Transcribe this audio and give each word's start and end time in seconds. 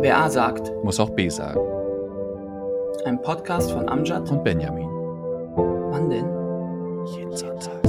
Wer 0.00 0.16
A 0.16 0.30
sagt, 0.30 0.72
muss 0.82 0.98
auch 0.98 1.10
B 1.10 1.28
sagen. 1.28 1.60
ein 3.04 3.20
Podcast 3.20 3.70
von 3.70 3.86
Amjad. 3.86 4.30
Und 4.30 4.42
Benjamin. 4.42 4.88
Wann 5.90 6.08
denn? 6.08 6.26
Jeden 7.14 7.36
Sonntag. 7.36 7.80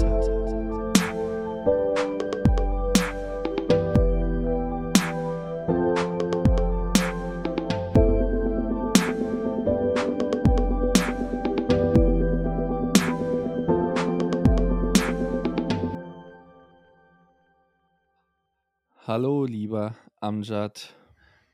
Hallo, 19.07 19.45
lieber 19.45 19.95
Amjad. 20.21 20.93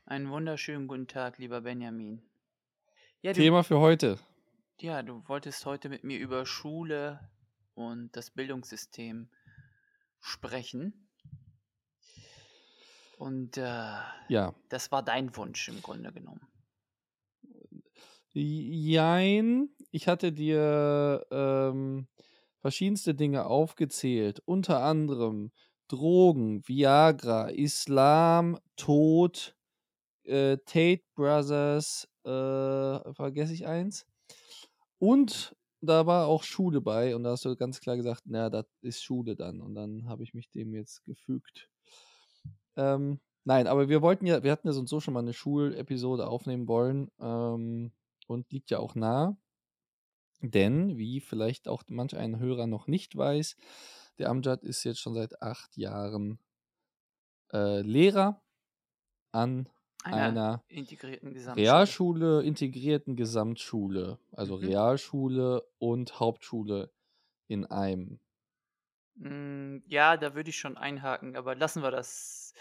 Einen 0.08 0.30
wunderschönen 0.30 0.88
guten 0.88 1.06
Tag, 1.06 1.36
lieber 1.36 1.60
Benjamin. 1.60 2.22
Ja, 3.20 3.34
du, 3.34 3.40
Thema 3.40 3.62
für 3.62 3.78
heute. 3.78 4.18
ja, 4.80 5.02
du 5.02 5.22
wolltest 5.28 5.66
heute 5.66 5.90
mit 5.90 6.02
mir 6.02 6.18
über 6.18 6.46
Schule 6.46 7.20
und 7.74 8.16
das 8.16 8.30
Bildungssystem 8.30 9.28
sprechen. 10.20 11.10
Und 13.18 13.58
äh, 13.58 13.96
Ja. 14.28 14.54
das 14.70 14.90
war 14.92 15.02
dein 15.02 15.36
Wunsch 15.36 15.68
im 15.68 15.82
Grunde 15.82 16.10
genommen. 16.10 16.40
Jein. 18.32 19.68
Ich 19.90 20.08
hatte 20.08 20.32
dir 20.32 21.26
ähm, 21.30 22.08
verschiedenste 22.60 23.14
Dinge 23.14 23.44
aufgezählt. 23.44 24.40
Unter 24.46 24.82
anderem 24.82 25.52
Drogen, 25.88 26.66
Viagra, 26.66 27.48
Islam, 27.50 28.58
Tod, 28.76 29.54
äh, 30.28 30.58
Tate 30.58 31.02
Brothers, 31.14 32.08
äh, 32.24 33.14
vergesse 33.14 33.54
ich 33.54 33.66
eins. 33.66 34.06
Und 34.98 35.56
da 35.80 36.06
war 36.06 36.26
auch 36.26 36.42
Schule 36.42 36.80
bei 36.80 37.14
und 37.14 37.22
da 37.24 37.30
hast 37.30 37.44
du 37.44 37.56
ganz 37.56 37.80
klar 37.80 37.96
gesagt, 37.96 38.22
na, 38.26 38.50
das 38.50 38.66
ist 38.82 39.02
Schule 39.02 39.36
dann. 39.36 39.60
Und 39.60 39.74
dann 39.74 40.08
habe 40.08 40.22
ich 40.24 40.34
mich 40.34 40.50
dem 40.50 40.74
jetzt 40.74 41.04
gefügt. 41.04 41.70
Ähm, 42.76 43.20
nein, 43.44 43.66
aber 43.66 43.88
wir 43.88 44.02
wollten 44.02 44.26
ja, 44.26 44.42
wir 44.42 44.52
hatten 44.52 44.68
ja 44.68 44.72
so 44.72 44.80
und 44.80 44.88
so 44.88 45.00
schon 45.00 45.14
mal 45.14 45.20
eine 45.20 45.32
Schulepisode 45.32 46.26
aufnehmen 46.26 46.68
wollen 46.68 47.10
ähm, 47.20 47.92
und 48.26 48.50
liegt 48.52 48.70
ja 48.70 48.78
auch 48.78 48.94
nah. 48.94 49.36
Denn, 50.40 50.98
wie 50.98 51.20
vielleicht 51.20 51.66
auch 51.68 51.82
manch 51.88 52.16
ein 52.16 52.38
Hörer 52.38 52.66
noch 52.66 52.86
nicht 52.86 53.16
weiß, 53.16 53.56
der 54.18 54.30
Amjad 54.30 54.62
ist 54.64 54.84
jetzt 54.84 55.00
schon 55.00 55.14
seit 55.14 55.42
acht 55.42 55.76
Jahren 55.76 56.38
äh, 57.52 57.80
Lehrer 57.82 58.42
an 59.32 59.68
Einer 60.02 60.40
einer 60.40 60.64
integrierten 60.66 61.32
Gesamtschule. 61.34 61.96
Realschule, 62.16 62.42
integrierten 62.42 63.16
Gesamtschule, 63.16 64.18
also 64.32 64.54
Mhm. 64.60 64.68
Realschule 64.68 65.68
und 65.78 66.20
Hauptschule 66.20 66.92
in 67.48 67.66
einem. 67.66 68.20
Mm, 69.16 69.78
Ja, 69.86 70.16
da 70.16 70.34
würde 70.34 70.50
ich 70.50 70.58
schon 70.58 70.76
einhaken, 70.76 71.36
aber 71.36 71.54
lassen 71.54 71.82
wir 71.82 71.90
das. 71.90 72.54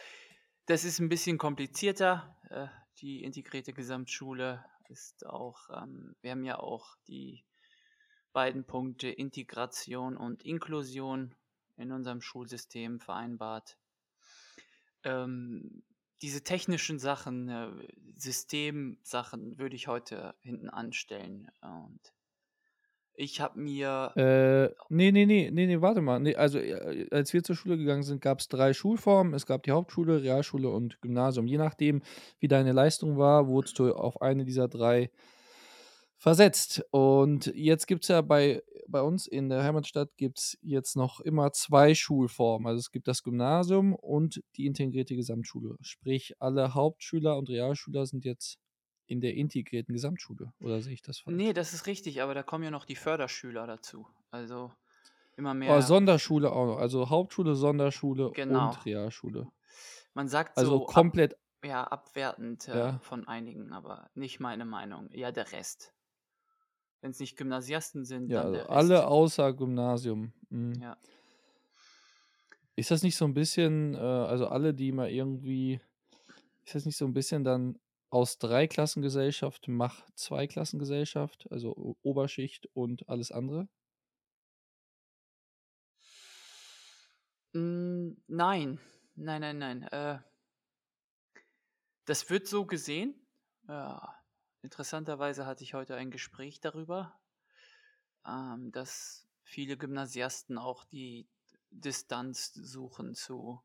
Das 0.66 0.84
ist 0.84 1.00
ein 1.00 1.10
bisschen 1.10 1.38
komplizierter. 1.38 2.36
äh, 2.50 2.68
Die 3.02 3.24
integrierte 3.24 3.74
Gesamtschule 3.74 4.66
ist 4.90 5.26
auch, 5.26 5.70
ähm, 5.70 6.16
wir 6.22 6.32
haben 6.32 6.44
ja 6.46 6.60
auch 6.60 6.96
die 7.08 7.46
beiden 8.34 8.66
Punkte 8.66 9.10
Integration 9.10 10.18
und 10.18 10.44
Inklusion 10.44 11.36
in 11.78 11.92
unserem 11.92 12.22
Schulsystem 12.22 13.00
vereinbart. 13.00 13.78
Ähm, 15.04 15.84
diese 16.22 16.44
technischen 16.44 17.00
Sachen, 17.00 17.50
äh, 17.50 17.70
Systemsachen 18.16 19.58
würde 19.58 19.76
ich 19.76 19.88
heute 19.88 20.36
hinten 20.42 20.70
anstellen. 20.70 21.50
Und 21.62 22.00
ich 23.14 23.42
habe 23.42 23.60
mir 23.60 24.12
Äh, 24.16 24.76
nee, 24.90 25.12
nee, 25.12 25.26
nee, 25.26 25.50
nee, 25.52 25.66
nee, 25.66 25.82
warte 25.82 26.02
mal. 26.02 26.20
Nee, 26.20 26.36
also, 26.36 26.60
äh, 26.60 27.08
als 27.12 27.34
wir 27.34 27.44
zur 27.44 27.56
Schule 27.56 27.78
gegangen 27.78 28.04
sind, 28.04 28.22
gab 28.22 28.40
es 28.40 28.48
drei 28.48 28.74
Schulformen. 28.74 29.34
Es 29.34 29.46
gab 29.46 29.64
die 29.64 29.72
Hauptschule, 29.72 30.22
Realschule 30.22 30.70
und 30.70 31.02
Gymnasium. 31.02 31.48
Je 31.48 31.58
nachdem, 31.58 32.02
wie 32.40 32.48
deine 32.48 32.74
Leistung 32.74 33.18
war, 33.18 33.48
wurdest 33.48 33.80
du 33.80 33.94
auf 33.94 34.22
eine 34.22 34.46
dieser 34.46 34.68
drei 34.68 35.10
versetzt. 36.18 36.84
Und 36.92 37.48
jetzt 37.56 37.88
gibt 37.88 38.04
es 38.04 38.10
ja 38.10 38.22
bei, 38.22 38.64
bei 38.88 39.02
uns 39.02 39.28
in 39.28 39.50
der 39.50 39.64
Heimatstadt 39.64 40.16
gibt 40.18 40.40
es 40.40 40.58
jetzt 40.62 40.96
noch 40.96 41.20
immer 41.20 41.52
zwei 41.52 41.94
Schulformen. 41.96 42.68
Also 42.68 42.80
es 42.80 42.92
gibt 42.92 43.08
das 43.08 43.24
Gymnasium 43.24 43.94
und 43.96 44.42
die 44.56 44.66
integrierte 44.66 45.16
Gesamtschule. 45.16 45.76
Sprich, 45.82 46.34
alle 46.40 46.74
Hauptschüler 46.74 47.38
und 47.38 47.50
Realschüler 47.50 48.06
sind 48.06 48.26
jetzt 48.26 48.58
in 49.06 49.22
der 49.22 49.36
integrierten 49.36 49.94
Gesamtschule. 49.94 50.52
Oder 50.60 50.82
sehe 50.82 50.94
ich 50.94 51.02
das 51.02 51.20
falsch? 51.20 51.36
Nee, 51.38 51.54
das 51.54 51.74
ist 51.74 51.88
richtig, 51.88 52.22
aber 52.22 52.34
da 52.34 52.44
kommen 52.44 52.64
ja 52.64 52.72
noch 52.72 52.86
die 52.86 52.96
Förderschüler 52.96 53.66
dazu. 53.68 54.08
Also 54.32 54.72
immer 55.38 55.52
Oh, 55.52 55.54
mehr. 55.54 55.82
Sonderschule 55.82 56.52
auch 56.52 56.66
noch. 56.66 56.78
Also 56.78 57.10
Hauptschule, 57.10 57.56
Sonderschule 57.56 58.32
Genau. 58.34 58.70
und 58.70 58.86
Realschule. 58.86 59.48
Man 60.14 60.28
sagt 60.28 60.58
Also 60.58 60.80
so 60.80 60.88
ab, 60.88 60.94
komplett, 60.94 61.36
ja, 61.64 61.84
abwertend 61.84 62.68
äh, 62.68 62.78
ja. 62.78 63.00
von 63.00 63.28
einigen, 63.28 63.72
aber 63.74 64.10
nicht 64.16 64.40
meine 64.40 64.66
Meinung. 64.66 65.10
Ja, 65.12 65.32
der 65.32 65.52
Rest. 65.52 65.94
Wenn 67.02 67.12
es 67.12 67.20
nicht 67.20 67.38
Gymnasiasten 67.38 68.06
sind, 68.06 68.32
Ja, 68.32 68.44
dann 68.44 68.54
also 68.54 68.70
alle 68.70 69.08
außer 69.08 69.54
Gymnasium. 69.54 70.34
Mhm. 70.50 70.74
Ja. 70.82 70.98
Ist 72.76 72.92
das 72.92 73.04
nicht 73.04 73.16
so 73.18 73.26
ein 73.26 73.34
bisschen, 73.34 73.96
äh, 73.96 73.98
also 73.98 74.48
alle, 74.48 74.74
die 74.74 74.92
mal 74.92 75.10
irgendwie, 75.10 75.82
ist 76.66 76.76
das 76.76 76.86
nicht 76.86 76.98
so 76.98 77.06
ein 77.06 77.14
bisschen 77.14 77.44
dann 77.44 77.80
aus 78.10 78.40
Dreiklassengesellschaft 78.40 79.68
mach 79.68 80.10
Zweiklassengesellschaft, 80.16 81.48
also 81.52 81.98
Oberschicht 82.04 82.68
und 82.74 83.10
alles 83.10 83.32
andere? 83.32 83.70
Mm, 87.54 88.16
nein, 88.28 88.80
nein, 89.16 89.42
nein, 89.42 89.58
nein. 89.60 89.84
Äh, 89.92 90.20
das 92.06 92.30
wird 92.32 92.48
so 92.48 92.66
gesehen. 92.66 93.28
Ja, 93.68 94.17
interessanterweise 94.68 95.46
hatte 95.46 95.64
ich 95.64 95.76
heute 95.76 95.96
ein 95.96 96.12
Gespräch 96.12 96.60
darüber, 96.60 97.18
ähm, 98.28 98.70
dass 98.74 99.26
viele 99.42 99.78
Gymnasiasten 99.78 100.58
auch 100.58 100.84
die 100.84 101.30
Distanz 101.70 102.54
suchen 102.54 103.16
zu 103.16 103.64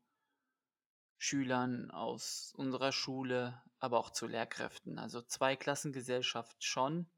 Schülern 1.17 1.91
aus 1.91 2.53
unserer 2.55 2.93
Schule, 2.93 3.61
aber 3.79 3.99
auch 3.99 4.11
zu 4.11 4.27
Lehrkräften. 4.27 4.97
Also 4.97 5.21
Zweiklassengesellschaft 5.21 6.63
schon, 6.63 7.09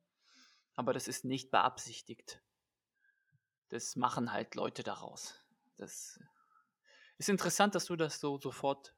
aber 0.73 0.91
das 0.91 1.07
ist 1.07 1.23
nicht 1.23 1.51
beabsichtigt. 1.51 2.41
Das 3.69 3.95
machen 3.95 4.31
halt 4.31 4.55
Leute 4.55 4.81
daraus. 4.81 5.35
Das 5.77 6.19
ist 7.19 7.29
interessant, 7.29 7.75
dass 7.75 7.85
du 7.85 7.95
das 7.95 8.19
so 8.19 8.39
sofort 8.39 8.95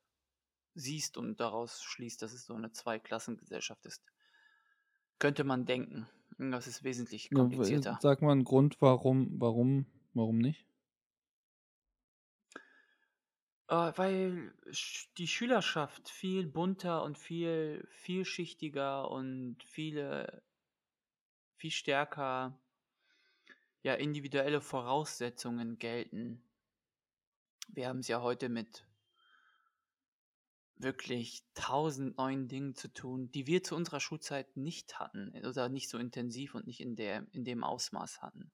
siehst 0.76 1.18
und 1.18 1.42
daraus 1.42 1.84
schließt, 1.84 2.22
dass 2.22 2.32
es 2.32 2.46
so 2.46 2.54
eine 2.54 2.72
Zweiklassengesellschaft 2.72 3.86
ist. 3.86 4.02
Könnte 5.20 5.44
man 5.44 5.66
denken. 5.66 6.08
Das 6.38 6.68
ist 6.68 6.84
wesentlich 6.84 7.30
Ja, 7.32 7.40
komplizierter. 7.40 7.98
Sag 8.02 8.22
mal 8.22 8.32
einen 8.32 8.44
Grund, 8.44 8.82
warum, 8.82 9.40
warum, 9.40 9.86
warum 10.14 10.38
nicht? 10.38 10.66
Äh, 13.70 13.92
weil 13.98 14.54
die 15.18 15.28
Schülerschaft 15.28 16.10
viel 16.10 16.48
bunter 16.48 17.04
und 17.04 17.18
viel 17.18 17.86
vielschichtiger 17.92 19.12
und 19.12 19.62
viele 19.64 20.42
viel 21.58 21.72
stärker 21.72 22.60
ja 23.82 23.94
individuelle 23.96 24.62
Voraussetzungen 24.62 25.80
gelten. 25.80 26.44
Wir 27.68 27.90
haben 27.90 28.00
es 28.00 28.08
ja 28.08 28.22
heute 28.22 28.48
mit 28.48 28.87
wirklich 30.80 31.44
tausend 31.56 32.18
neuen 32.18 32.48
Dingen 32.48 32.76
zu 32.76 32.88
tun, 32.94 33.32
die 33.32 33.48
wir 33.48 33.64
zu 33.64 33.76
unserer 33.76 34.00
Schulzeit 34.00 34.58
nicht 34.58 35.00
hatten 35.00 35.34
oder 35.46 35.70
nicht 35.70 35.90
so 35.90 35.98
intensiv 35.98 36.56
und 36.56 36.68
nicht 36.68 36.80
in 36.82 36.96
der 36.96 37.28
in 37.34 37.44
dem 37.46 37.64
Ausmaß 37.64 38.22
hatten. 38.22 38.52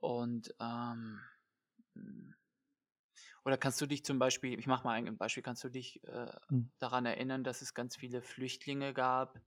Und 0.00 0.54
ähm, 0.60 1.20
mm, 1.94 2.32
oder 3.44 3.58
kannst 3.58 3.80
du 3.80 3.86
dich 3.86 4.04
zum 4.04 4.18
Beispiel, 4.18 4.58
ich 4.58 4.66
mache 4.66 4.84
mal 4.84 4.92
ein 4.94 5.16
Beispiel, 5.16 5.42
kannst 5.42 5.64
du 5.64 5.68
dich 5.68 6.02
äh, 6.04 6.26
Hm. 6.50 6.64
daran 6.78 7.06
erinnern, 7.06 7.44
dass 7.44 7.62
es 7.62 7.74
ganz 7.74 7.96
viele 7.96 8.22
Flüchtlinge 8.22 8.92
gab, 8.94 9.40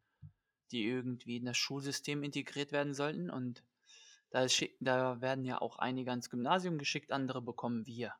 die 0.72 0.86
irgendwie 0.86 1.38
in 1.38 1.46
das 1.46 1.58
Schulsystem 1.58 2.24
integriert 2.24 2.72
werden 2.72 2.94
sollten? 2.94 3.30
Und 3.30 3.64
da, 4.32 4.42
schick- 4.50 4.78
da 4.82 5.22
werden 5.22 5.46
ja 5.46 5.62
auch 5.62 5.78
einige 5.80 6.12
ans 6.12 6.30
Gymnasium 6.30 6.78
geschickt, 6.78 7.12
andere 7.14 7.42
bekommen 7.42 7.86
wir. 7.88 8.14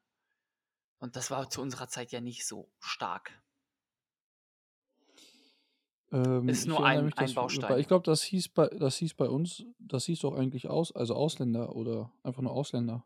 Und 1.00 1.16
das 1.16 1.30
war 1.32 1.50
zu 1.50 1.62
unserer 1.62 1.88
Zeit 1.88 2.12
ja 2.12 2.22
nicht 2.22 2.46
so 2.46 2.70
stark. 2.80 3.32
Ähm, 6.12 6.48
Ist 6.48 6.68
nur 6.68 6.86
ein, 6.86 7.06
mich, 7.06 7.18
ein 7.18 7.34
Baustein. 7.34 7.80
ich 7.80 7.88
glaube, 7.88 8.04
das 8.04 8.24
hieß 8.24 8.50
bei, 8.50 8.68
das 8.68 8.96
hieß 8.98 9.16
bei 9.16 9.28
uns, 9.28 9.66
das 9.78 10.06
hieß 10.06 10.20
doch 10.20 10.36
eigentlich 10.36 10.70
aus, 10.70 10.96
also 10.96 11.16
Ausländer 11.16 11.76
oder 11.76 12.12
einfach 12.24 12.42
nur 12.42 12.54
Ausländer. 12.54 13.06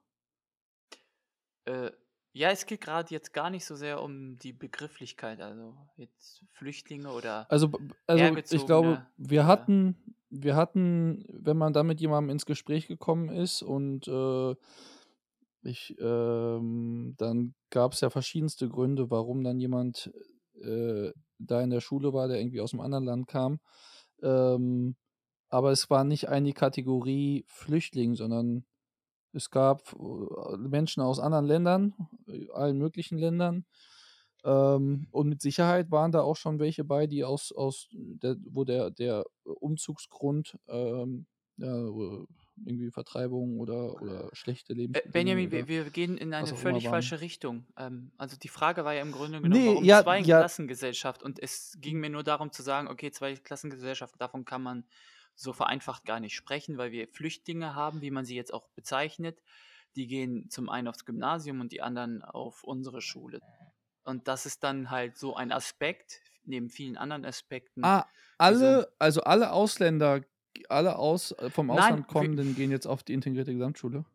Äh, 1.66 1.92
Ja, 2.34 2.50
es 2.52 2.66
geht 2.66 2.82
gerade 2.82 3.12
jetzt 3.14 3.34
gar 3.34 3.50
nicht 3.50 3.66
so 3.66 3.76
sehr 3.76 4.02
um 4.02 4.38
die 4.38 4.54
Begrifflichkeit, 4.54 5.42
also 5.42 5.76
jetzt 5.98 6.46
Flüchtlinge 6.52 7.10
oder 7.12 7.46
Also, 7.50 7.72
also, 8.08 8.38
ich 8.52 8.66
glaube, 8.66 9.06
wir 9.18 9.46
hatten 9.46 10.16
wir 10.32 10.56
hatten, 10.56 11.26
wenn 11.28 11.58
man 11.58 11.74
da 11.74 11.84
mit 11.84 12.00
jemandem 12.00 12.30
ins 12.30 12.46
Gespräch 12.46 12.88
gekommen 12.88 13.30
ist 13.30 13.62
und, 13.62 14.08
äh, 14.08 14.56
ich, 15.64 15.96
ähm 16.00 17.16
dann 17.18 17.54
gab's 17.70 18.02
ja 18.02 18.10
verschiedenste 18.10 18.70
Gründe, 18.70 19.10
warum 19.12 19.44
dann 19.44 19.60
jemand, 19.60 20.12
äh, 20.62 21.12
da 21.40 21.62
in 21.62 21.70
der 21.72 21.82
Schule 21.82 22.14
war, 22.14 22.28
der 22.28 22.40
irgendwie 22.40 22.62
aus'm 22.62 22.82
anderen 22.82 23.06
Land 23.06 23.28
kam. 23.28 23.60
Ähm, 24.24 24.96
aber 25.50 25.72
es 25.72 25.90
war 25.90 26.04
nicht 26.06 26.30
eine 26.30 26.54
Kategorie 26.54 27.46
Flüchtling, 27.48 28.16
sondern 28.16 28.66
es 29.34 29.50
gab, 29.52 29.94
äh, 29.94 30.58
Menschen 30.58 31.02
aus 31.04 31.20
anderen 31.20 31.46
Ländern, 31.48 31.94
äh, 32.28 32.50
allen 32.54 32.78
möglichen 32.80 33.18
Ländern. 33.20 33.66
Ähm, 34.44 35.08
und 35.12 35.30
mit 35.30 35.42
Sicherheit 35.42 35.92
waren 35.92 36.12
da 36.12 36.22
auch 36.22 36.36
schon 36.38 36.60
welche 36.60 36.84
bei, 36.84 37.08
die 37.08 37.24
aus 37.26 37.52
aus 37.52 37.88
der 37.94 38.38
wo 38.46 38.64
der 38.66 38.90
der 38.92 39.26
Umzugsgrund, 39.46 40.58
ähm, 40.68 41.28
ja, 41.58 41.76
irgendwie 42.66 42.92
Vertreibung 42.92 43.60
oder 43.60 43.96
oder 44.02 44.30
schlechte 44.34 44.74
Äh, 44.94 45.02
Lebensbedingungen 45.14 45.52
Benjamin, 45.52 45.52
wir 45.52 45.68
wir 45.68 45.90
gehen 45.90 46.18
in 46.18 46.34
eine 46.34 46.54
völlig 46.54 46.90
falsche 46.90 47.22
Richtung. 47.22 47.66
Ähm, 47.78 48.12
also, 48.18 48.38
die 48.38 48.50
Frage 48.50 48.84
war 48.86 48.94
ja 48.94 49.02
im 49.02 49.12
Grunde 49.12 49.42
genommen, 49.42 49.66
Ne, 49.66 49.66
warum 49.66 49.90
ja, 49.90 50.04
ja. 50.26 50.46
Zweiklassengesellschaft? 50.46 51.24
Und 51.24 51.40
es 51.42 51.78
ging 51.80 52.00
mir 52.00 52.10
nur 52.10 52.24
darum 52.24 52.52
zu 52.52 52.62
sagen: 52.64 52.88
„Okay, 52.88 53.12
Zweiklassengesellschaft, 53.12 54.16
davon 54.20 54.46
kann 54.46 54.62
man 54.64 54.86
so 55.36 55.54
vereinfacht 55.54 56.06
gar 56.06 56.20
nicht 56.20 56.36
sprechen, 56.36 56.78
weil 56.78 56.92
wir 56.92 57.08
Flüchtlinge 57.08 57.74
haben, 57.76 58.02
wie 58.02 58.12
man 58.12 58.26
sie 58.26 58.36
jetzt 58.36 58.54
auch 58.54 58.68
bezeichnet. 58.70 59.42
Die 59.96 60.08
gehen 60.08 60.50
zum 60.50 60.70
einen 60.70 60.88
aufs 60.88 61.06
Gymnasium 61.06 61.62
und 61.62 61.72
die 61.72 61.82
anderen 61.82 62.22
auf 62.24 62.64
unsere 62.64 63.02
Schule.“ 63.02 63.44
Und 64.04 64.28
das 64.28 64.46
ist 64.46 64.64
dann 64.64 64.90
halt 64.92 65.18
so 65.18 65.36
ein 65.36 65.52
Aspekt 65.52 66.22
neben 66.46 66.70
vielen 66.70 66.98
anderen 66.98 67.26
Aspekten, 67.26 67.94
Ah, 67.94 68.06
alle 68.38 68.92
also, 69.00 69.22
alle 69.22 69.52
Ausländer 69.52 70.22
alle 70.70 70.98
aus 70.98 71.32
äh, 71.34 71.50
vom 71.50 71.68
Nein, 71.68 71.78
Ausland 71.78 72.08
wir 72.08 72.08
Kommenden 72.08 72.56
gehen 72.56 72.72
jetzt 72.72 72.88
auf 72.88 73.04
die 73.04 73.14
integrierte 73.14 73.54
Gesamtschule? 73.54 74.06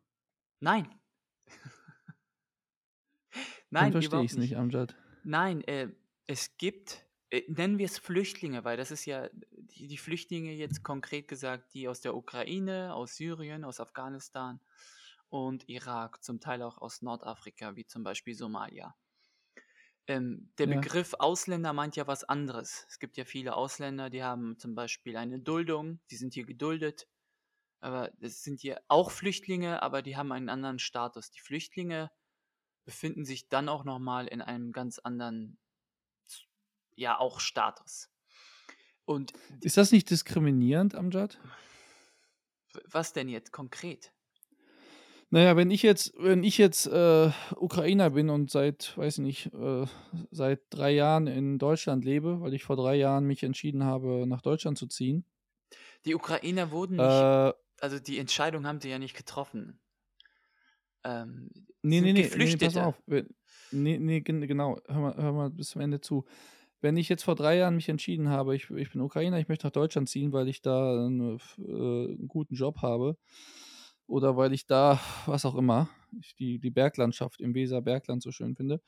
Nein. 0.59 0.87
Dann 3.31 3.41
Nein, 3.69 3.91
verstehe 3.91 4.09
überhaupt 4.09 4.25
ich's 4.25 4.37
nicht. 4.37 4.57
Amjad. 4.57 4.95
Nein, 5.23 5.61
äh, 5.61 5.89
es 6.25 6.57
gibt 6.57 7.05
äh, 7.29 7.43
nennen 7.47 7.77
wir's 7.77 7.97
Flüchtlinge, 7.97 8.63
weil 8.63 8.77
das 8.77 8.91
ist 8.91 9.05
ja 9.05 9.29
die 9.51 9.87
die 9.87 9.97
Flüchtlinge 9.97 10.53
jetzt 10.53 10.83
konkret 10.83 11.27
gesagt, 11.27 11.73
die 11.73 11.87
aus 11.87 12.01
der 12.01 12.15
Ukraine, 12.15 12.93
aus 12.93 13.15
Syrien, 13.15 13.63
aus 13.63 13.79
Afghanistan 13.79 14.59
und 15.29 15.67
Irak, 15.67 16.23
zum 16.23 16.39
Teil 16.39 16.61
auch 16.61 16.77
aus 16.77 17.01
Nordafrika, 17.01 17.75
wie 17.75 17.85
zum 17.85 18.03
Beispiel 18.03 18.33
Somalia. 18.33 18.95
Ähm, 20.07 20.51
der 20.57 20.67
Ja. 20.67 20.67
Begriff 20.67 21.13
Ausländer 21.19 21.73
meint 21.73 21.95
ja 21.97 22.07
was 22.07 22.23
anderes. 22.23 22.85
Es 22.89 22.99
gibt 22.99 23.17
ja 23.17 23.25
viele 23.25 23.55
Ausländer, 23.55 24.09
die 24.09 24.23
haben 24.23 24.57
zum 24.57 24.73
Beispiel 24.75 25.17
eine 25.17 25.39
Duldung, 25.39 25.99
die 26.11 26.15
sind 26.15 26.33
hier 26.33 26.45
geduldet, 26.45 27.07
aber 27.81 28.11
es 28.21 28.43
sind 28.43 28.63
ja 28.63 28.77
auch 28.89 29.11
Flüchtlinge, 29.11 29.83
aber 29.83 30.01
die 30.03 30.17
haben 30.17 30.31
einen 30.33 30.49
anderen 30.49 30.79
Status. 30.79 31.31
Die 31.31 31.41
Flüchtlinge 31.41 32.11
befinden 32.85 33.25
sich 33.25 33.49
dann 33.49 33.69
auch 33.69 33.85
noch 33.85 33.99
mal 33.99 34.27
in 34.27 34.41
einem 34.41 34.71
ganz 34.73 34.99
anderen 34.99 35.59
ja, 36.95 37.17
auch 37.17 37.39
Status. 37.39 38.09
Und 39.05 39.33
Ist 39.61 39.77
das 39.77 39.91
nicht 39.91 40.09
diskriminierend, 40.09 40.93
Amjad? 40.95 41.39
Was 42.85 43.13
denn 43.13 43.29
jetzt 43.29 43.51
konkret? 43.51 44.13
Na 45.31 45.41
ja, 45.41 45.57
wenn 45.57 45.71
ich 45.71 45.81
jetzt 45.83 46.13
wenn 46.17 46.41
ich 46.45 46.57
jetzt, 46.57 46.87
äh, 46.87 47.31
Ukrainer 47.57 48.11
bin 48.11 48.29
und 48.29 48.49
seit, 48.49 48.97
weiß 48.97 49.17
ich 49.17 49.23
nicht, 49.25 49.53
äh, 49.53 49.85
seit 50.31 50.61
3 50.69 50.91
Jahren 50.91 51.27
in 51.27 51.59
Deutschland 51.59 52.05
lebe, 52.05 52.39
weil 52.39 52.53
ich 52.53 52.63
vor 52.63 52.77
3 52.77 52.95
Jahren 52.95 53.25
mich 53.25 53.43
entschieden 53.43 53.83
habe, 53.83 54.25
nach 54.25 54.41
Deutschland 54.41 54.77
zu 54.77 54.87
ziehen 54.87 55.25
Die 56.05 56.15
Ukrainer 56.15 56.71
wurden 56.71 57.01
nicht 57.01 57.27
äh 57.27 57.53
also, 57.79 57.99
die 57.99 58.17
Entscheidung 58.17 58.65
haben 58.65 58.81
sie 58.81 58.89
ja 58.89 58.97
nicht 58.97 59.15
getroffen. 59.15 59.79
Ähm, 61.03 61.49
Ne, 61.83 62.01
ne, 62.01 62.11
sind 62.11 62.13
ne, 62.13 62.29
ne, 62.37 62.57
pass 62.57 62.75
Geflüchtete. 62.75 62.75
auf. 62.75 63.01
We 63.05 63.25
ne, 63.71 63.99
ne, 63.99 64.21
gen 64.21 64.41
genau. 64.47 64.77
Hör 64.87 64.99
mal 65.01 65.15
hör 65.17 65.31
mal 65.33 65.49
bis 65.51 65.69
zum 65.69 65.81
Ende 65.81 66.01
zu. 66.01 66.25
Wenn 66.81 66.97
ich 66.97 67.09
jetzt 67.09 67.23
vor 67.25 67.35
3 67.35 67.57
Jahren 67.57 67.75
mich 67.75 67.89
entschieden 67.89 68.29
habe, 68.29 68.55
ich 68.55 68.69
ich 68.71 68.91
bin 68.93 69.01
Ukrainer, 69.01 69.39
ich 69.39 69.49
möchte 69.49 69.67
nach 69.67 69.71
Deutschland 69.73 70.09
ziehen, 70.09 70.33
weil 70.33 70.47
ich 70.49 70.61
da 70.61 71.05
'n 71.07 71.35
f 71.35 71.57
äh, 71.59 71.63
'n 72.13 72.27
guten 72.29 72.55
Job 72.55 72.81
habe 72.83 73.17
oder 74.07 74.37
weil 74.37 74.53
ich 74.53 74.65
da 74.67 74.99
was 75.25 75.45
auch 75.45 75.55
immer, 75.55 75.89
die 76.39 76.59
die 76.59 76.71
Berglandschaft 76.71 77.41
im 77.41 77.53
Weserbergland 77.55 78.23
so 78.23 78.31
schön 78.31 78.55
finde, 78.55 78.81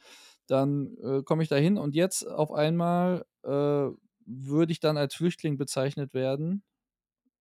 dann, 0.48 0.98
äh, 1.04 1.24
komme 1.24 1.44
ich 1.44 1.50
da 1.50 1.58
hin 1.58 1.78
und 1.78 1.96
jetzt 1.96 2.28
auf 2.28 2.52
einmal, 2.54 3.26
äh, 3.44 3.90
würde 4.28 4.72
ich 4.72 4.80
dann 4.82 4.98
als 4.98 5.16
Flüchtling 5.16 5.58
bezeichnet 5.58 6.14
werden 6.14 6.64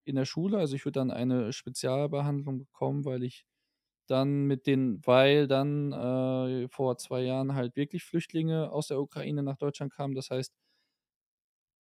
in 0.05 0.15
der 0.15 0.25
Schule. 0.25 0.57
Also, 0.59 0.75
ich 0.75 0.85
würde 0.85 0.99
dann 0.99 1.11
eine 1.11 1.53
Spezialbehandlung 1.53 2.59
bekommen, 2.59 3.05
weil 3.05 3.23
ich 3.23 3.45
dann 4.07 4.45
mit 4.45 4.67
den 4.67 5.01
weil 5.07 5.47
dann, 5.47 5.93
äh, 5.93 6.67
vor 6.69 6.97
2 6.97 7.21
Jahren 7.23 7.55
halt 7.55 7.75
wirklich 7.77 8.03
Flüchtlinge 8.05 8.71
aus 8.71 8.87
der 8.89 8.99
Ukraine 9.01 9.43
nach 9.43 9.57
Deutschland 9.57 9.93
kamen. 9.93 10.15
Das 10.15 10.29
heißt 10.31 10.53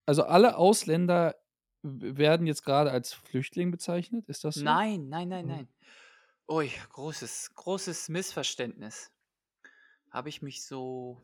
also, 0.06 0.25
alle 0.25 0.56
Ausländer 0.56 1.34
werden 1.84 2.46
jetzt 2.46 2.64
grade 2.64 2.90
als 2.90 3.12
Flüchtling 3.12 3.70
bezeichnet? 3.70 4.26
Ist 4.28 4.44
das 4.44 4.60
so? 4.60 4.81
Nein, 4.81 5.08
nein, 5.08 5.28
nein, 5.28 5.46
nein. 5.46 5.69
Ui, 6.48 6.69
großes 6.90 7.54
großes 7.54 8.08
Missverständnis. 8.10 9.12
Habe 10.10 10.31
ich 10.31 10.42
mich 10.42 10.64
so 10.64 11.20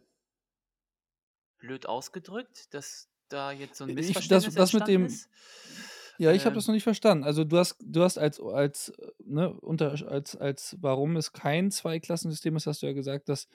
blöd 1.59 1.87
ausgedrückt, 1.87 2.75
dass 2.75 3.09
da 3.29 3.53
jetzt 3.53 3.79
so 3.79 3.85
'n 3.85 3.93
Ich 3.99 4.27
das 4.29 4.47
Missverständnis 4.47 4.57
das 4.57 4.73
mit 4.73 4.87
dem 4.87 5.21
ist? 5.21 5.29
ja, 6.19 6.33
ich 6.33 6.47
habe 6.47 6.55
das 6.55 6.67
Ähm 6.67 6.69
noch 6.69 6.75
nicht 6.75 6.85
verstanden. 6.85 7.25
Also, 7.25 7.45
du 7.45 7.59
hast 7.59 7.77
du 7.83 8.03
hast 8.03 8.19
als 8.19 8.41
als, 8.41 8.91
äh, 8.91 9.13
ne, 9.25 9.53
unter 9.61 9.93
als 10.11 10.37
als 10.37 10.77
warum 10.81 11.17
es 11.17 11.33
kein 11.33 11.71
Zweiklassensystem 11.71 12.57
ist, 12.57 12.67
hast 12.67 12.83
du 12.83 12.87
ja 12.87 12.93
gesagt, 12.93 13.29
dass 13.29 13.49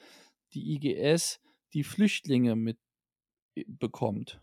die 0.54 0.74
IGS 0.74 1.40
die 1.74 1.84
Flüchtlinge 1.84 2.56
mit 2.56 2.78
äh, 3.56 3.64
bekommt 3.68 4.40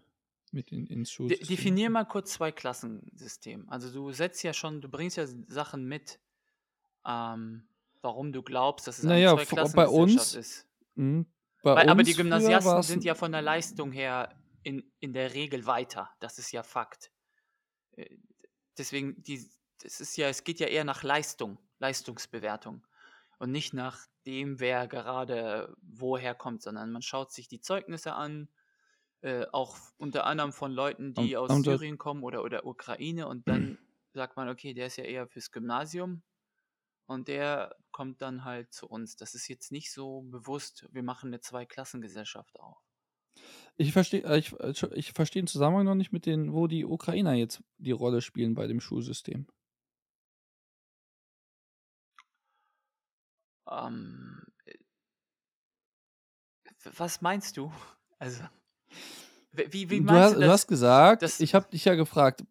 mit 0.54 0.72
in 0.72 0.88
ins 0.88 1.10
De 1.10 1.16
Schulsystem. 1.16 1.48
definier 1.48 1.90
mal 1.90 2.06
kurz 2.06 2.34
Zweiklassensystem. 2.34 3.70
Also, 3.70 3.92
du 3.92 4.12
setzt 4.12 4.44
ja 4.44 4.54
schon 4.54 4.82
du 4.82 4.90
bringst 4.90 5.18
ja 5.18 5.26
Sachen 5.48 5.86
mit, 5.86 6.20
ähm, 7.06 7.68
warum 8.02 8.32
du 8.32 8.44
glaubst, 8.44 8.88
dass 8.88 9.00
es 9.00 9.04
Na 9.04 9.14
eine 9.14 9.28
Zweiklassengesellschaft 9.28 10.36
uns 10.36 10.36
ist. 10.36 10.68
mhm, 10.95 11.26
bei 11.62 11.76
Weil 11.76 11.90
aber 11.90 12.04
die 12.04 12.12
uns 12.12 12.18
Gymnasiasten 12.18 12.81
sind 12.83 13.04
ja 13.04 13.16
von 13.16 13.31
der 13.31 13.42
Leistung 13.42 13.92
her 13.92 14.36
in 14.64 14.83
in 15.00 15.14
der 15.14 15.33
Regel 15.33 15.66
weiter. 15.66 16.12
Das 16.19 16.38
ist 16.40 16.52
ja 16.52 16.64
Fakt. 16.64 17.12
Äh, 17.95 18.18
deswegen, 18.78 19.22
die 19.24 19.45
das 19.81 20.00
ist 20.00 20.16
ja 20.18 20.30
es 20.30 20.44
geht 20.44 20.60
ja 20.60 20.68
eher 20.68 20.83
nach 20.86 21.04
Leistung, 21.04 21.57
Leistungsbewertung 21.80 22.86
und 23.40 23.52
nicht 23.52 23.74
nach 23.74 24.07
dem, 24.26 24.60
wer 24.60 24.88
gerade 24.88 25.76
woher 25.81 26.36
kommt, 26.36 26.62
sondern 26.62 26.92
man 26.92 27.02
schaut 27.02 27.31
sich 27.33 27.48
die 27.48 27.60
Zeugnisse 27.60 28.14
an, 28.14 28.48
äh, 29.23 29.47
auch 29.53 29.77
unter 29.97 30.25
anderem 30.25 30.53
von 30.53 30.71
Leuten, 30.73 31.13
die 31.15 31.37
aus 31.37 31.56
Amjad 31.56 31.63
Syrien 31.63 31.97
kommen 31.99 32.23
oder 32.23 32.44
oder 32.44 32.65
Ukraine 32.68 33.27
und 33.27 33.49
dann 33.49 33.80
sagt 34.13 34.37
man: 34.37 34.49
„Okay, 34.49 34.73
der 34.75 34.87
ist 34.87 34.97
ja 34.97 35.06
eher 35.06 35.27
fürs 35.27 35.51
Gymnasium 35.51 36.23
und 37.07 37.27
der 37.30 37.75
kommt 37.92 38.21
dann 38.23 38.45
halt 38.45 38.73
zu 38.73 38.87
uns.“ 38.89 39.15
Das 39.18 39.35
ist 39.35 39.47
jetzt 39.49 39.71
nicht 39.71 39.94
so 39.94 40.23
bewusst, 40.23 40.87
wir 40.94 41.03
machen 41.03 41.31
'ne 41.31 41.42
Zweiklassengesellschaft 41.42 42.59
auf. 42.59 42.80
Ich 43.77 43.92
verstehe 43.94 44.23
äh, 44.23 44.37
ich 44.39 44.53
äh, 44.53 44.68
Entschu 44.68 44.87
ich 44.94 45.11
verstehe 45.13 45.42
den 45.42 45.47
Zusammenhang 45.47 45.85
noch 45.85 45.95
nicht 45.95 46.11
mit 46.11 46.25
den 46.25 46.53
wo 46.53 46.68
die 46.68 46.85
Ukrainer 46.85 47.33
jetzt 47.33 47.63
die 47.77 47.92
Rolle 47.92 48.21
spielen 48.21 48.53
bei 48.56 48.68
dem 48.68 48.80
Schulsystem. 48.80 49.47
Ähm, 53.68 54.45
äh 54.65 54.77
was 56.83 57.21
meinst 57.21 57.57
du? 57.57 57.71
Also, 58.19 58.44
wie 59.52 59.90
wie 59.90 60.02
Du 60.06 60.16
ha 60.16 60.30
meinst 60.30 60.33
du 60.33 60.38
du 60.40 60.47
das? 60.47 60.52
hast 60.52 60.68
gesagt 60.68 61.33
ich 61.38 61.54
habe 61.54 61.69
dich 61.69 61.85
ja 61.85 61.95
gefragt, 61.95 62.44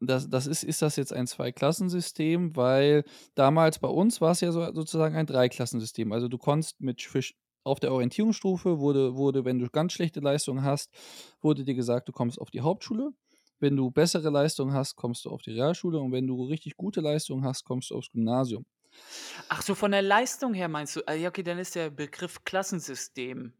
das 0.00 0.28
das 0.30 0.46
ist 0.46 0.64
ist 0.64 0.82
das 0.82 0.96
jetzt 0.96 1.12
ein 1.12 1.26
Zweiklassensystem? 1.26 2.56
Weil 2.56 3.04
damals 3.34 3.78
bei 3.78 3.88
uns 3.88 4.20
war's 4.20 4.40
ja 4.42 4.52
so 4.52 4.72
sozusagen 4.74 5.16
ein 5.16 5.26
Dreiklassensystem. 5.26 6.12
Also, 6.12 6.28
du 6.28 6.38
konntest 6.38 6.80
mit 6.80 7.02
fisch 7.02 7.34
auf 7.64 7.80
der 7.80 7.92
Orientierungsstufe 7.92 8.80
wurde 8.80 9.16
wurde, 9.16 9.44
wenn 9.44 9.58
du 9.60 9.68
ganz 9.70 9.92
schlechte 9.94 10.20
Leistungen 10.20 10.64
hast, 10.64 10.90
wurde 11.42 11.64
dir 11.64 11.74
gesagt, 11.74 12.08
du 12.08 12.12
kommst 12.12 12.40
auf 12.40 12.50
die 12.50 12.62
Hauptschule. 12.62 13.10
Wenn 13.60 13.76
du 13.76 13.90
bessere 13.90 14.30
Leistungen 14.30 14.74
hast, 14.74 14.96
kommst 14.96 15.24
du 15.26 15.30
auf 15.30 15.42
die 15.42 15.52
Realschule 15.52 15.98
und 16.00 16.12
wenn 16.12 16.26
du 16.26 16.44
richtig 16.44 16.76
gute 16.76 17.00
Leistungen 17.00 17.44
hast, 17.44 17.64
kommst 17.64 17.90
du 17.90 17.96
aufs 17.96 18.10
Gymnasium. 18.12 18.66
Ach 19.48 19.62
so, 19.62 19.74
von 19.74 19.90
der 19.92 20.02
Leistung 20.02 20.54
her 20.54 20.68
meinst 20.68 20.96
du? 20.96 21.02
Ah 21.06 21.12
ja, 21.14 21.28
okay, 21.28 21.42
dann 21.42 21.58
ist 21.58 21.74
der 21.74 21.90
Begriff 21.90 22.44
Klassensystem 22.44 23.52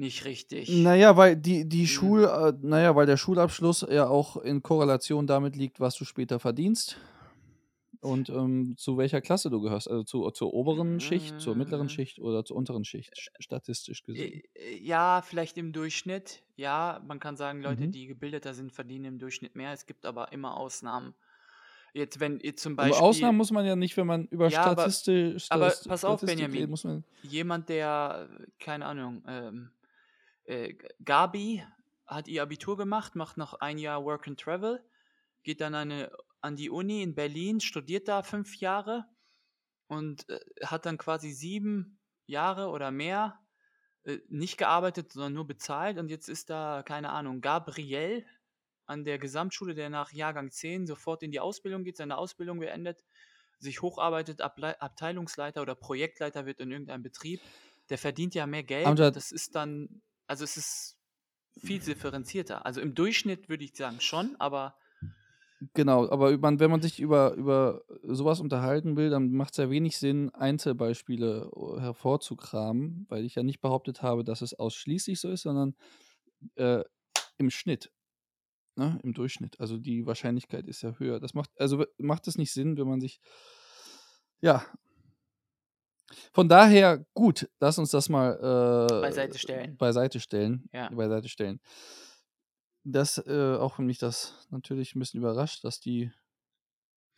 nicht 0.00 0.24
richtig. 0.24 0.68
ja, 0.68 1.16
weil 1.16 1.36
die 1.36 1.68
die 1.68 1.82
Hm. 1.82 1.86
Schul 1.86 2.24
äh, 2.24 2.52
na 2.62 2.80
ja, 2.82 2.96
weil 2.96 3.06
der 3.06 3.16
Schulabschluss 3.16 3.86
ja 3.88 4.08
auch 4.08 4.36
in 4.36 4.62
Korrelation 4.62 5.26
damit 5.26 5.54
liegt, 5.56 5.78
was 5.80 5.94
du 5.94 6.04
später 6.04 6.40
verdienst. 6.40 6.96
Und 8.02 8.30
ähm, 8.30 8.74
zu 8.78 8.96
welcher 8.96 9.20
Klasse 9.20 9.50
du 9.50 9.60
gehörst? 9.60 9.90
Also 9.90 10.04
zu, 10.04 10.30
zur 10.30 10.54
oberen 10.54 11.00
Schicht, 11.00 11.38
zur 11.38 11.54
mittleren 11.54 11.86
Äh, 11.86 11.90
Schicht 11.90 12.18
oder 12.18 12.44
zur 12.46 12.56
unteren 12.56 12.84
Schicht, 12.84 13.12
sch- 13.14 13.28
statistisch 13.40 14.02
gesehen? 14.04 14.42
äh, 14.54 14.74
äh, 14.74 14.78
ja, 14.78 15.20
vielleicht 15.22 15.58
im 15.58 15.72
Durchschnitt. 15.74 16.42
Ja, 16.56 17.02
man 17.06 17.20
kann 17.20 17.36
sagen, 17.36 17.62
Leute, 17.62 17.86
Mhm. 17.86 17.92
die 17.92 18.06
gebildeter 18.06 18.54
sind, 18.54 18.72
verdienen 18.72 19.04
im 19.04 19.18
Durchschnitt 19.18 19.54
mehr. 19.54 19.72
Es 19.74 19.84
gibt 19.84 20.06
aber 20.06 20.32
immer 20.32 20.56
Ausnahmen. 20.56 21.14
Jetzt, 21.92 22.20
wenn 22.20 22.40
ihr 22.40 22.56
zum 22.56 22.78
Aber 22.78 23.02
Ausnahmen 23.02 23.36
Beispiel, 23.36 23.36
muss 23.36 23.50
man 23.50 23.66
ja 23.66 23.76
nicht, 23.76 23.96
wenn 23.98 24.06
man 24.06 24.26
über 24.28 24.48
ja, 24.48 24.62
aber, 24.62 24.82
Statistisch, 24.84 25.46
aber 25.50 25.70
Stas- 25.70 25.88
pass 25.88 26.04
auf, 26.04 26.20
Statistik 26.20 26.38
Benjamin, 26.38 26.70
muss 26.70 26.84
man. 26.84 27.04
jemand, 27.22 27.68
der, 27.68 28.28
äh, 28.30 28.46
keine 28.64 28.86
Ahnung, 28.86 29.22
ähm, 29.26 29.70
äh, 30.50 30.74
Gabi 31.04 31.64
hat 32.06 32.28
ihr 32.28 32.42
Abitur 32.42 32.76
gemacht, 32.76 33.14
macht 33.14 33.36
noch 33.36 33.54
ein 33.54 33.78
Jahr 33.78 34.04
Work 34.04 34.26
and 34.26 34.40
Travel, 34.40 34.84
geht 35.44 35.60
dann 35.60 35.74
eine, 35.74 36.10
an 36.40 36.56
die 36.56 36.70
Uni 36.70 37.02
in 37.02 37.14
Berlin, 37.14 37.60
studiert 37.60 38.08
da 38.08 38.22
fünf 38.22 38.56
Jahre 38.56 39.06
und 39.86 40.28
äh, 40.28 40.40
hat 40.64 40.86
dann 40.86 40.98
quasi 40.98 41.30
sieben 41.30 42.00
Jahre 42.26 42.68
oder 42.68 42.90
mehr 42.90 43.38
äh, 44.04 44.18
nicht 44.28 44.58
gearbeitet, 44.58 45.12
sondern 45.12 45.34
nur 45.34 45.46
bezahlt. 45.46 45.98
Und 45.98 46.08
jetzt 46.08 46.28
ist 46.28 46.50
da, 46.50 46.82
keine 46.84 47.10
Ahnung, 47.10 47.40
Gabriel 47.40 48.26
an 48.86 49.04
der 49.04 49.18
Gesamtschule, 49.18 49.74
der 49.74 49.88
nach 49.88 50.12
Jahrgang 50.12 50.50
10 50.50 50.86
sofort 50.88 51.22
in 51.22 51.30
die 51.30 51.38
Ausbildung 51.38 51.84
geht, 51.84 51.96
seine 51.96 52.18
Ausbildung 52.18 52.58
beendet, 52.58 53.04
sich 53.60 53.82
hocharbeitet, 53.82 54.40
Ablei- 54.40 54.80
Abteilungsleiter 54.80 55.62
oder 55.62 55.76
Projektleiter 55.76 56.44
wird 56.44 56.58
in 56.58 56.72
irgendeinem 56.72 57.04
Betrieb. 57.04 57.40
Der 57.88 57.98
verdient 57.98 58.34
ja 58.34 58.46
mehr 58.46 58.64
Geld 58.64 58.86
Amjad, 58.86 59.14
das 59.14 59.30
ist 59.30 59.54
dann, 59.54 60.02
also 60.30 60.44
es 60.44 60.56
ist 60.56 60.96
viel 61.58 61.80
differenzierter. 61.80 62.64
Also 62.64 62.80
im 62.80 62.94
Durchschnitt 62.94 63.48
würde 63.48 63.64
ich 63.64 63.76
sagen 63.76 64.00
schon, 64.00 64.36
aber 64.38 64.76
genau, 65.74 66.08
aber 66.08 66.38
man, 66.38 66.60
wenn 66.60 66.70
man 66.70 66.80
sich 66.80 67.00
über, 67.00 67.34
über 67.34 67.82
sowas 68.04 68.38
unterhalten 68.38 68.96
will, 68.96 69.10
dann 69.10 69.32
macht 69.32 69.54
es 69.54 69.56
ja 69.56 69.70
wenig 69.70 69.98
Sinn, 69.98 70.30
Einzelbeispiele 70.30 71.50
äh, 71.52 71.80
hervorzukramen, 71.80 73.06
weil 73.08 73.24
ich 73.24 73.34
ja 73.34 73.42
nicht 73.42 73.60
behauptet 73.60 74.02
habe, 74.02 74.22
dass 74.22 74.40
es 74.40 74.54
ausschließlich 74.54 75.18
so 75.18 75.30
ist, 75.30 75.42
sondern 75.42 75.74
äh, 76.54 76.84
im 77.36 77.50
Schnitt. 77.50 77.90
Ne, 78.76 79.00
im 79.02 79.12
Durchschnitt. 79.12 79.58
Also 79.58 79.78
die 79.78 80.06
Wahrscheinlichkeit 80.06 80.68
ist 80.68 80.82
ja 80.82 80.94
höher. 80.98 81.18
Das 81.18 81.34
macht, 81.34 81.50
also 81.58 81.84
macht 81.98 82.28
es 82.28 82.38
nicht 82.38 82.52
Sinn, 82.52 82.78
wenn 82.78 82.86
man 82.86 83.00
sich, 83.00 83.20
ja, 84.40 84.64
von 86.32 86.48
daher 86.48 87.04
gut, 87.14 87.48
lass 87.60 87.78
uns 87.78 87.90
das 87.90 88.08
mal 88.08 88.32
beiseite 89.00 89.34
äh, 89.34 89.38
stellen. 89.38 89.78
beiseite 89.78 90.20
stellen, 90.20 90.68
Ja. 90.72 90.88
beiseite 90.90 91.28
stellen. 91.28 91.60
Das, 92.84 93.18
äh, 93.18 93.56
auch 93.56 93.78
wenn 93.78 93.86
mich 93.86 93.98
das 93.98 94.46
natürlich 94.50 94.94
ein 94.94 95.00
bisschen 95.00 95.20
überrascht, 95.20 95.64
dass 95.64 95.80
die, 95.80 96.12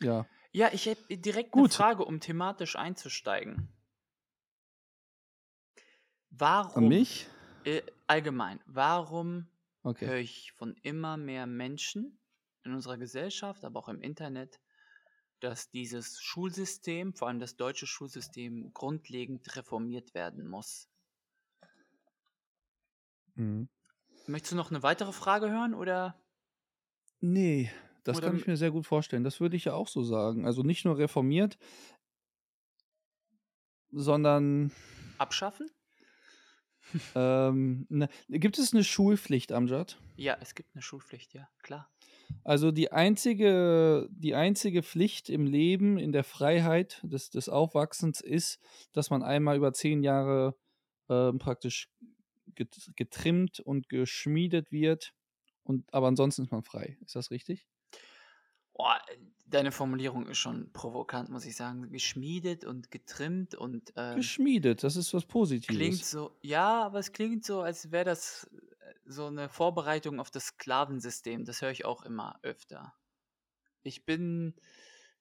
ja, 0.00 0.26
Ja, 0.52 0.70
ich 0.72 0.88
habe 0.88 1.16
direkt 1.16 1.52
eine 1.56 1.62
gut, 1.62 1.72
Frage, 1.72 2.04
um 2.04 2.20
thematisch 2.20 2.76
einzusteigen. 2.76 3.68
an 6.74 6.84
Warum, 6.84 6.88
mich, 6.88 7.28
äh, 7.64 7.82
allgemein, 8.06 8.60
warum 8.66 9.48
okay. 9.84 10.06
höre 10.06 10.16
ich 10.18 10.52
von 10.52 10.74
immer 10.82 11.16
mehr 11.16 11.46
Menschen 11.46 12.18
in 12.64 12.72
unserer 12.74 12.96
Gesellschaft, 12.98 13.64
aber 13.64 13.80
auch 13.80 13.88
im 13.88 14.00
Internet, 14.00 14.60
dass 15.42 15.70
dieses 15.70 16.20
Schulsystem, 16.20 17.14
vor 17.14 17.28
allem 17.28 17.40
das 17.40 17.56
deutsche 17.56 17.86
Schulsystem, 17.86 18.72
grundlegend 18.72 19.56
reformiert 19.56 20.14
werden 20.14 20.46
muss. 20.46 20.88
Mhm. 23.34 23.68
Möchtest 24.26 24.52
du 24.52 24.56
noch 24.56 24.70
eine 24.70 24.82
weitere 24.82 25.12
Frage 25.12 25.50
hören 25.50 25.74
oder, 25.74 26.22
Nee, 27.20 27.70
das 28.02 28.18
oder 28.18 28.26
kann 28.26 28.36
ich 28.36 28.46
mir 28.48 28.56
sehr 28.56 28.72
gut 28.72 28.84
vorstellen. 28.84 29.22
Das 29.22 29.40
würde 29.40 29.56
ich 29.56 29.64
ja 29.64 29.74
auch 29.74 29.86
so 29.86 30.02
sagen. 30.02 30.44
Also 30.44 30.62
nicht 30.62 30.84
nur 30.84 30.98
reformiert, 30.98 31.56
sondern 33.92 34.72
abschaffen? 35.18 35.70
ähm, 37.14 37.86
ne, 37.88 38.08
gibt 38.28 38.58
es 38.58 38.72
eine 38.72 38.82
Schulpflicht, 38.82 39.52
Amjad? 39.52 39.98
Ja, 40.16 40.36
es 40.40 40.56
gibt 40.56 40.74
eine 40.74 40.82
Schulpflicht, 40.82 41.32
ja, 41.32 41.48
klar. 41.62 41.88
Also 42.44 42.72
die 42.72 42.90
einzige, 42.92 44.08
die 44.10 44.34
einzige 44.34 44.82
Pflicht 44.82 45.30
im 45.30 45.46
Leben, 45.46 45.98
in 45.98 46.12
der 46.12 46.24
Freiheit 46.24 47.00
des, 47.04 47.30
des 47.30 47.48
Aufwachsens 47.48 48.20
ist, 48.20 48.60
dass 48.92 49.10
man 49.10 49.22
einmal 49.22 49.56
über 49.56 49.72
zehn 49.72 50.02
Jahre 50.02 50.56
ähm, 51.08 51.38
praktisch 51.38 51.88
get- 52.54 52.92
getrimmt 52.96 53.60
und 53.60 53.88
geschmiedet 53.88 54.72
wird. 54.72 55.12
Und, 55.62 55.92
aber 55.94 56.08
ansonsten 56.08 56.42
ist 56.42 56.50
man 56.52 56.64
frei. 56.64 56.98
Ist 57.04 57.14
das 57.14 57.30
richtig? 57.30 57.66
Boah, 58.74 58.98
deine 59.46 59.70
Formulierung 59.70 60.26
ist 60.26 60.38
schon 60.38 60.72
provokant, 60.72 61.28
muss 61.28 61.44
ich 61.44 61.54
sagen. 61.54 61.92
Geschmiedet 61.92 62.64
und 62.64 62.90
getrimmt 62.90 63.54
und 63.54 63.92
ähm, 63.96 64.16
Geschmiedet, 64.16 64.82
das 64.82 64.96
ist 64.96 65.12
was 65.12 65.22
klingt 65.22 65.32
Positives. 65.32 66.10
so, 66.10 66.36
ja, 66.40 66.82
aber 66.82 66.98
es 66.98 67.12
klingt 67.12 67.44
so, 67.44 67.60
als 67.60 67.92
wäre 67.92 68.06
das 68.06 68.50
äh, 68.52 68.71
so 69.04 69.26
eine 69.26 69.48
Vorbereitung 69.48 70.20
auf 70.20 70.30
das 70.30 70.46
Sklavensystem. 70.46 71.44
Das 71.44 71.62
höre 71.62 71.70
ich 71.70 71.84
auch 71.84 72.02
immer 72.04 72.38
öfter. 72.42 72.94
Ich 73.82 74.04
bin 74.04 74.54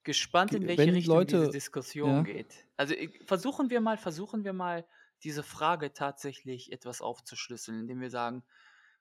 gespannt, 0.03 0.53
in 0.53 0.67
welche 0.67 0.81
Wenn 0.81 0.89
Richtung 0.93 1.25
diese 1.25 1.37
Leute, 1.37 1.51
Diskussion 1.51 2.09
ja, 2.09 2.21
geht. 2.23 2.65
Also 2.77 2.95
versuchen 3.25 3.69
wir 3.69 3.81
mal, 3.81 3.97
versuchen 3.97 4.43
wir 4.43 4.53
mal, 4.53 4.85
diese 5.23 5.43
Frage 5.43 5.93
tatsächlich 5.93 6.71
etwas 6.71 7.01
aufzuschlüsseln, 7.01 7.81
indem 7.81 8.01
wir 8.01 8.09
sagen, 8.09 8.43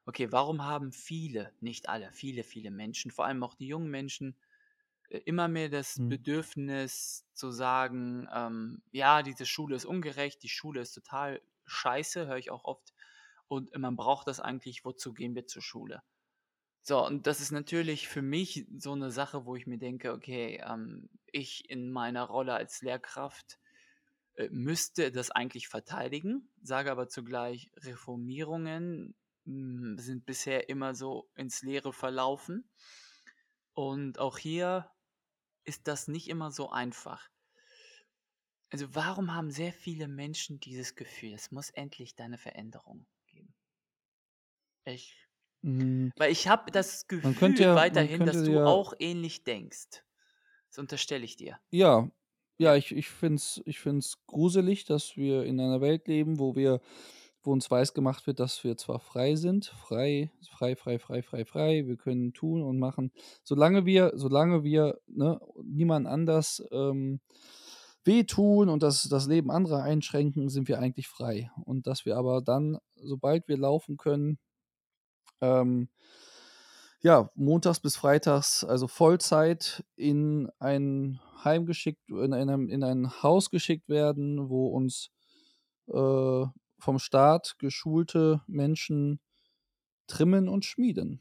okay, 0.05 0.31
warum 0.33 0.65
haben 0.65 0.93
viele, 0.93 1.53
nicht 1.61 1.89
alle, 1.89 2.13
viele, 2.13 2.43
viele 2.43 2.71
Menschen, 2.71 3.11
vor 3.11 3.27
allem 3.27 3.43
auch 3.43 3.55
die 3.55 3.69
jungen 3.69 3.91
Menschen, 3.91 4.37
äh, 5.09 5.19
immer 5.25 5.49
mehr 5.49 5.69
das 5.69 5.97
hm, 5.97 6.09
Bedürfnis 6.09 7.27
zu 7.33 7.51
sagen, 7.51 8.29
ähm, 8.35 8.83
ja, 8.93 9.23
diese 9.23 9.47
Schule 9.47 9.77
ist 9.77 9.85
ungerecht, 9.85 10.43
die 10.43 10.49
Schule 10.49 10.81
ist 10.81 10.93
total 10.93 11.41
scheiße, 11.67 12.27
höre 12.27 12.39
ich 12.39 12.51
auch 12.51 12.65
oft. 12.65 12.93
Und 13.51 13.77
man 13.77 13.97
braucht 13.97 14.29
das 14.29 14.39
eigentlich, 14.39 14.85
wozu 14.85 15.13
gehen 15.13 15.35
wir 15.35 15.45
zur 15.45 15.61
Schule? 15.61 16.05
So, 16.83 17.05
und 17.05 17.27
das 17.27 17.41
ist 17.41 17.51
natürlich 17.51 18.07
für 18.07 18.23
mich 18.23 18.65
so 18.77 18.93
eine 18.93 19.11
Sache, 19.11 19.45
wo 19.45 19.57
ich 19.57 19.67
mir 19.67 19.77
denke, 19.77 20.13
okay, 20.13 20.63
ähm, 20.65 21.11
ich 21.33 21.69
in 21.69 21.91
meiner 21.91 22.23
Rolle 22.23 22.55
als 22.55 22.81
Lehrkraft 22.81 23.59
äh, 24.37 24.49
müsste 24.51 25.11
das 25.11 25.33
eigentlich 25.33 25.67
verteidigen, 25.67 26.49
sage 26.63 26.93
aber 26.93 27.09
zugleich, 27.09 27.73
Reformierungen 27.79 29.17
mh, 29.47 30.01
sind 30.01 30.27
bisher 30.27 30.69
immer 30.69 30.95
so 30.95 31.29
ins 31.35 31.63
Leere 31.63 31.93
verlaufen. 31.93 32.71
Und 33.75 34.21
auch 34.21 34.39
hier 34.39 34.89
ist 35.65 35.89
das 35.89 36.07
nicht 36.07 36.29
immer 36.29 36.53
so 36.53 36.71
einfach. 36.71 37.29
Also 38.71 38.95
warum 38.95 39.35
haben 39.35 39.51
sehr 39.51 39.73
viele 39.73 40.07
Menschen 40.07 40.61
dieses 40.61 40.95
Gefühl, 40.95 41.33
es 41.35 41.51
muss 41.51 41.71
endlich 41.71 42.15
da 42.15 42.23
eine 42.27 42.39
Veränderung 42.39 43.07
geben? 44.85 44.97
Ich, 44.97 45.17
hm, 45.63 46.11
weil 46.17 46.33
ich 46.33 46.49
habe 46.49 46.71
das 46.71 47.07
man 47.23 47.35
könnte 47.35 47.63
Gefühl 47.63 47.65
ja, 47.65 47.91
man 47.95 48.09
weiterhin, 48.09 48.25
dass 48.25 48.43
könnte 48.43 48.45
du 48.45 48.53
ja, 48.53 48.65
auch 48.65 48.95
ähnlich 48.99 49.45
denkst. 49.45 50.05
Das 50.71 50.79
unterstelle 50.79 51.25
ich 51.25 51.37
dir. 51.37 51.61
ja, 51.73 52.09
ja, 52.59 52.75
Ja. 52.75 52.77
ich, 52.77 52.93
ich 52.95 53.09
finde 53.09 53.37
es 53.37 53.63
ich 53.65 53.81
find's 53.81 54.19
gruselig, 54.27 54.85
dass 54.85 55.17
wir 55.17 55.45
in 55.45 55.61
einer 55.61 55.81
Welt 55.81 56.09
leben, 56.09 56.39
wo 56.39 56.57
wir, 56.57 56.81
wo 57.43 57.53
uns 57.53 57.71
weiß 57.71 57.95
gemacht 57.95 58.27
wird, 58.27 58.41
dass 58.41 58.65
wir 58.65 58.77
zwar 58.77 59.01
frei 59.01 59.37
sind, 59.37 59.67
frei, 59.67 60.31
frei, 60.51 60.77
frei, 60.77 60.99
frei, 60.99 61.23
frei, 61.23 61.45
frei, 61.45 61.87
wir 61.87 61.97
können 61.97 62.33
tun 62.35 62.63
und 62.63 62.79
machen, 62.79 63.13
solange 63.45 63.87
wir, 63.87 64.13
solange 64.17 64.63
wir 64.65 65.01
ne, 65.07 65.41
niemand 65.65 66.07
anders 66.07 66.63
ähm, 66.73 67.21
wehtun 68.05 68.69
und 68.69 68.83
das, 68.83 69.05
das 69.05 69.27
Leben 69.27 69.51
anderer 69.51 69.83
einschränken, 69.83 70.49
sind 70.49 70.69
wir 70.69 70.79
eigentlich 70.79 71.09
frei. 71.09 71.51
Und 71.65 71.87
dass 71.87 72.05
wir 72.07 72.17
aber 72.17 72.43
dann, 72.43 72.79
sobald 72.97 73.49
wir 73.49 73.59
laufen 73.59 73.97
können, 73.97 74.39
ähm, 75.41 75.89
ja, 77.03 77.31
montags 77.35 77.81
bis 77.81 77.97
freitags, 77.97 78.63
also 78.65 78.87
Vollzeit 78.87 79.85
in 79.97 80.51
ein 80.59 81.21
Heim 81.45 81.65
geschickt, 81.65 82.03
in, 82.09 82.35
einem, 82.35 82.69
in 82.69 82.85
ein 82.85 83.23
Haus 83.23 83.51
geschickt 83.51 83.89
werden, 83.89 84.51
wo 84.51 84.69
uns 84.69 85.11
äh, 85.89 86.45
vom 86.79 86.99
Staat 86.99 87.57
geschulte 87.59 88.43
Menschen 88.47 89.21
trimmen 90.07 90.49
und 90.49 90.65
schmieden. 90.65 91.21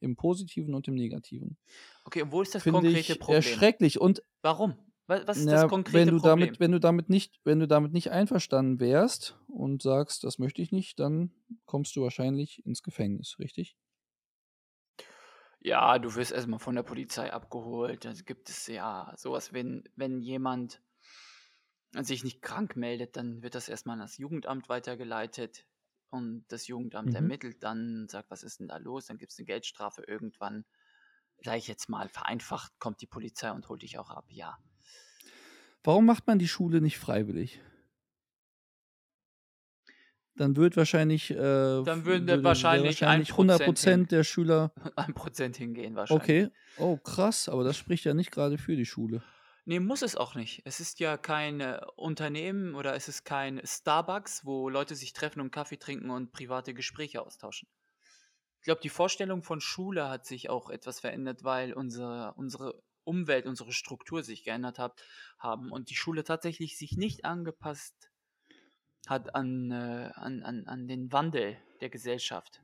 Im 0.00 0.14
Positiven 0.14 0.74
und 0.74 0.86
im 0.88 0.94
Negativen. 0.94 1.56
Okay, 2.04 2.22
und 2.22 2.30
wo 2.30 2.42
ist 2.42 2.54
das 2.54 2.62
Finde 2.62 2.80
konkrete 2.82 3.14
ich 3.14 3.18
Problem? 3.18 3.36
erschrecklich. 3.36 3.98
Und 3.98 4.22
Warum? 4.42 4.74
Wa- 5.08 5.22
Was 5.26 5.40
ist 5.40 5.52
das 5.52 5.66
na, 5.66 5.66
konkrete 5.66 6.10
wenn 6.10 6.10
du 6.10 6.20
Problem? 6.20 6.20
damit, 6.20 6.60
wenn 6.60 6.72
du 6.72 6.80
damit 6.80 7.08
nicht, 7.08 7.40
wenn 7.44 7.60
du 7.60 7.68
damit 7.68 7.92
nicht 7.92 8.10
einverstanden 8.10 8.80
wärst 8.80 9.38
und 9.48 9.82
sagst, 9.82 10.24
das 10.24 10.38
möchte 10.38 10.62
ich 10.62 10.72
nicht, 10.72 10.98
dann 11.00 11.32
kommst 11.66 11.94
du 11.96 12.02
wahrscheinlich 12.02 12.64
ins 12.66 12.82
Gefängnis, 12.82 13.38
richtig? 13.38 13.76
Ja, 15.60 15.98
du 15.98 16.14
wirst 16.14 16.32
erstmal 16.32 16.58
von 16.60 16.74
der 16.76 16.82
Polizei 16.82 17.32
abgeholt. 17.32 18.04
Da 18.04 18.12
gibt 18.12 18.48
es 18.50 18.66
ja 18.66 19.12
sowas, 19.16 19.52
wenn, 19.52 19.84
wenn 19.96 20.20
jemand 20.20 20.80
sich 22.02 22.22
nicht 22.24 22.42
krank 22.42 22.76
meldet, 22.76 23.16
dann 23.16 23.42
wird 23.42 23.54
das 23.56 23.68
erstmal 23.68 23.94
an 23.94 24.00
das 24.00 24.18
Jugendamt 24.18 24.68
weitergeleitet. 24.68 25.66
Und 26.10 26.46
das 26.48 26.66
Jugendamt 26.68 27.12
Mhm. 27.12 27.14
ermittelt 27.14 27.62
dann, 27.64 28.08
sagt, 28.08 28.30
was 28.30 28.42
ist 28.44 28.60
denn 28.60 28.68
da 28.68 28.76
los? 28.76 29.06
Dann 29.06 29.18
gibt 29.18 29.32
es 29.32 29.38
eine 29.38 29.46
Geldstrafe 29.46 30.02
irgendwann. 30.06 30.64
Sag 31.44 31.56
ich 31.58 31.68
jetzt 31.68 31.88
mal, 31.88 32.08
vereinfacht 32.08 32.78
kommt 32.80 33.00
die 33.02 33.06
Polizei 33.06 33.50
und 33.52 33.68
holt 33.68 33.82
dich 33.82 33.98
auch 33.98 34.10
ab, 34.10 34.26
ja. 34.30 34.58
Warum 35.86 36.06
macht 36.06 36.26
man 36.26 36.38
die 36.38 36.48
Schule 36.48 36.80
nicht 36.80 36.98
freiwillig? 36.98 37.60
Dann 40.36 40.54
wird 40.56 40.76
wahrscheinlich, 40.76 41.30
äh, 41.30 41.34
Dann 41.34 42.04
würden 42.04 42.28
würde 42.28 42.44
wahrscheinlich 42.44 43.00
wahrscheinlich 43.00 43.30
1% 43.30 43.38
100 43.38 43.78
hin. 43.78 44.06
der 44.08 44.22
Schüler 44.22 44.72
1% 44.96 45.56
hingehen 45.56 45.96
wahrscheinlich. 45.96 46.22
Okay. 46.22 46.48
Oh, 46.78 46.98
krass, 46.98 47.48
aber 47.48 47.64
das 47.64 47.78
spricht 47.78 48.04
ja 48.04 48.12
nicht 48.12 48.32
gerade 48.32 48.58
für 48.58 48.76
die 48.76 48.84
Schule. 48.84 49.22
Ne, 49.64 49.80
muss 49.80 50.02
es 50.02 50.14
auch 50.14 50.34
nicht. 50.34 50.62
Es 50.64 50.78
ist 50.78 51.00
ja 51.00 51.16
kein, 51.16 51.60
äh, 51.60 51.80
Unternehmen 51.96 52.74
oder 52.74 52.94
es 52.94 53.08
ist 53.08 53.24
kein 53.24 53.60
Starbucks, 53.64 54.44
wo 54.44 54.68
Leute 54.68 54.94
sich 54.94 55.12
treffen 55.14 55.40
und 55.40 55.50
Kaffee 55.50 55.78
trinken 55.78 56.10
und 56.10 56.32
private 56.32 56.74
Gespräche 56.74 57.22
austauschen. 57.22 57.66
Ich 58.60 58.64
glaube, 58.64 58.80
die 58.82 58.90
Vorstellung 58.90 59.42
von 59.42 59.60
Schule 59.60 60.08
hat 60.08 60.26
sich 60.26 60.50
auch 60.50 60.70
etwas 60.70 61.00
verändert, 61.00 61.44
weil 61.44 61.72
unser 61.72 62.36
unsere 62.36 62.82
Umwelt, 63.06 63.46
unsere 63.46 63.72
Struktur 63.72 64.22
sich 64.22 64.44
geändert 64.44 64.78
hat 64.78 65.02
haben 65.38 65.70
und 65.72 65.90
die 65.90 65.96
Schule 65.96 66.24
tatsächlich 66.24 66.76
sich 66.78 66.96
nicht 66.96 67.24
angepasst 67.24 68.10
hat 69.06 69.34
an, 69.34 69.70
äh, 69.70 70.10
an 70.14 70.42
an 70.42 70.66
an 70.66 70.86
den 70.88 71.12
Wandel 71.12 71.56
der 71.80 71.90
Gesellschaft. 71.90 72.62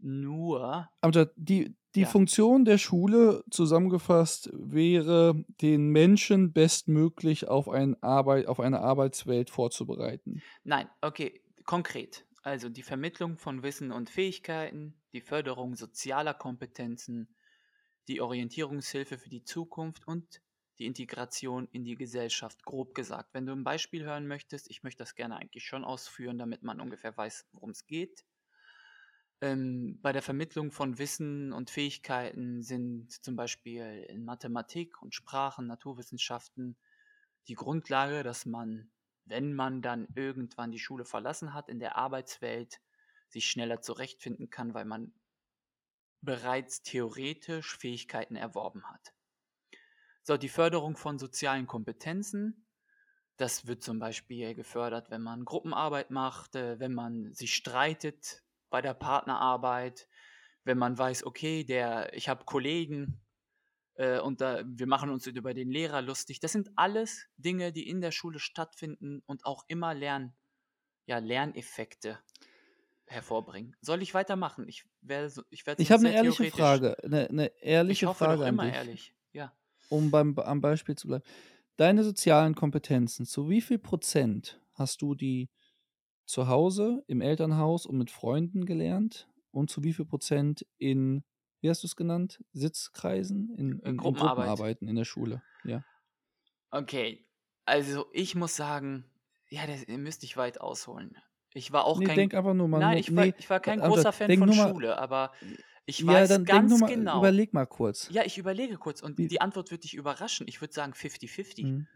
Nur 0.00 0.88
Amjad, 1.00 1.32
die 1.36 1.76
die 1.94 2.02
Ja. 2.02 2.06
Funktion 2.06 2.64
der 2.64 2.78
Schule 2.78 3.42
zusammengefasst 3.50 4.50
wäre, 4.52 5.44
den 5.60 5.88
Menschen 5.88 6.52
bestmöglich 6.52 7.48
auf 7.48 7.68
ein 7.68 8.00
Arbeit 8.02 8.46
auf 8.46 8.60
eine 8.60 8.80
Arbeitswelt 8.80 9.50
vorzubereiten. 9.50 10.44
Nein, 10.64 10.88
okay, 11.00 11.42
konkret. 11.64 12.26
Also 12.42 12.68
die 12.68 12.82
Vermittlung 12.82 13.36
von 13.38 13.62
Wissen 13.62 13.90
und 13.92 14.10
Fähigkeiten, 14.10 15.00
die 15.12 15.20
Förderung 15.20 15.74
sozialer 15.74 16.34
Kompetenzen, 16.34 17.34
die 18.08 18.20
Orientierungshilfe 18.20 19.18
für 19.18 19.28
die 19.28 19.44
Zukunft 19.44 20.08
und 20.08 20.40
die 20.78 20.86
Integration 20.86 21.68
in 21.72 21.84
die 21.84 21.96
Gesellschaft, 21.96 22.64
grob 22.64 22.94
gesagt. 22.94 23.34
Wenn 23.34 23.46
du 23.46 23.52
ein 23.52 23.64
Beispiel 23.64 24.04
hören 24.04 24.26
möchtest, 24.26 24.70
ich 24.70 24.82
möchte 24.82 25.02
das 25.02 25.14
gerne 25.14 25.36
eigentlich 25.36 25.64
schon 25.64 25.84
ausführen, 25.84 26.38
damit 26.38 26.62
man 26.62 26.80
ungefähr 26.80 27.16
weiß, 27.16 27.46
worum 27.52 27.70
es 27.70 27.86
geht. 27.86 28.24
Ähm, 29.40 29.98
bei 30.00 30.12
der 30.12 30.22
Vermittlung 30.22 30.72
von 30.72 30.98
Wissen 30.98 31.52
und 31.52 31.70
Fähigkeiten 31.70 32.62
sind 32.62 33.12
zum 33.24 33.36
Beispiel 33.36 34.06
in 34.08 34.24
Mathematik 34.24 35.00
und 35.02 35.14
Sprachen, 35.14 35.66
Naturwissenschaften 35.66 36.76
die 37.46 37.54
Grundlage, 37.54 38.22
dass 38.22 38.46
man, 38.46 38.90
wenn 39.24 39.52
man 39.52 39.82
dann 39.82 40.08
irgendwann 40.14 40.72
die 40.72 40.78
Schule 40.78 41.04
verlassen 41.04 41.54
hat, 41.54 41.68
in 41.68 41.78
der 41.78 41.96
Arbeitswelt 41.96 42.80
sich 43.28 43.48
schneller 43.50 43.80
zurechtfinden 43.80 44.50
kann, 44.50 44.74
weil 44.74 44.84
man 44.84 45.12
bereits 46.20 46.82
theoretisch 46.82 47.76
Fähigkeiten 47.78 48.36
erworben 48.36 48.84
hat. 48.88 49.14
So, 50.22 50.36
die 50.36 50.48
Förderung 50.48 50.96
von 50.96 51.18
sozialen 51.18 51.66
Kompetenzen, 51.66 52.66
das 53.36 53.66
wird 53.66 53.82
zum 53.82 53.98
Beispiel 53.98 54.54
gefördert, 54.54 55.10
wenn 55.10 55.22
man 55.22 55.44
Gruppenarbeit 55.44 56.10
macht, 56.10 56.56
äh, 56.56 56.78
wenn 56.80 56.92
man 56.92 57.32
sich 57.34 57.54
streitet 57.54 58.42
bei 58.68 58.82
der 58.82 58.94
Partnerarbeit, 58.94 60.08
wenn 60.64 60.76
man 60.76 60.98
weiß, 60.98 61.24
okay, 61.24 61.64
der, 61.64 62.12
ich 62.12 62.28
habe 62.28 62.44
Kollegen 62.44 63.20
äh, 63.94 64.18
und 64.20 64.40
da, 64.40 64.62
wir 64.66 64.86
machen 64.86 65.08
uns 65.10 65.26
über 65.26 65.54
den 65.54 65.70
Lehrer 65.70 66.02
lustig. 66.02 66.40
Das 66.40 66.52
sind 66.52 66.70
alles 66.76 67.26
Dinge, 67.36 67.72
die 67.72 67.88
in 67.88 68.00
der 68.00 68.12
Schule 68.12 68.38
stattfinden 68.38 69.22
und 69.26 69.46
auch 69.46 69.64
immer 69.68 69.94
Lern, 69.94 70.36
ja, 71.06 71.18
Lerneffekte 71.18 72.18
hervorbringen. 73.08 73.76
Soll 73.80 74.02
ich 74.02 74.14
weitermachen? 74.14 74.68
Ich 74.68 74.84
werde, 75.00 75.30
so- 75.30 75.42
ich 75.50 75.66
werde 75.66 75.82
Ich 75.82 75.90
habe 75.90 76.06
eine 76.06 76.14
ehrliche. 76.14 76.44
Frage, 76.46 76.96
eine, 77.02 77.28
eine 77.28 77.46
Ich 77.46 77.62
ehrliche 77.62 78.06
hoffe 78.06 78.24
Frage 78.24 78.40
doch 78.40 78.44
an 78.44 78.54
immer 78.54 78.64
dich, 78.64 78.74
ehrlich. 78.74 79.14
Ja. 79.32 79.52
um 79.88 80.10
beim 80.10 80.38
am 80.38 80.60
Beispiel 80.60 80.96
zu 80.96 81.08
bleiben. 81.08 81.24
Deine 81.76 82.04
sozialen 82.04 82.54
Kompetenzen, 82.54 83.24
zu 83.26 83.48
wie 83.48 83.60
viel 83.60 83.78
Prozent 83.78 84.60
hast 84.74 85.02
du 85.02 85.14
die 85.14 85.50
zu 86.26 86.48
Hause, 86.48 87.04
im 87.06 87.20
Elternhaus 87.20 87.86
und 87.86 87.98
mit 87.98 88.10
Freunden 88.10 88.66
gelernt? 88.66 89.28
Und 89.50 89.70
zu 89.70 89.82
wie 89.82 89.94
viel 89.94 90.04
Prozent 90.04 90.66
in, 90.78 91.24
wie 91.60 91.70
hast 91.70 91.82
du 91.82 91.86
es 91.86 91.96
genannt, 91.96 92.44
Sitzkreisen, 92.52 93.50
in, 93.56 93.80
in, 93.80 93.96
in 93.96 93.96
Gruppenarbeit. 93.96 94.58
Gruppenarbeiten 94.60 94.88
in 94.88 94.96
der 94.96 95.04
Schule? 95.06 95.42
Ja. 95.64 95.84
Okay, 96.70 97.26
also 97.64 98.06
ich 98.12 98.34
muss 98.34 98.56
sagen, 98.56 99.04
ja, 99.48 99.66
das 99.66 99.86
müsste 99.86 100.26
ich 100.26 100.36
weit 100.36 100.60
ausholen. 100.60 101.16
Ich 101.54 101.72
war 101.72 101.84
auch 101.84 101.98
Nee, 101.98 102.06
kein, 102.06 102.16
denk 102.16 102.34
einfach 102.34 102.54
nur 102.54 102.68
mal. 102.68 102.78
nein, 102.78 102.98
ich 102.98 103.14
war, 103.14 103.24
nee, 103.26 103.34
ich 103.38 103.48
war 103.50 103.60
kein 103.60 103.80
großer 103.80 104.12
Fan 104.12 104.28
denk 104.28 104.40
von 104.40 104.48
mal- 104.56 104.68
Schule, 104.70 104.98
aber 104.98 105.32
ich 105.86 106.00
ja, 106.00 106.06
weiß 106.06 106.28
dann 106.28 106.44
denk 106.44 106.58
ganz 106.58 106.70
nur 106.70 106.78
mal, 106.80 106.86
genau. 106.94 107.18
überleg 107.18 107.54
mal 107.54 107.66
kurz. 107.66 108.08
Ja, 108.10 108.22
ich 108.24 108.36
überlege 108.38 108.76
kurz 108.76 109.00
und 109.02 109.18
die 109.18 109.40
Antwort 109.40 109.70
wird 109.70 109.84
dich 109.84 109.94
überraschen. 109.94 110.46
Ich 110.48 110.60
würde 110.60 110.74
sagen 110.74 110.92
50-50. 110.92 111.64
Mhm. 111.64 111.86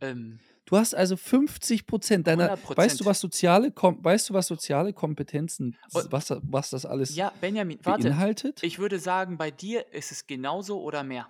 Ähm, 0.00 0.38
Du 0.66 0.78
hast 0.78 0.94
also 0.94 1.18
50 1.18 1.86
Prozent 1.86 2.26
deiner. 2.26 2.56
100%. 2.56 2.76
Weißt 2.78 2.98
du, 3.00 3.04
was 3.04 3.20
soziale, 3.20 3.70
Kom 3.70 4.02
weißt 4.02 4.30
du, 4.30 4.34
was 4.34 4.46
soziale 4.46 4.94
Kompetenzen, 4.94 5.76
Und- 5.92 6.10
was, 6.10 6.30
was 6.42 6.70
das 6.70 6.86
alles 6.86 7.14
ja, 7.14 7.32
Benjamin, 7.42 7.78
warte. 7.82 8.04
beinhaltet? 8.04 8.62
Ich 8.62 8.78
würde 8.78 8.98
sagen, 8.98 9.36
bei 9.36 9.50
dir 9.50 9.92
ist 9.92 10.10
es 10.10 10.26
genauso 10.26 10.80
oder 10.80 11.04
mehr. 11.04 11.28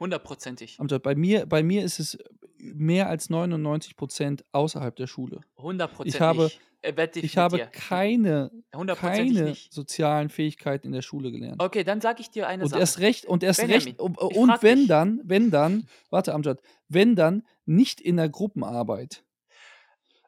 Hundertprozentig. 0.00 0.78
Amjad, 0.80 1.02
bei 1.02 1.14
mir, 1.14 1.46
bei 1.46 1.62
mir 1.62 1.84
ist 1.84 1.98
es 1.98 2.18
mehr 2.58 3.08
als 3.08 3.30
99 3.30 3.96
Prozent 3.96 4.44
außerhalb 4.52 4.94
der 4.96 5.06
Schule. 5.06 5.40
Hundertprozentig. 5.56 6.20
habe- 6.20 6.50
Äh, 6.80 6.92
ich 7.14 7.16
Ich 7.16 7.22
mit 7.22 7.36
habe 7.36 7.68
keine, 7.72 8.52
keine 8.94 9.42
nicht. 9.42 9.72
sozialen 9.72 10.28
Fähigkeiten 10.28 10.86
in 10.86 10.92
der 10.92 11.02
Schule 11.02 11.32
gelernt. 11.32 11.60
Okay, 11.60 11.82
dann 11.82 12.00
sage 12.00 12.20
ich 12.20 12.30
dir 12.30 12.46
eine 12.46 12.62
Und 12.62 12.68
Sache. 12.70 12.78
erst 12.80 13.00
recht, 13.00 13.26
und 13.26 13.42
erst 13.42 13.58
Benjamin, 13.60 13.84
recht, 13.84 14.00
und, 14.00 14.16
ich 14.30 14.36
und 14.36 14.62
wenn 14.62 14.78
dich. 14.78 14.86
dann, 14.88 15.20
wenn 15.24 15.50
dann, 15.50 15.88
warte, 16.10 16.32
Amjad, 16.34 16.60
wenn 16.88 17.16
dann 17.16 17.42
nicht 17.66 18.00
in 18.00 18.16
der 18.16 18.28
Gruppenarbeit. 18.28 19.24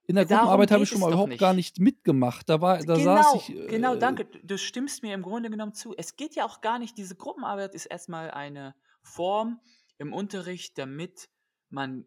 In 0.08 0.16
der 0.16 0.24
Darum 0.24 0.38
Gruppenarbeit 0.40 0.70
habe 0.72 0.82
ich 0.82 0.88
schon 0.88 1.00
mal 1.00 1.12
überhaupt 1.12 1.38
gar 1.38 1.54
nicht 1.54 1.78
mitgemacht. 1.78 2.48
Da 2.48 2.60
war, 2.60 2.78
da 2.78 2.94
genau, 2.96 3.22
saß 3.22 3.34
ich. 3.48 3.68
genau, 3.68 3.94
äh, 3.94 3.98
danke. 4.00 4.24
Du- 4.24 4.38
Du 4.42 4.58
stimmst 4.58 5.04
mir 5.04 5.14
im 5.14 5.22
Grunde 5.22 5.50
genommen 5.50 5.72
zu. 5.72 5.94
Es 5.96 6.16
geht 6.16 6.34
ja 6.34 6.44
auch 6.44 6.60
gar 6.62 6.80
nicht, 6.80 6.98
diese 6.98 7.14
Gruppenarbeit 7.14 7.76
ist 7.76 7.86
erstmal 7.86 8.32
eine 8.32 8.74
Form 9.10 9.60
im 9.98 10.12
Unterricht, 10.12 10.78
damit 10.78 11.28
man 11.68 12.06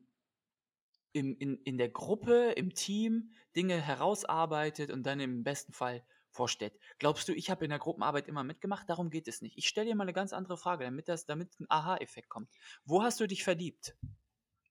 im, 1.12 1.38
in, 1.38 1.58
in 1.64 1.78
der 1.78 1.90
Gruppe, 1.90 2.54
im 2.54 2.74
Team 2.74 3.32
Dinge 3.56 3.80
herausarbeitet 3.80 4.90
und 4.90 5.04
dann 5.04 5.20
im 5.20 5.44
besten 5.44 5.74
Fall 5.74 6.04
vorstellt. 6.32 6.74
Glaubst 6.98 7.28
du, 7.28 7.34
ich 7.34 7.52
habe 7.52 7.64
in 7.64 7.70
der 7.70 7.80
Gruppenarbeit 7.80 8.28
immer 8.28 8.44
mitgemacht? 8.44 8.90
Darum 8.90 9.12
geht 9.12 9.28
es 9.28 9.42
nicht. 9.42 9.58
Ich 9.58 9.68
stelle 9.68 9.88
dir 9.88 9.96
mal 9.96 10.04
eine 10.04 10.14
ganz 10.14 10.34
andere 10.34 10.58
Frage, 10.58 10.84
damit, 10.84 11.08
das, 11.08 11.26
damit 11.26 11.60
ein 11.60 11.68
Aha-Effekt 11.70 12.30
kommt. 12.30 12.50
Wo 12.86 13.04
hast 13.04 13.20
du 13.20 13.28
dich 13.28 13.44
verliebt? 13.44 13.96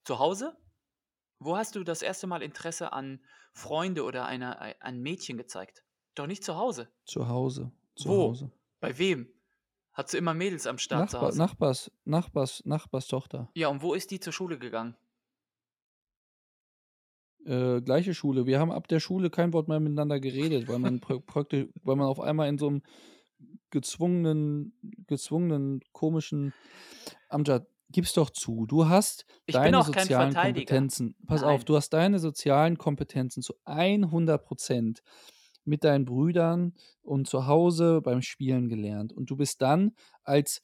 Zu 0.04 0.18
Hause? 0.18 0.56
Wo 1.38 1.56
hast 1.56 1.76
du 1.76 1.84
das 1.84 2.02
erste 2.02 2.26
Mal 2.26 2.42
Interesse 2.42 2.92
an 2.92 3.24
Freunde 3.52 4.02
oder 4.02 4.26
einer, 4.26 4.60
ein 4.80 5.00
Mädchen 5.00 5.36
gezeigt? 5.36 5.84
Doch 6.14 6.26
nicht 6.26 6.44
zu 6.44 6.56
Hause. 6.56 6.92
Zu 7.04 7.28
Hause. 7.28 7.72
Zu 7.94 8.08
Wo? 8.08 8.28
Hause. 8.28 8.52
Bei 8.80 8.98
wem? 8.98 9.28
Hast 9.92 10.12
du 10.14 10.18
immer 10.18 10.32
Mädels 10.34 10.66
am 10.66 10.78
Start 10.78 11.10
zu 11.10 11.16
Nachbar, 11.16 11.28
Hause? 11.28 11.38
Nachbars, 11.38 11.92
Nachbars, 12.04 12.62
Nachbars 12.64 13.06
Tochter. 13.08 13.50
Ja, 13.54 13.68
und 13.68 13.82
wo 13.82 13.92
ist 13.94 14.10
die 14.10 14.20
zur 14.20 14.32
Schule 14.32 14.58
gegangen? 14.58 14.96
Äh, 17.44 17.80
gleiche 17.82 18.14
Schule. 18.14 18.46
Wir 18.46 18.60
haben 18.60 18.70
ab 18.70 18.88
der 18.88 19.00
Schule 19.00 19.28
kein 19.28 19.52
Wort 19.52 19.68
mehr 19.68 19.80
miteinander 19.80 20.20
geredet, 20.20 20.68
weil 20.68 20.78
man 20.78 21.00
praktisch, 21.00 21.66
weil 21.82 21.96
man 21.96 22.06
auf 22.06 22.20
einmal 22.20 22.48
in 22.48 22.56
so 22.58 22.68
einem 22.68 22.82
gezwungenen, 23.70 24.74
gezwungenen, 25.08 25.80
komischen 25.92 26.52
Amjad, 27.28 27.66
gib's 27.90 28.12
doch 28.12 28.30
zu. 28.30 28.66
Du 28.66 28.88
hast 28.88 29.26
Ich 29.46 29.54
deine 29.54 29.82
sozialen. 29.82 30.34
Kompetenzen. 30.34 31.16
Pass 31.26 31.42
auf, 31.42 31.58
Nein. 31.60 31.66
du 31.66 31.76
hast 31.76 31.90
deine 31.90 32.18
sozialen 32.18 32.78
Kompetenzen 32.78 33.42
zu 33.42 33.54
100 33.64 34.42
Prozent 34.44 35.02
mit 35.64 35.84
deinen 35.84 36.04
Brüdern 36.04 36.74
und 37.02 37.28
zu 37.28 37.46
Hause 37.46 38.00
beim 38.02 38.22
Spielen 38.22 38.68
gelernt. 38.68 39.12
Und 39.12 39.30
du 39.30 39.36
bist 39.36 39.62
dann 39.62 39.92
als 40.24 40.62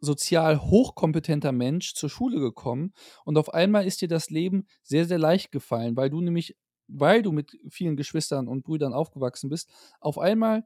sozial 0.00 0.60
hochkompetenter 0.60 1.52
Mensch 1.52 1.94
zur 1.94 2.08
Schule 2.08 2.38
gekommen 2.40 2.92
und 3.24 3.36
auf 3.36 3.52
einmal 3.52 3.86
ist 3.86 4.00
dir 4.00 4.08
das 4.08 4.30
Leben 4.30 4.66
sehr, 4.82 5.04
sehr 5.06 5.18
leicht 5.18 5.50
gefallen, 5.50 5.96
weil 5.96 6.08
du 6.10 6.20
nämlich, 6.20 6.56
weil 6.86 7.22
du 7.22 7.32
mit 7.32 7.52
vielen 7.68 7.96
Geschwistern 7.96 8.48
und 8.48 8.62
Brüdern 8.64 8.92
aufgewachsen 8.92 9.50
bist, 9.50 9.70
auf 10.00 10.18
einmal 10.18 10.64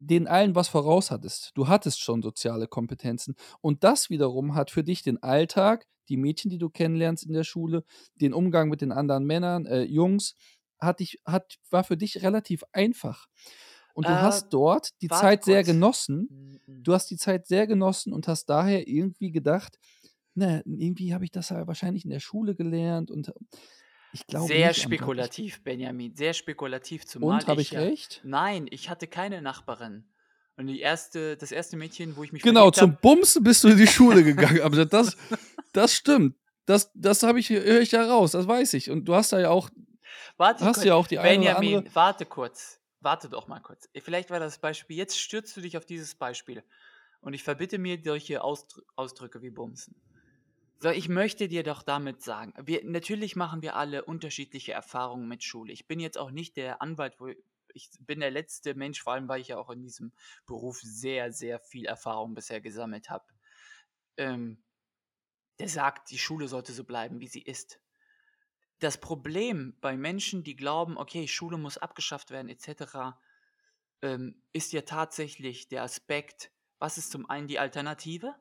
den 0.00 0.26
allen 0.26 0.54
was 0.54 0.68
voraus 0.68 1.10
hattest. 1.10 1.52
Du 1.54 1.68
hattest 1.68 2.00
schon 2.00 2.22
soziale 2.22 2.66
Kompetenzen. 2.66 3.34
Und 3.60 3.84
das 3.84 4.08
wiederum 4.08 4.54
hat 4.54 4.70
für 4.70 4.82
dich 4.82 5.02
den 5.02 5.22
Alltag, 5.22 5.86
die 6.08 6.16
Mädchen, 6.16 6.50
die 6.50 6.58
du 6.58 6.70
kennenlernst 6.70 7.24
in 7.26 7.34
der 7.34 7.44
Schule, 7.44 7.84
den 8.14 8.32
Umgang 8.32 8.70
mit 8.70 8.80
den 8.80 8.92
anderen 8.92 9.26
Männern, 9.26 9.66
äh, 9.66 9.82
Jungs, 9.82 10.36
hat 10.80 11.00
dich, 11.00 11.20
hat, 11.24 11.58
war 11.70 11.84
für 11.84 11.96
dich 11.96 12.22
relativ 12.22 12.62
einfach. 12.72 13.26
Und 13.94 14.06
du 14.06 14.12
Äh, 14.12 14.16
hast 14.16 14.50
dort 14.50 14.90
die 15.02 15.08
Zeit 15.08 15.44
sehr 15.44 15.62
kurz. 15.62 15.66
genossen. 15.66 16.60
Mhm. 16.66 16.82
Du 16.84 16.92
hast 16.94 17.10
die 17.10 17.16
Zeit 17.16 17.46
sehr 17.46 17.66
genossen 17.66 18.12
und 18.12 18.28
hast 18.28 18.46
daher 18.46 18.86
irgendwie 18.88 19.30
gedacht, 19.32 19.78
ne, 20.34 20.62
irgendwie 20.64 21.12
habe 21.12 21.24
ich 21.24 21.30
das 21.30 21.48
ja 21.50 21.66
wahrscheinlich 21.66 22.04
in 22.04 22.10
der 22.10 22.20
Schule 22.20 22.54
gelernt 22.54 23.10
und 23.10 23.32
ich 24.12 24.26
glaube 24.26 24.48
Sehr 24.48 24.68
nicht, 24.68 24.82
spekulativ, 24.82 25.62
Benjamin. 25.62 26.14
Sehr 26.16 26.32
spekulativ. 26.34 27.04
Zumal 27.06 27.40
Und 27.40 27.46
habe 27.46 27.60
ich 27.62 27.72
ja, 27.72 27.80
recht? 27.80 28.20
Nein, 28.24 28.66
ich 28.70 28.90
hatte 28.90 29.06
keine 29.06 29.40
Nachbarin. 29.42 30.04
Und 30.56 30.66
die 30.66 30.80
erste, 30.80 31.36
das 31.36 31.52
erste 31.52 31.76
Mädchen, 31.76 32.16
wo 32.16 32.24
ich 32.24 32.32
mich 32.32 32.42
Genau, 32.42 32.70
zum 32.70 32.92
hab- 32.92 33.00
Bumsen 33.02 33.42
bist 33.44 33.64
du 33.64 33.68
in 33.68 33.78
die 33.78 33.86
Schule 33.86 34.22
gegangen. 34.24 34.60
Aber 34.62 34.84
das, 34.84 35.16
das 35.72 35.94
stimmt. 35.94 36.36
das, 36.66 36.90
das 36.94 37.22
habe 37.22 37.38
ich, 37.40 37.50
höre 37.50 37.80
ich 37.80 37.92
ja 37.92 38.04
raus, 38.04 38.32
das 38.32 38.46
weiß 38.46 38.74
ich. 38.74 38.90
Und 38.90 39.04
du 39.06 39.14
hast 39.14 39.32
da 39.32 39.40
ja 39.40 39.50
auch, 39.50 39.70
Warte 40.36 40.64
hast 40.64 40.76
kurz. 40.76 40.86
ja 40.86 40.94
auch 40.94 41.06
die 41.06 41.18
eine 41.18 41.28
oder 41.28 41.38
Benjamin, 41.38 41.78
andere. 41.78 41.94
warte 41.94 42.26
kurz. 42.26 42.80
Warte 43.00 43.28
doch 43.28 43.48
mal 43.48 43.60
kurz. 43.60 43.88
Vielleicht 43.96 44.30
war 44.30 44.40
das 44.40 44.58
Beispiel. 44.58 44.96
Jetzt 44.96 45.18
stürzt 45.18 45.56
du 45.56 45.60
dich 45.60 45.76
auf 45.76 45.86
dieses 45.86 46.14
Beispiel. 46.14 46.62
Und 47.20 47.32
ich 47.32 47.42
verbitte 47.42 47.78
mir 47.78 47.98
solche 48.02 48.42
Ausdr 48.42 48.82
Ausdrücke 48.96 49.42
wie 49.42 49.50
Bumsen. 49.50 49.94
So, 50.78 50.88
ich 50.90 51.08
möchte 51.08 51.48
dir 51.48 51.62
doch 51.62 51.82
damit 51.82 52.22
sagen, 52.22 52.54
wir, 52.62 52.82
natürlich 52.84 53.36
machen 53.36 53.60
wir 53.60 53.76
alle 53.76 54.04
unterschiedliche 54.04 54.72
Erfahrungen 54.72 55.28
mit 55.28 55.44
Schule. 55.44 55.72
Ich 55.72 55.86
bin 55.86 56.00
jetzt 56.00 56.16
auch 56.16 56.30
nicht 56.30 56.56
der 56.56 56.80
Anwalt, 56.80 57.20
wo 57.20 57.28
ich 57.74 57.90
bin 58.00 58.20
der 58.20 58.30
letzte 58.30 58.74
Mensch, 58.74 59.02
vor 59.02 59.12
allem 59.12 59.28
weil 59.28 59.40
ich 59.40 59.48
ja 59.48 59.58
auch 59.58 59.70
in 59.70 59.82
diesem 59.82 60.12
Beruf 60.46 60.80
sehr, 60.80 61.32
sehr 61.32 61.60
viel 61.60 61.84
Erfahrung 61.84 62.34
bisher 62.34 62.60
gesammelt 62.60 63.10
habe. 63.10 63.26
Ähm, 64.16 64.62
der 65.58 65.68
sagt, 65.68 66.10
die 66.10 66.18
Schule 66.18 66.48
sollte 66.48 66.72
so 66.72 66.84
bleiben, 66.84 67.20
wie 67.20 67.28
sie 67.28 67.42
ist. 67.42 67.78
Das 68.80 68.98
Problem 68.98 69.76
bei 69.80 69.96
Menschen, 69.96 70.42
die 70.42 70.56
glauben, 70.56 70.96
okay, 70.98 71.28
Schule 71.28 71.56
muss 71.58 71.78
abgeschafft 71.78 72.30
werden, 72.30 72.48
etc., 72.48 73.20
ähm, 74.02 74.42
ist 74.52 74.72
ja 74.72 74.82
tatsächlich 74.82 75.68
der 75.68 75.82
Aspekt, 75.84 76.52
was 76.78 76.98
ist 76.98 77.10
zum 77.12 77.28
einen 77.30 77.46
die 77.48 77.58
Alternative? 77.60 78.34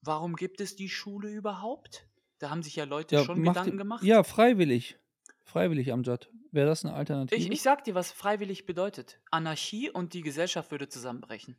Warum 0.00 0.34
gibt 0.34 0.60
es 0.60 0.74
die 0.74 0.88
Schule 0.88 1.30
überhaupt? 1.30 2.08
Da 2.40 2.50
haben 2.50 2.64
sich 2.64 2.74
ja 2.74 2.82
Leute 2.82 3.16
Ja, 3.16 3.16
schon 3.16 3.44
Gedanken 3.44 3.76
dir, 3.76 3.78
gemacht. 3.78 4.08
ja, 4.08 4.22
freiwillig. 4.22 4.98
Freiwillig, 5.44 5.92
Amjad. 5.92 6.30
Wäre 6.52 6.66
das 6.68 6.84
eine 6.84 6.94
Ich, 7.30 7.50
Alternative? 7.50 7.50
ich 7.50 7.62
sag 7.62 7.84
dir, 7.84 7.94
was 7.94 8.12
freiwillig 8.12 8.66
bedeutet. 8.66 9.22
Anarchie 9.30 9.88
und 9.88 10.12
die 10.12 10.20
Gesellschaft 10.20 10.70
würde 10.70 10.90
zusammenbrechen. 10.90 11.56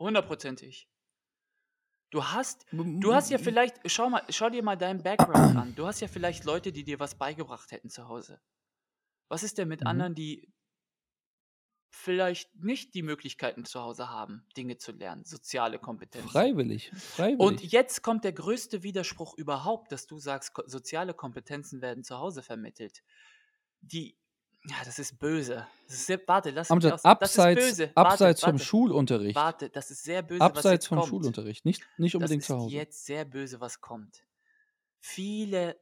Hundertprozentig. 0.00 0.88
Du 2.10 2.24
hast, 2.24 2.64
du 3.00 3.14
hast 3.14 3.30
ja 3.30 3.38
vielleicht, 3.38 3.76
schau 3.90 4.08
mal, 4.10 4.22
schau 4.30 4.50
dir 4.50 4.62
mal 4.62 4.76
deinen 4.76 5.02
Background 5.02 5.54
an. 5.56 5.74
Du 5.74 5.86
hast 5.86 6.00
ja 6.00 6.08
vielleicht 6.08 6.44
Leute, 6.44 6.72
die 6.72 6.84
dir 6.84 6.98
was 7.00 7.16
beigebracht 7.18 7.70
hätten 7.72 7.90
zu 7.90 8.08
Hause. 8.08 8.40
Was 9.28 9.42
ist 9.44 9.58
denn 9.58 9.68
mit 9.68 9.86
Mhm. 9.86 9.88
anderen, 9.88 10.14
die 10.14 10.52
vielleicht 11.90 12.54
nicht 12.54 12.94
die 12.94 13.02
Möglichkeiten 13.02 13.64
zu 13.64 13.80
Hause 13.80 14.08
haben, 14.08 14.46
Dinge 14.56 14.76
zu 14.78 14.92
lernen, 14.92 15.24
soziale 15.24 15.78
Kompetenzen? 15.78 16.50
Freiwillig. 16.50 16.92
Und 17.36 17.62
Freiwillig. 17.62 17.72
jetzt 17.72 18.02
kommt 18.02 18.24
der 18.24 18.32
größte 18.32 18.82
Widerspruch 18.82 19.36
überhaupt, 19.38 19.92
dass 19.92 20.06
du 20.06 20.18
sagst, 20.18 20.52
soziale 20.66 21.14
Kompetenzen 21.14 21.82
werden 21.82 22.04
zu 22.04 22.18
Hause 22.18 22.42
vermittelt. 22.42 23.02
Die, 23.80 24.18
ja, 24.68 24.76
das 24.84 24.98
ist 24.98 25.18
böse. 25.18 25.66
Das 25.86 25.94
ist 25.96 26.06
sehr, 26.06 26.20
warte, 26.26 26.50
lass 26.50 26.74
mich 26.74 26.90
aus. 26.90 27.02
Das 27.02 27.28
ist 27.28 27.40
abseits, 27.40 27.64
böse. 27.64 27.92
Warte, 27.94 27.96
abseits 27.96 28.42
vom 28.42 28.58
warte, 28.58 28.64
Schulunterricht. 28.64 29.36
warte. 29.36 29.70
Das 29.70 29.90
ist 29.90 30.02
sehr 30.04 30.22
böse, 30.22 30.54
was 30.54 30.56
Abseits 30.56 30.86
vom 30.86 30.98
kommt. 30.98 31.08
Schulunterricht. 31.08 31.64
Nicht, 31.64 31.82
nicht 31.96 32.14
Das 32.18 32.18
unbedingt 32.18 32.42
ist 32.42 32.46
zu 32.48 32.56
Hause. 32.56 32.74
jetzt 32.74 33.06
sehr 33.06 33.24
böse, 33.24 33.60
was 33.60 33.80
kommt. 33.80 34.24
Viele, 35.00 35.80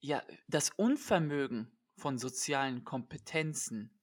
ja, 0.00 0.22
das 0.48 0.70
Unvermögen 0.70 1.78
von 1.96 2.18
sozialen 2.18 2.84
Kompetenzen 2.84 4.00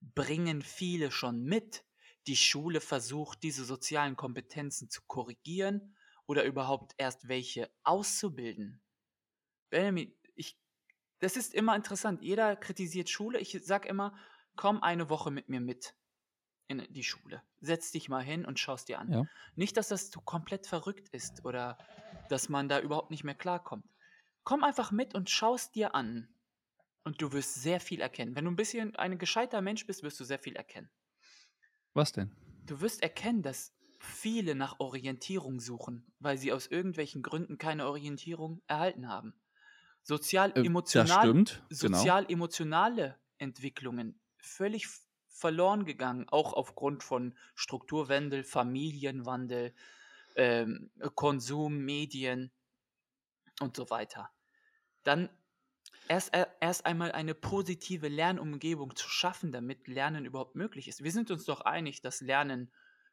bringen 0.00 0.62
viele 0.62 1.10
schon 1.10 1.42
mit. 1.44 1.84
Die 2.26 2.36
Schule 2.36 2.80
versucht, 2.80 3.42
diese 3.42 3.64
sozialen 3.64 4.16
Kompetenzen 4.16 4.88
zu 4.88 5.02
korrigieren 5.06 5.96
oder 6.26 6.44
überhaupt 6.44 6.94
erst 6.96 7.28
welche 7.28 7.70
auszubilden. 7.82 8.82
Benjamin, 9.70 10.14
das 11.24 11.36
ist 11.36 11.54
immer 11.54 11.74
interessant. 11.74 12.22
Jeder 12.22 12.54
kritisiert 12.54 13.08
Schule. 13.08 13.38
Ich 13.38 13.58
sag 13.62 13.86
immer, 13.86 14.14
komm 14.56 14.82
eine 14.82 15.08
Woche 15.08 15.30
mit 15.30 15.48
mir 15.48 15.60
mit 15.60 15.94
in 16.68 16.86
die 16.90 17.02
Schule. 17.02 17.42
Setz 17.60 17.92
dich 17.92 18.10
mal 18.10 18.22
hin 18.22 18.44
und 18.44 18.58
schaust 18.58 18.88
dir 18.88 18.98
an. 18.98 19.10
Ja. 19.10 19.24
Nicht, 19.56 19.78
dass 19.78 19.88
das 19.88 20.10
so 20.10 20.20
komplett 20.20 20.66
verrückt 20.66 21.08
ist 21.10 21.44
oder 21.44 21.78
dass 22.28 22.50
man 22.50 22.68
da 22.68 22.78
überhaupt 22.78 23.10
nicht 23.10 23.24
mehr 23.24 23.34
klarkommt. 23.34 23.86
Komm 24.44 24.62
einfach 24.62 24.92
mit 24.92 25.14
und 25.14 25.30
schaust 25.30 25.74
dir 25.74 25.94
an. 25.94 26.28
Und 27.04 27.22
du 27.22 27.32
wirst 27.32 27.54
sehr 27.54 27.80
viel 27.80 28.02
erkennen. 28.02 28.36
Wenn 28.36 28.44
du 28.44 28.50
ein 28.50 28.56
bisschen 28.56 28.94
ein 28.96 29.18
gescheiter 29.18 29.62
Mensch 29.62 29.86
bist, 29.86 30.02
wirst 30.02 30.20
du 30.20 30.24
sehr 30.24 30.38
viel 30.38 30.56
erkennen. 30.56 30.90
Was 31.94 32.12
denn? 32.12 32.34
Du 32.66 32.80
wirst 32.82 33.02
erkennen, 33.02 33.42
dass 33.42 33.74
viele 33.98 34.54
nach 34.54 34.78
Orientierung 34.78 35.60
suchen, 35.60 36.06
weil 36.18 36.36
sie 36.36 36.52
aus 36.52 36.66
irgendwelchen 36.66 37.22
Gründen 37.22 37.56
keine 37.56 37.86
Orientierung 37.86 38.62
erhalten 38.66 39.08
haben. 39.08 39.34
Äh, 40.54 40.64
Sozial-emotional 40.68 41.06
stimmt. 41.06 41.62
Genau. 41.78 41.98
sozial-emotionale 41.98 43.18
Entwicklungen 43.38 44.20
völlig 44.38 44.86
verloren 45.28 45.84
gegangen, 45.84 46.28
auch 46.28 46.52
aufgrund 46.52 47.02
von 47.02 47.36
Strukturwandel, 47.54 48.44
Familienwandel, 48.44 49.74
ähm, 50.36 50.90
Konsum, 51.14 51.78
Medien 51.84 52.52
und 53.60 53.76
so 53.76 53.90
weiter. 53.90 54.30
Dann 55.04 55.30
erst, 56.08 56.34
er- 56.34 56.56
erst 56.60 56.86
einmal 56.86 57.12
eine 57.12 57.34
positive 57.34 58.08
Lernumgebung 58.08 58.96
zu 58.96 59.08
schaffen, 59.08 59.52
damit 59.52 59.88
Lernen 59.88 60.26
überhaupt 60.26 60.56
möglich 60.56 60.88
ist. 60.88 61.04
Wir 61.04 61.12
sind 61.12 61.30
uns 61.30 61.44
doch 61.44 61.62
einig, 61.62 62.02
dass 62.02 62.20
Lernen 62.20 62.72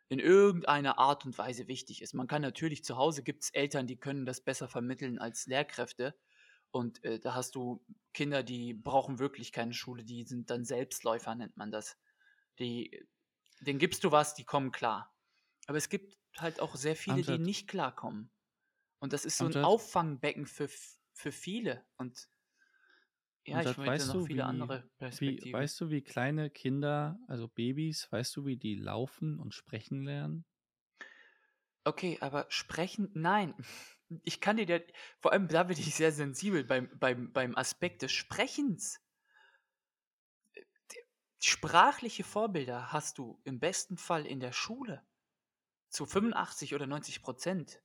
in 0.10 0.20
irgendeiner 0.20 1.00
Art 1.00 1.26
und 1.26 1.38
Weise 1.38 1.68
wichtig 1.68 2.02
ist. 2.02 2.14
Man 2.14 2.28
kann 2.28 2.42
natürlich 2.44 2.84
zu 2.84 2.98
Hause 2.98 3.24
gibt 3.24 3.44
es 3.44 3.52
Eltern, 3.52 3.88
die 3.88 3.98
können 4.00 4.26
das 4.26 4.42
besser 4.42 4.68
vermitteln 4.70 5.20
als 5.20 5.48
Lehrkräfte. 5.48 6.16
Und 6.72 7.04
äh, 7.04 7.20
da 7.20 7.36
hast 7.36 7.56
du 7.56 7.86
Kinder, 8.14 8.44
die 8.44 8.74
brauchen 8.74 9.20
wirklich 9.20 9.52
keine 9.52 9.74
Schule, 9.74 10.04
die 10.06 10.24
sind 10.24 10.50
dann 10.50 10.66
Selbstläufer, 10.66 11.36
nennt 11.36 11.58
man 11.58 11.72
das. 11.72 11.98
Die, 12.60 13.06
denen 13.62 13.80
gibst 13.80 14.04
du 14.04 14.12
was, 14.12 14.36
die 14.36 14.46
kommen 14.46 14.72
klar. 14.72 15.16
Aber 15.68 15.78
es 15.78 15.90
gibt 15.90 16.18
halt 16.38 16.60
auch 16.62 16.76
sehr 16.76 16.96
viele, 16.96 17.24
die 17.24 17.40
Amjad, 17.40 17.40
nicht 17.40 17.68
klarkommen. 17.68 18.32
Und 19.00 19.14
das 19.14 19.26
ist 19.26 19.38
so 19.38 19.48
ein 19.48 19.56
Amjad, 19.56 19.62
Auffangbecken 19.62 20.46
für, 20.48 20.70
für 21.14 21.32
viele. 21.32 21.86
Und 21.98 22.30
ja, 23.46 23.62
ich 23.62 23.78
Amjad, 23.78 23.78
möchte 23.78 24.04
weißt 24.04 24.06
noch 24.06 24.20
viele 24.20 24.46
wie, 24.46 24.46
andere 24.46 24.90
wie, 25.10 25.46
Perspektiven. 25.46 25.52
weißt 25.52 25.80
du, 25.82 25.90
wie 25.90 26.02
kleine 26.02 26.50
Kinder, 26.50 27.20
also 27.28 27.48
Babys, 27.48 28.12
weißt 28.12 28.36
du, 28.36 28.46
wie 28.46 28.58
die 28.58 28.76
laufen 28.76 29.40
und 29.40 29.54
sprechen 29.54 30.04
lernen? 30.04 30.46
Okay, 31.86 32.18
aber 32.22 32.46
sprechen, 32.50 33.10
nein. 33.14 33.54
Ich 34.24 34.42
kann 34.42 34.58
dir, 34.58 34.86
vor 35.20 35.32
allem 35.32 35.48
da 35.48 35.64
bin 35.64 35.78
ich 35.78 35.96
sehr 35.96 36.12
sensibel 36.12 36.64
beim, 36.64 36.90
beim, 37.00 37.32
beim 37.32 37.56
Aspekt 37.56 38.02
des 38.02 38.12
Sprechens. 38.12 39.00
Sprachliche 41.40 42.24
Vorbilder 42.24 42.92
hast 42.92 43.18
du 43.18 43.40
im 43.46 43.60
besten 43.60 43.98
Fall 43.98 44.26
in 44.26 44.40
der 44.40 44.52
Schule. 44.52 45.04
Zu 45.90 46.06
85 46.06 46.76
oder 46.76 46.88
90 46.88 47.22
Prozent. 47.22 47.82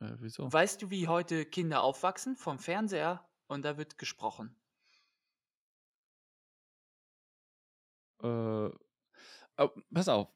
Äh, 0.00 0.16
wieso? 0.18 0.52
Weißt 0.52 0.82
du, 0.82 0.90
wie 0.90 1.06
heute 1.06 1.46
Kinder 1.46 1.82
aufwachsen? 1.82 2.36
Vom 2.36 2.58
Fernseher 2.58 3.28
und 3.46 3.64
da 3.64 3.76
wird 3.76 3.98
gesprochen. 3.98 4.56
Äh, 8.22 8.26
oh, 8.26 9.70
pass 9.92 10.08
auf. 10.08 10.28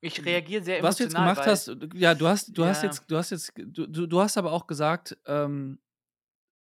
Ich 0.00 0.24
reagiere 0.24 0.62
sehr 0.62 0.82
Was 0.82 0.96
du 0.96 1.04
jetzt 1.04 1.14
emotional, 1.14 1.34
gemacht 1.34 1.46
hast, 1.46 1.76
ja, 1.94 2.14
du 2.14 2.28
hast, 2.28 2.56
du 2.56 2.64
hast 2.64 2.82
ja, 2.82 2.88
jetzt, 2.88 3.04
du 3.08 3.16
hast 3.16 3.30
jetzt, 3.30 3.52
du, 3.56 4.06
du, 4.06 4.20
hast 4.20 4.38
aber 4.38 4.52
auch 4.52 4.66
gesagt, 4.66 5.16
ähm, 5.26 5.80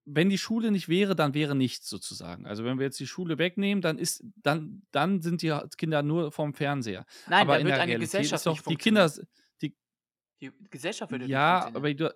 wenn 0.04 0.30
die 0.30 0.38
Schule 0.38 0.70
nicht 0.70 0.88
wäre, 0.88 1.16
dann 1.16 1.34
wäre 1.34 1.56
nichts 1.56 1.88
sozusagen. 1.88 2.46
Also 2.46 2.64
wenn 2.64 2.78
wir 2.78 2.84
jetzt 2.86 3.00
die 3.00 3.08
Schule 3.08 3.38
wegnehmen, 3.38 3.82
dann 3.82 3.98
ist, 3.98 4.24
dann, 4.36 4.82
dann 4.92 5.20
sind 5.20 5.42
die 5.42 5.52
Kinder 5.76 6.02
nur 6.02 6.30
vorm 6.30 6.54
Fernseher. 6.54 7.04
nein, 7.26 7.48
Aber 7.48 7.54
da 7.54 7.58
in 7.58 7.66
wird 7.66 7.76
der 7.76 7.78
eine 7.78 7.92
Realität 7.92 8.32
ist 8.32 8.44
Gesellschaft 8.44 8.46
doch, 8.46 8.52
nicht 8.54 8.68
die 8.68 8.76
Kinder, 8.76 9.10
die, 9.62 9.76
Die 10.40 10.50
Gesellschaft 10.70 11.10
würde 11.12 11.28
nicht 11.28 11.32
ja, 11.32 11.60
funktionieren. 11.60 11.76
aber 11.76 11.94
du, 11.94 12.14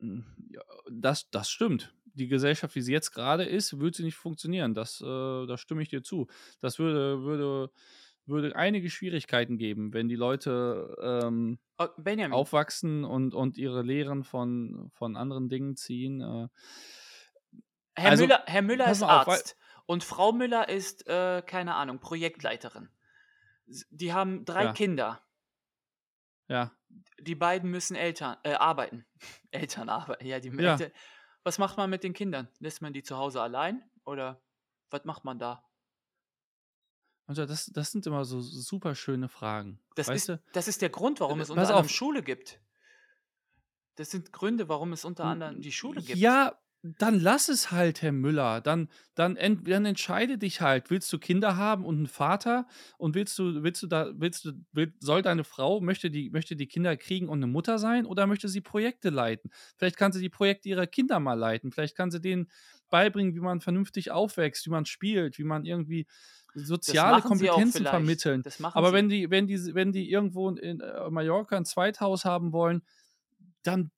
Hm, 0.00 0.24
Ja, 0.50 0.62
das, 0.90 1.30
das 1.30 1.50
stimmt. 1.50 1.94
Die 2.16 2.28
Gesellschaft, 2.28 2.74
wie 2.76 2.80
sie 2.80 2.92
jetzt 2.92 3.10
gerade 3.12 3.44
ist, 3.44 3.78
würde 3.80 3.96
sie 3.96 4.04
nicht 4.04 4.14
funktionieren. 4.16 4.74
Das, 4.74 5.00
äh, 5.00 5.04
da 5.46 5.56
stimme 5.58 5.82
ich 5.82 5.88
dir 5.88 6.02
zu. 6.02 6.28
Das 6.60 6.78
würde, 6.78 7.22
würde, 7.22 7.70
würde 8.26 8.56
einige 8.56 8.90
Schwierigkeiten 8.90 9.58
geben, 9.58 9.92
wenn 9.92 10.08
die 10.08 10.16
Leute 10.16 10.96
ähm, 11.02 11.58
Oh, 11.76 11.88
aufwachsen 12.30 13.04
und, 13.04 13.34
und 13.34 13.56
ihre 13.56 13.82
Lehren 13.82 14.22
von, 14.22 14.90
von 14.92 15.16
anderen 15.16 15.48
Dingen 15.48 15.74
ziehen. 15.76 16.20
Äh. 16.20 16.48
Herr 17.96 18.10
Also, 18.10 18.24
Müller, 18.24 18.42
Herr 18.46 18.62
Müller 18.62 18.90
ist 18.90 19.02
auf, 19.02 19.10
Arzt 19.10 19.56
und 19.86 20.04
Frau 20.04 20.32
Müller 20.32 20.68
ist, 20.68 21.06
äh, 21.08 21.42
keine 21.42 21.74
Ahnung, 21.74 21.98
Projektleiterin. 21.98 22.90
Die 23.90 24.12
haben 24.12 24.44
drei 24.44 24.64
ja, 24.64 24.72
Kinder. 24.72 25.22
ja, 26.48 26.72
Die 27.20 27.34
beiden 27.34 27.70
müssen 27.70 27.96
Eltern, 27.96 28.36
äh, 28.44 28.52
arbeiten. 28.54 29.04
Eltern 29.50 29.88
arbeiten. 29.88 30.24
Ja, 30.24 30.38
die 30.38 30.50
ja. 30.50 30.72
Eltern. 30.72 30.92
Was 31.42 31.58
macht 31.58 31.76
man 31.76 31.90
mit 31.90 32.04
den 32.04 32.14
Kindern? 32.14 32.48
Lässt 32.60 32.82
man 32.82 32.92
die 32.92 33.02
zu 33.02 33.16
Hause 33.16 33.42
allein? 33.42 33.82
Oder 34.04 34.40
was 34.90 35.04
macht 35.04 35.24
man 35.24 35.38
da? 35.40 35.64
Also 37.26 37.46
das, 37.46 37.66
das 37.66 37.90
sind 37.92 38.06
immer 38.06 38.24
so 38.24 38.40
super 38.40 38.94
schöne 38.94 39.28
Fragen. 39.28 39.80
Das 39.96 40.08
Weißt 40.08 40.28
ist, 40.28 40.28
du? 40.28 40.42
das 40.52 40.68
ist 40.68 40.82
der 40.82 40.90
Grund, 40.90 41.20
warum 41.20 41.40
Äh, 41.40 41.42
es 41.42 41.50
unter 41.50 41.66
Pass 41.66 41.70
anderem 41.70 41.88
auf. 41.88 41.88
Schule 41.88 42.22
gibt. 42.22 42.60
Das 43.96 44.10
sind 44.10 44.32
Gründe, 44.32 44.68
warum 44.68 44.92
es 44.92 45.04
unter 45.04 45.24
anderem 45.24 45.60
die 45.60 45.72
Schule 45.72 46.02
gibt. 46.04 46.20
Ja, 46.20 46.58
dann 46.82 47.18
lass 47.18 47.48
es 47.48 47.70
halt, 47.72 48.02
Herr 48.02 48.12
Müller. 48.12 48.60
Dann, 48.60 48.88
dann, 49.14 49.36
ent, 49.36 49.66
dann 49.66 49.86
entscheide 49.86 50.36
dich 50.36 50.60
halt. 50.60 50.90
Willst 50.90 51.10
du 51.14 51.18
Kinder 51.18 51.56
haben 51.56 51.84
und 51.86 51.96
einen 51.96 52.06
Vater? 52.06 52.66
Und 52.98 53.14
willst 53.14 53.38
du, 53.38 53.62
willst 53.62 53.82
du 53.82 53.86
da, 53.86 54.12
willst 54.14 54.44
du, 54.44 54.52
will, 54.72 54.92
soll 55.00 55.22
deine 55.22 55.44
Frau, 55.44 55.80
möchte 55.80 56.10
die, 56.10 56.28
möchte 56.30 56.56
die 56.56 56.66
Kinder 56.66 56.96
kriegen 56.98 57.28
und 57.30 57.38
eine 57.38 57.46
Mutter 57.46 57.78
sein 57.78 58.04
oder 58.04 58.26
möchte 58.26 58.48
sie 58.48 58.60
Projekte 58.60 59.08
leiten? 59.08 59.50
Vielleicht 59.78 59.96
kann 59.96 60.12
sie 60.12 60.20
die 60.20 60.28
Projekte 60.28 60.68
ihrer 60.68 60.86
Kinder 60.86 61.20
mal 61.20 61.34
leiten. 61.38 61.72
Vielleicht 61.72 61.96
kann 61.96 62.10
sie 62.10 62.20
denen 62.20 62.50
beibringen, 62.90 63.34
wie 63.34 63.40
man 63.40 63.62
vernünftig 63.62 64.10
aufwächst, 64.10 64.66
wie 64.66 64.70
man 64.70 64.84
spielt, 64.84 65.38
wie 65.38 65.44
man 65.44 65.64
irgendwie 65.64 66.06
soziale 66.54 67.22
Kompetenzen 67.22 67.84
vermitteln. 67.84 68.42
Aber 68.62 68.92
wenn 68.92 69.08
die, 69.08 69.30
wenn 69.30 69.46
die, 69.46 69.74
wenn 69.74 69.92
die 69.92 70.10
irgendwo 70.10 70.48
in 70.50 70.80
äh, 70.80 71.10
Mallorca 71.10 71.56
ein 71.56 71.64
Zweithaus 71.64 72.24
haben 72.24 72.52
wollen, 72.52 72.82
dann 73.62 73.90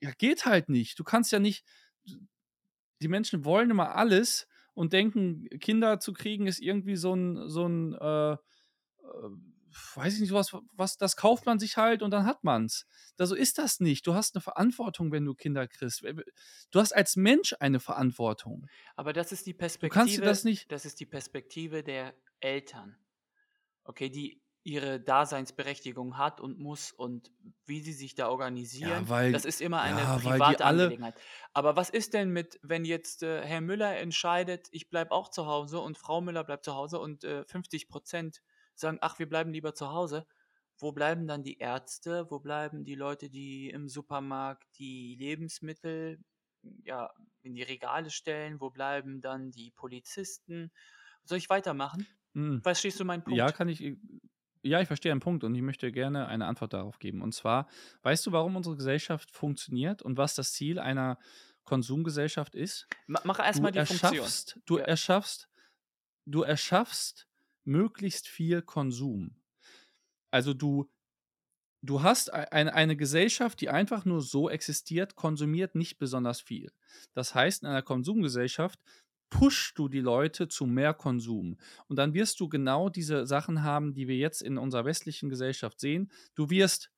ja, 0.00 0.10
geht 0.18 0.46
halt 0.46 0.68
nicht. 0.68 0.98
Du 0.98 1.04
kannst 1.04 1.32
ja 1.32 1.38
nicht, 1.38 1.64
die 3.00 3.08
Menschen 3.08 3.44
wollen 3.44 3.70
immer 3.70 3.94
alles 3.94 4.48
und 4.74 4.92
denken, 4.92 5.48
Kinder 5.60 6.00
zu 6.00 6.12
kriegen 6.12 6.46
ist 6.46 6.60
irgendwie 6.60 6.96
so 6.96 7.14
ein, 7.14 7.48
so 7.48 7.66
ein, 7.66 7.94
äh, 7.94 8.32
äh, 8.32 8.38
weiß 9.94 10.14
ich 10.14 10.20
nicht, 10.20 10.32
was, 10.32 10.52
was, 10.72 10.96
das 10.96 11.16
kauft 11.16 11.46
man 11.46 11.58
sich 11.58 11.76
halt 11.76 12.02
und 12.02 12.10
dann 12.10 12.26
hat 12.26 12.44
man's. 12.44 12.86
Da 13.16 13.26
so 13.26 13.34
ist 13.34 13.58
das 13.58 13.80
nicht. 13.80 14.06
Du 14.06 14.14
hast 14.14 14.34
eine 14.34 14.42
Verantwortung, 14.42 15.12
wenn 15.12 15.24
du 15.24 15.34
Kinder 15.34 15.66
kriegst. 15.68 16.02
Du 16.70 16.80
hast 16.80 16.92
als 16.92 17.16
Mensch 17.16 17.54
eine 17.60 17.80
Verantwortung. 17.80 18.66
Aber 18.96 19.12
das 19.12 19.32
ist 19.32 19.46
die 19.46 19.54
Perspektive. 19.54 19.88
Du 19.88 19.94
kannst 19.94 20.18
das 20.18 20.44
nicht. 20.44 20.70
Das 20.70 20.84
ist 20.84 21.00
die 21.00 21.06
Perspektive 21.06 21.82
der 21.82 22.14
Eltern. 22.40 22.96
Okay, 23.84 24.10
die 24.10 24.42
ihre 24.64 25.00
Daseinsberechtigung 25.00 26.18
hat 26.18 26.40
und 26.40 26.58
muss 26.58 26.92
und 26.92 27.30
wie 27.66 27.80
sie 27.80 27.92
sich 27.92 28.14
da 28.14 28.28
organisieren, 28.28 28.90
ja, 28.90 29.08
weil, 29.08 29.32
das 29.32 29.44
ist 29.44 29.60
immer 29.60 29.80
eine 29.80 30.00
ja, 30.00 30.18
private 30.18 30.64
Angelegenheit. 30.64 31.14
Aber 31.52 31.74
was 31.74 31.90
ist 31.90 32.14
denn 32.14 32.30
mit, 32.30 32.60
wenn 32.62 32.84
jetzt 32.84 33.22
äh, 33.24 33.42
Herr 33.44 33.60
Müller 33.60 33.96
entscheidet, 33.96 34.68
ich 34.70 34.88
bleibe 34.88 35.10
auch 35.10 35.28
zu 35.28 35.46
Hause 35.46 35.80
und 35.80 35.98
Frau 35.98 36.20
Müller 36.20 36.44
bleibt 36.44 36.64
zu 36.64 36.74
Hause 36.74 37.00
und 37.00 37.24
äh, 37.24 37.44
50 37.44 37.88
Prozent 37.88 38.40
sagen, 38.74 38.98
ach, 39.00 39.18
wir 39.18 39.28
bleiben 39.28 39.52
lieber 39.52 39.74
zu 39.74 39.90
Hause. 39.90 40.26
Wo 40.78 40.92
bleiben 40.92 41.26
dann 41.26 41.42
die 41.42 41.58
Ärzte? 41.58 42.26
Wo 42.30 42.40
bleiben 42.40 42.84
die 42.84 42.94
Leute, 42.94 43.30
die 43.30 43.70
im 43.70 43.88
Supermarkt 43.88 44.66
die 44.78 45.16
Lebensmittel 45.18 46.18
ja, 46.84 47.12
in 47.42 47.54
die 47.54 47.62
Regale 47.62 48.10
stellen? 48.10 48.60
Wo 48.60 48.70
bleiben 48.70 49.20
dann 49.20 49.50
die 49.50 49.70
Polizisten? 49.70 50.72
Soll 51.24 51.38
ich 51.38 51.50
weitermachen? 51.50 52.06
Mhm. 52.32 52.62
Verstehst 52.62 52.98
du 52.98 53.04
meinen 53.04 53.22
Punkt? 53.22 53.38
Ja, 53.38 53.52
kann 53.52 53.68
ich, 53.68 53.96
ja, 54.62 54.80
ich 54.80 54.86
verstehe 54.86 55.12
einen 55.12 55.20
Punkt 55.20 55.44
und 55.44 55.54
ich 55.54 55.62
möchte 55.62 55.92
gerne 55.92 56.26
eine 56.28 56.46
Antwort 56.46 56.72
darauf 56.72 56.98
geben. 56.98 57.22
Und 57.22 57.32
zwar, 57.32 57.68
weißt 58.02 58.26
du, 58.26 58.32
warum 58.32 58.56
unsere 58.56 58.76
Gesellschaft 58.76 59.30
funktioniert 59.30 60.02
und 60.02 60.16
was 60.16 60.34
das 60.34 60.52
Ziel 60.52 60.78
einer 60.78 61.18
Konsumgesellschaft 61.64 62.54
ist? 62.54 62.88
Mach 63.06 63.38
erstmal 63.38 63.72
die 63.72 63.78
erschaffst, 63.78 64.52
Funktion. 64.52 64.62
Du 64.66 64.78
ja. 64.78 64.84
erschaffst, 64.84 65.48
du 66.26 66.42
erschaffst 66.42 67.28
möglichst 67.64 68.28
viel 68.28 68.62
Konsum. 68.62 69.36
Also 70.30 70.54
du, 70.54 70.90
du 71.82 72.02
hast 72.02 72.32
eine, 72.32 72.74
eine 72.74 72.96
Gesellschaft, 72.96 73.60
die 73.60 73.68
einfach 73.68 74.04
nur 74.04 74.22
so 74.22 74.48
existiert, 74.48 75.14
konsumiert 75.14 75.74
nicht 75.74 75.98
besonders 75.98 76.40
viel. 76.40 76.72
Das 77.12 77.34
heißt, 77.34 77.62
in 77.62 77.68
einer 77.68 77.82
Konsumgesellschaft 77.82 78.80
pushst 79.30 79.78
du 79.78 79.88
die 79.88 80.00
Leute 80.00 80.48
zu 80.48 80.66
mehr 80.66 80.94
Konsum. 80.94 81.58
Und 81.88 81.96
dann 81.96 82.14
wirst 82.14 82.38
du 82.40 82.48
genau 82.48 82.88
diese 82.88 83.26
Sachen 83.26 83.62
haben, 83.62 83.94
die 83.94 84.06
wir 84.06 84.16
jetzt 84.16 84.42
in 84.42 84.58
unserer 84.58 84.84
westlichen 84.84 85.30
Gesellschaft 85.30 85.80
sehen. 85.80 86.10
Du 86.34 86.50
wirst 86.50 86.90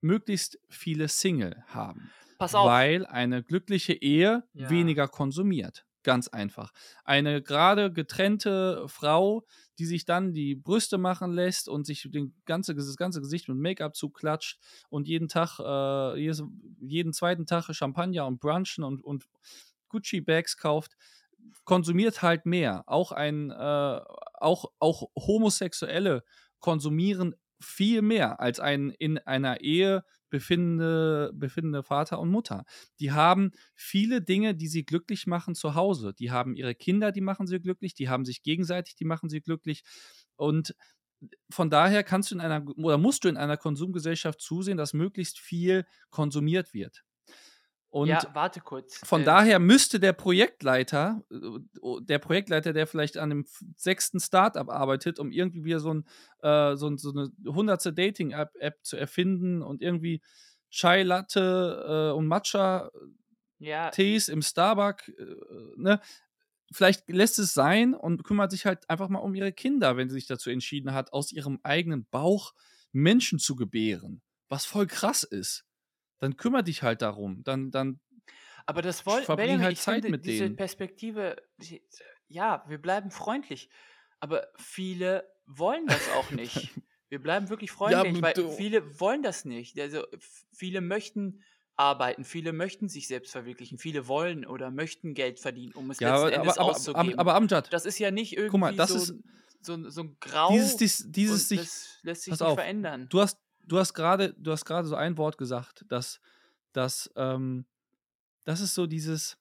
möglichst 0.00 0.58
viele 0.68 1.08
Single 1.08 1.64
haben. 1.66 2.10
Pass 2.38 2.54
auf. 2.54 2.68
Weil 2.68 3.06
eine 3.06 3.42
glückliche 3.42 3.94
Ehe 3.94 4.44
ja. 4.52 4.70
weniger 4.70 5.08
konsumiert. 5.08 5.84
Ganz 6.04 6.28
einfach. 6.28 6.70
Eine 7.04 7.40
gerade 7.42 7.90
getrennte 7.90 8.84
Frau, 8.88 9.46
die 9.78 9.86
sich 9.86 10.04
dann 10.04 10.34
die 10.34 10.54
Brüste 10.54 10.98
machen 10.98 11.32
lässt 11.32 11.66
und 11.66 11.86
sich 11.86 12.06
den 12.10 12.34
ganze, 12.44 12.74
das 12.74 12.96
ganze 12.98 13.22
Gesicht 13.22 13.48
mit 13.48 13.56
Make-up 13.56 13.96
zuklatscht 13.96 14.60
und 14.90 15.08
jeden 15.08 15.28
Tag, 15.28 15.58
äh, 15.60 16.18
jeden 16.20 17.14
zweiten 17.14 17.46
Tag 17.46 17.74
Champagner 17.74 18.26
und 18.26 18.38
Brunchen 18.38 18.84
und, 18.84 19.02
und 19.02 19.24
Gucci-Bags 19.88 20.58
kauft, 20.58 20.92
konsumiert 21.64 22.20
halt 22.20 22.44
mehr. 22.44 22.84
Auch 22.86 23.10
ein, 23.10 23.50
äh, 23.50 24.00
auch, 24.34 24.66
auch 24.78 25.08
Homosexuelle 25.16 26.22
konsumieren 26.60 27.34
viel 27.60 28.02
mehr 28.02 28.40
als 28.40 28.60
ein 28.60 28.90
in 28.90 29.16
einer 29.18 29.62
Ehe 29.62 30.04
befindende, 30.34 31.30
befindende 31.32 31.84
Vater 31.84 32.18
und 32.18 32.28
Mutter. 32.28 32.64
Die 32.98 33.12
haben 33.12 33.52
viele 33.76 34.20
Dinge, 34.20 34.56
die 34.56 34.66
sie 34.66 34.84
glücklich 34.84 35.28
machen 35.28 35.54
zu 35.54 35.76
Hause. 35.76 36.12
Die 36.12 36.32
haben 36.32 36.56
ihre 36.56 36.74
Kinder, 36.74 37.12
die 37.12 37.20
machen 37.20 37.46
sie 37.46 37.60
glücklich, 37.60 37.94
die 37.94 38.08
haben 38.08 38.24
sich 38.24 38.42
gegenseitig, 38.42 38.96
die 38.96 39.04
machen 39.04 39.28
sie 39.28 39.40
glücklich. 39.42 39.84
Und 40.34 40.74
von 41.50 41.70
daher 41.70 42.02
kannst 42.02 42.32
du 42.32 42.34
in 42.34 42.40
einer 42.40 42.66
oder 42.76 42.98
musst 42.98 43.22
du 43.22 43.28
in 43.28 43.36
einer 43.36 43.56
Konsumgesellschaft 43.56 44.40
zusehen, 44.40 44.76
dass 44.76 44.92
möglichst 44.92 45.38
viel 45.38 45.86
konsumiert 46.10 46.74
wird. 46.74 47.04
Und 47.94 48.08
ja, 48.08 48.20
warte 48.32 48.60
kurz. 48.60 48.98
Von 49.06 49.20
äh, 49.20 49.24
daher 49.24 49.60
müsste 49.60 50.00
der 50.00 50.12
Projektleiter, 50.12 51.22
äh, 51.30 52.00
der 52.00 52.18
Projektleiter, 52.18 52.72
der 52.72 52.88
vielleicht 52.88 53.18
an 53.18 53.30
einem 53.30 53.46
sechsten 53.76 54.18
Startup 54.18 54.68
arbeitet, 54.68 55.20
um 55.20 55.30
irgendwie 55.30 55.62
wieder 55.62 55.78
so, 55.78 55.94
ein, 55.94 56.04
äh, 56.42 56.74
so, 56.74 56.96
so 56.96 57.10
eine 57.10 57.30
hundertste 57.46 57.92
Dating-App 57.92 58.80
zu 58.82 58.96
erfinden 58.96 59.62
und 59.62 59.80
irgendwie 59.80 60.22
Chai 60.70 61.04
Latte 61.04 62.10
äh, 62.10 62.18
und 62.18 62.26
Matcha 62.26 62.90
ja. 63.60 63.90
Tees 63.90 64.28
im 64.28 64.42
Starbucks, 64.42 65.10
äh, 65.10 65.36
ne? 65.76 66.00
Vielleicht 66.72 67.08
lässt 67.08 67.38
es 67.38 67.54
sein 67.54 67.94
und 67.94 68.24
kümmert 68.24 68.50
sich 68.50 68.66
halt 68.66 68.90
einfach 68.90 69.08
mal 69.08 69.20
um 69.20 69.36
ihre 69.36 69.52
Kinder, 69.52 69.96
wenn 69.96 70.08
sie 70.08 70.14
sich 70.14 70.26
dazu 70.26 70.50
entschieden 70.50 70.94
hat, 70.94 71.12
aus 71.12 71.30
ihrem 71.30 71.60
eigenen 71.62 72.06
Bauch 72.10 72.54
Menschen 72.90 73.38
zu 73.38 73.54
gebären. 73.54 74.20
Was 74.48 74.66
voll 74.66 74.88
krass 74.88 75.22
ist 75.22 75.64
dann 76.24 76.36
kümmere 76.38 76.64
dich 76.64 76.82
halt 76.82 77.02
darum. 77.02 77.44
Dann, 77.44 77.70
dann 77.70 78.00
aber 78.66 78.80
das 78.80 79.04
wollen 79.04 79.24
verbring 79.24 79.60
halt 79.60 79.76
Zeit 79.76 79.96
finde, 79.96 80.10
mit 80.10 80.24
diese 80.24 80.44
denen. 80.44 80.56
Perspektive, 80.56 81.36
ja, 82.28 82.64
wir 82.66 82.78
bleiben 82.78 83.10
freundlich, 83.10 83.68
aber 84.20 84.48
viele 84.56 85.30
wollen 85.44 85.86
das 85.86 86.10
auch 86.12 86.30
nicht. 86.30 86.70
wir 87.10 87.20
bleiben 87.20 87.50
wirklich 87.50 87.70
freundlich, 87.70 88.16
ja, 88.16 88.22
weil 88.22 88.48
viele 88.56 88.98
wollen 88.98 89.22
das 89.22 89.44
nicht. 89.44 89.78
Also 89.78 90.04
viele 90.50 90.80
möchten 90.80 91.42
arbeiten, 91.76 92.24
viele 92.24 92.54
möchten 92.54 92.88
sich 92.88 93.06
selbst 93.06 93.32
verwirklichen, 93.32 93.76
viele 93.76 94.08
wollen 94.08 94.46
oder 94.46 94.70
möchten 94.70 95.12
Geld 95.12 95.40
verdienen, 95.40 95.72
um 95.74 95.90
es 95.90 96.00
ja, 96.00 96.10
letzten 96.10 96.26
aber, 96.26 96.36
Endes 96.36 96.58
aber, 96.58 96.70
auszugeben. 96.70 97.18
Aber, 97.18 97.32
aber 97.32 97.34
Amjad, 97.34 97.70
das 97.70 97.84
ist 97.84 97.98
ja 97.98 98.10
nicht 98.10 98.32
irgendwie 98.32 98.50
guck 98.50 98.60
mal, 98.60 98.74
das 98.74 98.90
so, 98.90 98.96
ist, 98.96 99.14
so, 99.60 99.90
so 99.90 100.02
ein 100.02 100.16
Grau. 100.20 100.52
Dieses, 100.52 100.76
dieses, 100.76 101.12
dieses 101.12 101.48
sich, 101.48 101.58
das 101.58 101.98
lässt 102.02 102.22
sich 102.22 102.30
nicht 102.32 102.42
auf, 102.42 102.54
verändern. 102.54 103.08
Du 103.10 103.20
hast, 103.20 103.38
du 103.66 103.78
hast 103.78 103.94
gerade, 103.94 104.34
du 104.34 104.52
hast 104.52 104.64
gerade 104.64 104.88
so 104.88 104.94
ein 104.94 105.16
Wort 105.16 105.38
gesagt, 105.38 105.84
dass, 105.88 106.20
dass, 106.72 107.10
ähm, 107.16 107.66
das 108.44 108.60
ist 108.60 108.74
so 108.74 108.86
dieses, 108.86 109.38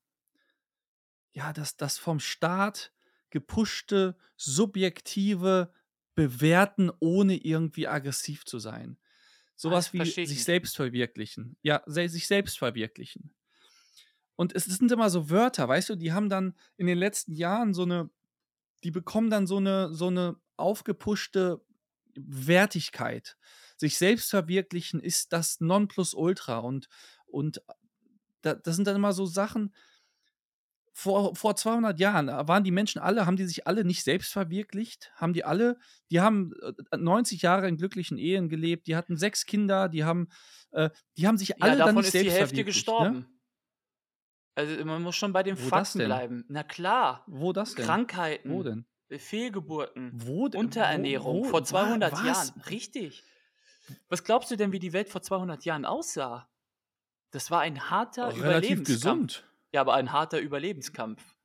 ja, 1.34 1.54
das, 1.54 1.78
das 1.78 1.98
vom 1.98 2.20
Staat 2.20 2.92
gepushte, 3.30 4.16
subjektive 4.38 5.74
Bewerten, 6.16 6.92
ohne 7.00 7.36
irgendwie 7.36 7.88
aggressiv 7.88 8.46
zu 8.46 8.60
sein. 8.60 8.98
Sowas 9.56 9.90
ah, 9.90 9.94
wie 9.94 10.06
sich 10.06 10.18
nicht. 10.18 10.44
selbst 10.44 10.76
verwirklichen. 10.76 11.58
Ja, 11.62 11.82
se 11.86 12.08
sich 12.10 12.28
selbst 12.28 12.58
verwirklichen. 12.58 13.34
Und 14.36 14.54
es 14.56 14.66
sind 14.66 14.92
immer 14.92 15.10
so 15.10 15.30
Wörter, 15.30 15.68
weißt 15.68 15.90
du, 15.90 15.96
die 15.96 16.12
haben 16.12 16.30
dann 16.30 16.56
in 16.78 16.88
den 16.88 16.98
letzten 16.98 17.34
Jahren 17.34 17.74
so 17.74 17.84
eine, 17.84 18.10
die 18.84 18.92
bekommen 18.92 19.30
dann 19.30 19.48
so 19.48 19.58
eine, 19.58 19.94
so 19.94 20.08
eine 20.08 20.36
aufgepushte 20.58 21.62
Wertigkeit 22.16 23.38
sich 23.84 23.98
selbst 23.98 24.30
verwirklichen 24.30 25.02
ist 25.02 25.34
das 25.34 25.60
Nonplusultra 25.60 26.60
und, 26.60 26.88
und 27.26 27.62
da, 28.42 28.54
das 28.54 28.76
sind 28.78 28.88
dann 28.88 28.96
immer 28.96 29.12
so 29.12 29.26
Sachen, 29.26 29.74
vor, 30.96 31.36
vor 31.36 31.56
200 31.56 32.00
Jahren 32.00 32.30
äh, 32.30 32.48
waren 32.48 32.64
die 32.64 32.72
Menschen 32.72 33.00
alle, 33.02 33.26
haben 33.26 33.36
die 33.36 33.46
sich 33.46 33.68
alle 33.68 33.84
nicht 33.84 34.04
selbst 34.04 34.32
verwirklicht? 34.32 35.12
Haben 35.16 35.34
die 35.34 35.44
alle, 35.44 35.78
die 36.12 36.22
haben 36.22 36.54
90 36.96 37.42
äh, 37.42 37.46
Jahre 37.46 37.68
in 37.68 37.78
glücklichen 37.78 38.18
Ehen 38.18 38.48
gelebt, 38.48 38.88
die 38.88 38.96
hatten 38.96 39.18
sechs 39.18 39.46
Kinder, 39.46 39.90
die 39.90 40.04
haben, 40.04 40.30
äh, 40.72 40.92
die 41.18 41.28
haben 41.28 41.38
sich 41.38 41.50
ja, 41.50 41.56
alle 41.60 41.78
dann 41.78 41.96
nicht 41.96 42.12
selbst 42.12 42.32
verwirklicht. 42.32 42.44
ist 42.44 42.52
die 42.52 42.58
Hälfte 42.58 42.64
gestorben. 42.64 43.14
Ne? 43.20 43.26
Also 44.56 44.86
man 44.86 45.02
muss 45.02 45.16
schon 45.16 45.34
bei 45.34 45.44
den 45.44 45.58
Wo 45.58 45.68
Fakten 45.68 46.06
bleiben. 46.06 46.46
Na 46.48 46.64
klar. 46.64 47.26
Wo 47.28 47.52
das 47.52 47.74
denn? 47.74 47.86
Krankheiten. 47.86 48.52
Wo 48.52 48.62
denn? 48.62 48.86
Fehlgeburten. 49.10 50.12
Wo 50.14 50.48
denn? 50.48 50.60
Unterernährung. 50.60 51.40
Wo, 51.40 51.46
wo, 51.46 51.50
vor 51.50 51.64
200 51.64 52.14
was? 52.14 52.24
Jahren. 52.24 52.62
Richtig. 52.70 53.24
Was 54.10 54.24
glaubst 54.24 54.52
du 54.52 54.56
denn, 54.56 54.72
wie 54.72 54.80
die 54.80 54.94
Welt 54.94 55.10
vor 55.10 55.22
200 55.22 55.66
Jahren 55.66 55.86
aussah? 55.86 56.50
Das 57.32 57.52
war 57.52 57.62
ein 57.62 57.90
harter 57.90 58.28
Relativ 58.28 58.44
Überlebenskampf. 58.44 58.86
gesund. 58.86 59.50
Ja, 59.72 59.82
aber 59.82 59.96
ein 59.96 60.12
harter 60.12 60.40
Überlebenskampf. 60.40 61.36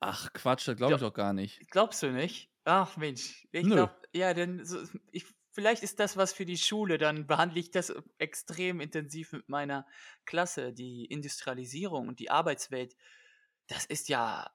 Ach 0.00 0.32
Quatsch, 0.32 0.66
das 0.66 0.76
glaube 0.76 0.94
ich 0.94 1.00
doch 1.00 1.12
gar 1.14 1.32
nicht. 1.32 1.60
Glaubst 1.70 2.02
du 2.02 2.10
nicht? 2.10 2.50
Ach 2.64 2.96
Mensch, 2.96 3.46
ich 3.52 3.66
glaube, 3.66 3.94
ja, 4.14 4.32
denn 4.32 4.64
so, 4.64 4.82
ich, 5.12 5.26
vielleicht 5.50 5.82
ist 5.82 6.00
das 6.00 6.16
was 6.16 6.32
für 6.32 6.46
die 6.46 6.56
Schule, 6.56 6.96
dann 6.96 7.26
behandle 7.26 7.60
ich 7.60 7.70
das 7.70 7.92
extrem 8.16 8.80
intensiv 8.80 9.32
mit 9.32 9.48
meiner 9.48 9.86
Klasse, 10.24 10.72
die 10.72 11.04
Industrialisierung 11.04 12.08
und 12.08 12.20
die 12.20 12.30
Arbeitswelt. 12.30 12.96
das 13.66 13.84
ist 13.84 14.08
ja 14.08 14.50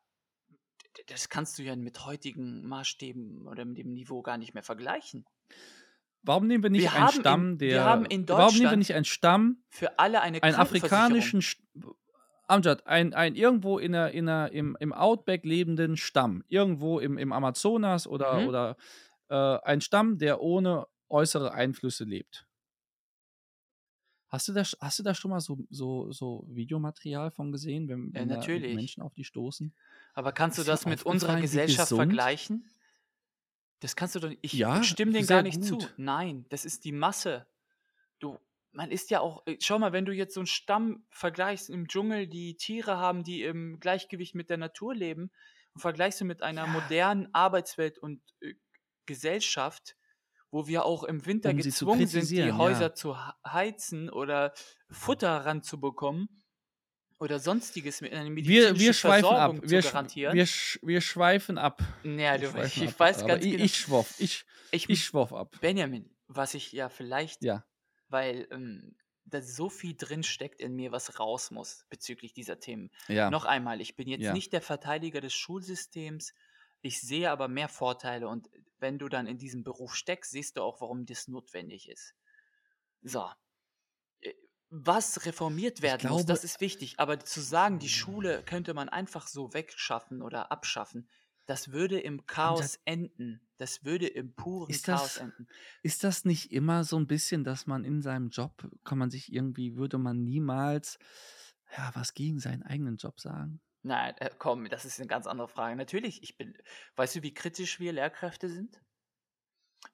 das 1.07 1.29
kannst 1.29 1.57
du 1.57 1.63
ja 1.63 1.75
mit 1.75 2.05
heutigen 2.05 2.65
Maßstäben 2.67 3.47
oder 3.47 3.65
mit 3.65 3.77
dem 3.77 3.93
Niveau 3.93 4.21
gar 4.21 4.37
nicht 4.37 4.53
mehr 4.53 4.63
vergleichen. 4.63 5.25
Warum 6.23 6.47
nehmen 6.47 6.63
wir 6.63 6.69
nicht 6.69 6.91
Wir 6.91 6.93
einen 6.93 7.07
haben 7.07 7.21
in 7.21 7.47
Stamm, 7.47 7.59
wir 7.65 7.83
haben 7.83 8.05
der 8.05 8.05
in 8.05 8.25
warum 8.27 8.57
nehmen 8.57 8.71
wir 8.71 8.77
Deutschland 8.77 8.77
nicht 8.77 8.93
einen 8.93 9.05
Stamm 9.05 9.63
für 9.69 9.99
alle 9.99 10.21
eine 10.21 10.41
einen 10.41 10.55
afrikanischen 10.55 11.43
Amjad, 12.47 12.87
ein 12.87 13.13
ein 13.13 13.35
irgendwo 13.35 13.79
in 13.79 13.91
der 13.93 14.11
in 14.11 14.25
der 14.25 14.51
im 14.51 14.75
im 14.79 14.93
Outback 14.93 15.45
lebenden 15.45 15.97
Stamm, 15.97 16.43
irgendwo 16.47 16.99
im 16.99 17.17
im 17.17 17.31
Amazonas 17.31 18.07
oder 18.07 18.43
Mhm. 18.43 18.47
oder, 18.47 18.77
äh, 19.29 19.35
ein 19.35 19.81
Stamm, 19.81 20.17
der 20.17 20.41
ohne 20.41 20.87
äußere 21.09 21.53
Einflüsse 21.53 22.05
lebt. 22.05 22.47
Hast 24.27 24.47
du 24.47 24.53
da 24.53 24.61
hast 24.79 24.99
du 24.99 25.03
da 25.03 25.15
schon 25.15 25.31
mal 25.31 25.39
so 25.39 25.57
so 25.71 26.11
so 26.11 26.45
Videomaterial 26.47 27.31
von 27.31 27.51
gesehen, 27.51 27.87
wenn 27.87 28.13
Ja, 28.13 28.23
wenn 28.23 28.29
da 28.29 28.47
natürlich. 28.47 28.67
Menschen 28.67 29.01
auf 29.01 29.13
die 29.15 29.23
stoßen? 29.23 29.73
Aber 30.13 30.31
kannst 30.33 30.57
du 30.59 30.63
dir 30.63 30.67
das 30.71 30.85
mit 30.85 31.03
unserer 31.03 31.37
Gesellschaft 31.37 31.95
vergleichen? 31.95 32.69
Das 33.83 33.95
kannst 33.95 34.15
du 34.15 34.19
doch 34.19 34.29
nicht 34.29 34.39
ich 34.43 34.53
Ja, 34.53 34.81
stimme 34.81 35.13
dem 35.13 35.25
sehr 35.25 35.27
gar 35.27 35.43
nicht 35.43 35.63
zu. 35.63 35.87
gut. 35.87 35.93
Nein, 35.97 36.45
das 36.49 36.65
ist 36.65 36.83
die 36.85 36.91
Masse. 36.91 37.47
Du 38.19 38.39
man 38.73 38.91
ist 38.91 39.11
ja 39.11 39.21
auch 39.21 39.45
äh, 39.47 39.57
schau 39.61 39.79
mal, 39.79 39.93
wenn 39.93 40.05
du 40.05 40.13
jetzt 40.13 40.33
so 40.35 40.41
'n 40.41 40.47
Stamm 40.47 41.05
vergleichst 41.11 41.69
im 41.69 41.87
Dschungel, 41.87 42.27
die 42.27 42.57
Tiere 42.57 42.97
haben, 42.97 43.23
die 43.23 43.43
im 43.43 43.79
Gleichgewicht 43.79 44.35
mit 44.35 44.49
der 44.51 44.57
Natur 44.57 44.95
leben 44.95 45.31
und 45.73 45.81
vergleichst 45.81 46.21
du 46.21 46.25
mit 46.25 46.43
einer 46.43 46.67
Ja. 46.67 46.67
modernen 46.67 47.29
Arbeitswelt 47.33 47.99
und, 47.99 48.21
äh, 48.41 48.55
Gesellschaft, 49.07 49.97
wo 50.51 50.67
wir 50.67 50.85
auch 50.85 51.03
im 51.03 51.25
Winter 51.27 51.53
Um 51.53 51.67
zu 51.69 51.87
gezwungen 51.89 52.07
sind, 52.07 52.37
die 52.37 52.53
Häuser 52.53 52.93
ja. 52.93 52.95
zu 52.95 53.17
heizen 53.47 54.09
oder 54.09 54.53
Futter 54.91 55.45
ranzubekommen 55.45 56.38
oder 57.19 57.39
Sonstiges 57.39 58.01
mit 58.01 58.13
einer 58.13 58.23
Wir 58.25 58.31
medizinische 58.31 58.79
wir 58.79 58.93
schweifen 58.93 59.25
ab. 59.25 59.31
Versorgung 59.31 59.63
zu 59.63 59.69
Wir 59.69 59.81
garantieren. 59.81 60.35
wir 60.35 60.47
wir 60.81 61.01
schweifen 61.01 61.57
ab. 61.57 61.81
Ja, 62.03 62.39
Wir 62.41 62.51
du 62.51 62.63
ich 62.63 62.87
ab. 62.87 62.99
weiß 62.99 63.25
ganz 63.25 63.43
genau. 63.43 63.63
ich 63.63 63.77
schwoff 63.77 64.15
ich 64.19 64.45
Ich 64.71 64.89
ich 64.89 65.03
schwoff 65.03 65.33
ab. 65.33 65.55
Benjamin, 65.61 66.09
was 66.27 66.53
ich 66.53 66.71
ja 66.71 66.89
vielleicht 66.89 67.43
Ja. 67.43 67.65
weil, 68.07 68.47
ähm, 68.51 68.95
da 69.25 69.41
so 69.43 69.69
viel 69.69 69.95
drinsteckt 69.95 70.59
in 70.59 70.75
mir, 70.75 70.91
was 70.91 71.19
raus 71.19 71.51
muss 71.51 71.85
bezüglich 71.89 72.33
dieser 72.33 72.59
Themen. 72.59 72.89
Ja. 73.07 73.29
Noch 73.29 73.45
einmal, 73.45 73.79
ich 73.79 73.95
bin 73.95 74.07
jetzt 74.07 74.23
Ja. 74.23 74.33
nicht 74.33 74.51
der 74.53 74.61
Verteidiger 74.61 75.21
des 75.21 75.33
Schulsystems. 75.35 76.33
Ich 76.81 76.99
sehe 77.01 77.29
aber 77.29 77.47
mehr 77.47 77.67
Vorteile 77.69 78.27
und 78.27 78.49
wenn 78.79 78.97
du 78.97 79.07
dann 79.09 79.27
in 79.27 79.37
diesem 79.37 79.63
Beruf 79.63 79.93
steckst, 79.93 80.31
siehst 80.31 80.57
du 80.57 80.61
auch, 80.63 80.81
warum 80.81 81.05
das 81.05 81.27
notwendig 81.27 81.89
ist. 81.89 82.15
So. 83.03 83.29
Was 84.71 85.25
reformiert 85.25 85.81
werden 85.81 86.05
muss, 86.07 86.25
das 86.25 86.43
glaube 86.43 86.43
ist 86.43 86.61
wichtig. 86.61 86.99
Aber 86.99 87.19
zu 87.19 87.41
sagen, 87.41 87.79
die 87.79 87.89
Schule 87.89 88.43
könnte 88.43 88.75
man 88.75 88.87
einfach 88.87 89.25
so 89.27 89.51
wegschaffen 89.51 90.21
oder 90.21 90.51
abschaffen, 90.51 91.09
das 91.47 91.71
würde 91.71 91.99
im 91.99 92.27
Chaos 92.27 92.77
enden. 92.85 93.49
Das 93.57 93.83
würde 93.83 94.05
im 94.07 94.35
puren 94.35 94.69
Ist 94.69 94.87
Chaos 94.87 95.15
das 95.15 95.17
enden. 95.17 95.49
ist 95.83 96.03
das 96.03 96.25
nicht 96.25 96.51
immer 96.51 96.83
so 96.83 96.97
'n 96.97 97.07
bisschen, 97.07 97.43
dass 97.43 97.67
man 97.67 97.85
in 97.85 98.01
seinem 98.01 98.29
Job 98.29 98.69
kann 98.83 98.97
man 98.99 99.09
sich 99.11 99.33
irgendwie 99.33 99.77
würde 99.77 99.97
man 99.97 100.23
niemals, 100.23 100.99
ja, 101.77 101.91
was 101.95 102.13
gegen 102.13 102.39
seinen 102.39 102.63
eigenen 102.63 102.97
Job 102.97 103.19
sagen? 103.19 103.59
Nein, 103.85 104.13
äh, 104.17 104.29
komm, 104.37 104.67
das 104.69 104.83
ist 104.85 104.99
'ne 104.99 105.07
ganz 105.07 105.25
andere 105.25 105.47
Frage. 105.47 105.75
Natürlich, 105.77 106.21
ich 106.23 106.37
bin 106.37 106.57
weißt 106.97 107.15
du, 107.15 107.23
wie 107.23 107.33
kritisch 107.33 107.79
wir 107.79 107.93
Lehrkräfte 107.93 108.49
sind? 108.49 108.81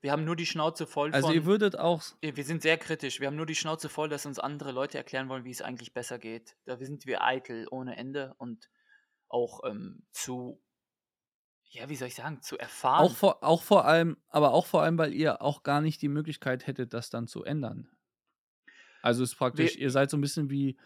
Wir 0.02 0.12
haben 0.12 0.24
nur 0.26 0.36
die 0.38 0.46
Schnauze 0.46 0.88
voll 0.88 1.12
Also, 1.12 1.34
ihr 1.34 1.46
würdet 1.46 1.80
auch 1.80 2.04
wir 2.22 2.44
sind 2.46 2.62
sehr 2.64 2.78
kritisch. 2.78 3.20
Wir 3.20 3.28
haben 3.28 3.36
nur 3.38 3.46
die 3.46 3.56
Schnauze 3.56 3.90
voll, 3.90 4.10
dass 4.10 4.26
uns 4.26 4.40
andere 4.40 4.72
Leute 4.72 4.98
erklären 4.98 5.30
wollen, 5.30 5.46
wie 5.46 5.52
es 5.52 5.62
eigentlich 5.62 5.94
besser 5.94 6.20
geht. 6.20 6.58
Da 6.66 6.78
sind 6.78 7.06
wir 7.06 7.24
eitel 7.24 7.68
ohne 7.72 7.98
Ende 7.98 8.36
und 8.40 8.70
auch, 9.30 9.62
ähm, 9.66 10.08
zu 10.12 10.64
ja, 11.70 11.90
wie 11.90 11.96
soll 11.96 12.08
ich 12.08 12.16
sagen, 12.16 12.42
zu 12.42 12.58
auch 12.96 13.12
erfahren. 13.12 13.16
vor 13.16 13.42
auch 13.44 13.64
vor 13.64 13.86
allem 13.86 14.18
aber 14.28 14.52
auch 14.54 14.66
vor 14.66 14.82
allem, 14.84 14.98
weil 14.98 15.14
ihr 15.14 15.42
auch 15.42 15.64
gar 15.64 15.80
nicht 15.82 16.02
die 16.02 16.08
Möglichkeit 16.10 16.68
hättet, 16.68 16.94
das 16.94 17.10
dann 17.10 17.28
zu 17.28 17.44
ändern. 17.44 17.90
Also, 19.02 19.24
ist 19.24 19.36
praktisch 19.36 19.76
Wir 19.76 19.78
ihr 19.78 19.92
seid 19.92 20.10
so 20.10 20.18
'n 20.18 20.22
bisschen 20.22 20.50
wie 20.50 20.78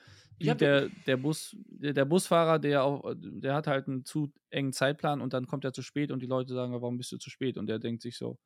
wie 0.41 0.55
Ja, 0.55 0.55
der 0.55 0.89
der 0.89 1.17
Bus 1.17 1.55
der 1.67 1.93
der 1.93 2.05
Busfahrer, 2.05 2.59
der 2.59 2.83
auch 2.83 3.13
der 3.17 3.53
hat 3.55 3.67
halt 3.67 3.87
'n 3.87 4.03
zu 4.05 4.33
engen 4.49 4.73
Zeitplan 4.73 5.21
und 5.21 5.33
dann 5.33 5.47
kommt 5.47 5.65
er 5.65 5.73
zu 5.73 5.81
spät 5.83 6.11
und 6.11 6.21
die 6.21 6.27
Leute 6.27 6.53
sagen: 6.53 6.73
„Ja, 6.73 6.81
warum 6.81 6.97
bist 6.97 7.11
du 7.11 7.17
zu 7.17 7.29
spät?“ 7.29 7.57
Und 7.57 7.67
der 7.67 7.79
denkt 7.79 8.01
sich 8.01 8.17
so: 8.17 8.37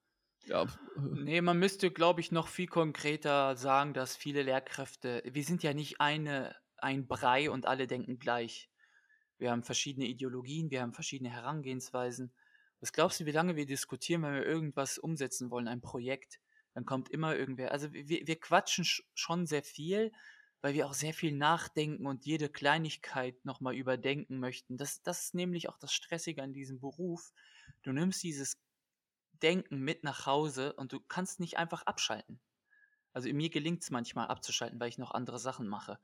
„Ja, 0.46 0.64
äh“ 0.64 0.68
Ne, 0.96 1.42
man 1.42 1.58
müsste, 1.60 1.92
glaube 1.92 2.22
ich, 2.22 2.32
noch 2.32 2.48
viel 2.48 2.68
konkreter 2.68 3.56
sagen, 3.56 3.94
dass 3.94 4.16
viele 4.16 4.44
Lehrkräfte 4.44 5.24
wir 5.26 5.44
sind 5.44 5.64
ja 5.64 5.74
nicht 5.74 6.00
eine 6.02 6.56
ein 6.78 7.08
Brei 7.08 7.50
und 7.50 7.66
alle 7.66 7.88
denken 7.88 8.20
gleich. 8.20 8.70
Wir 9.38 9.52
haben 9.52 9.64
verschiedene 9.64 10.08
Ideologien, 10.08 10.72
wir 10.72 10.82
haben 10.82 10.94
verschiedene 10.94 11.30
Herangehensweisen. 11.32 12.34
Was 12.82 12.94
glaubst 12.94 13.20
du, 13.20 13.26
wie 13.26 13.32
lange 13.32 13.56
wir 13.56 13.66
diskutieren, 13.66 14.24
wenn 14.24 14.36
wir 14.36 14.46
irgendwas 14.46 14.98
umsetzen 14.98 15.50
wollen, 15.52 15.68
ein 15.68 15.82
Projekt? 15.82 16.40
Dann 16.74 16.86
kommt 16.86 17.10
immer 17.10 17.36
irgendwer 17.36 17.72
also, 17.72 17.94
wir 17.94 18.06
wir 18.28 18.40
quatschen 18.40 18.86
sch 18.86 19.04
schon 19.16 19.46
sehr 19.48 19.64
viel, 19.64 20.12
weil 20.62 20.74
wir 20.76 20.88
auch 20.88 20.94
sehr 20.94 21.14
viel 21.14 21.32
nachdenken 21.34 22.06
und 22.08 22.26
jede 22.26 22.50
Kleinigkeit 22.50 23.44
noch 23.46 23.62
mal 23.62 23.76
überdenken 23.76 24.40
möchten. 24.40 24.78
Das 24.78 25.02
das 25.04 25.26
ist 25.26 25.36
nämlich 25.36 25.70
auch 25.70 25.78
das 25.80 25.94
Stressige 25.94 26.44
an 26.44 26.54
diesem 26.54 26.80
Beruf. 26.80 27.32
Du 27.84 27.92
nimmst 27.94 28.24
dieses 28.24 28.58
Denken 29.44 29.80
mit 29.82 30.04
nach 30.04 30.26
Hause 30.28 30.74
und 30.74 30.94
du 30.94 31.00
kannst 31.02 31.40
nicht 31.42 31.58
einfach 31.58 31.84
abschalten. 31.84 32.42
Also, 33.14 33.30
mir 33.34 33.50
gelingt's 33.50 33.92
manchmal 33.92 34.28
abzuschalten, 34.28 34.80
weil 34.80 34.90
ich 34.90 34.98
noch 35.00 35.12
andere 35.12 35.40
Sachen 35.40 35.68
mache. 35.68 36.00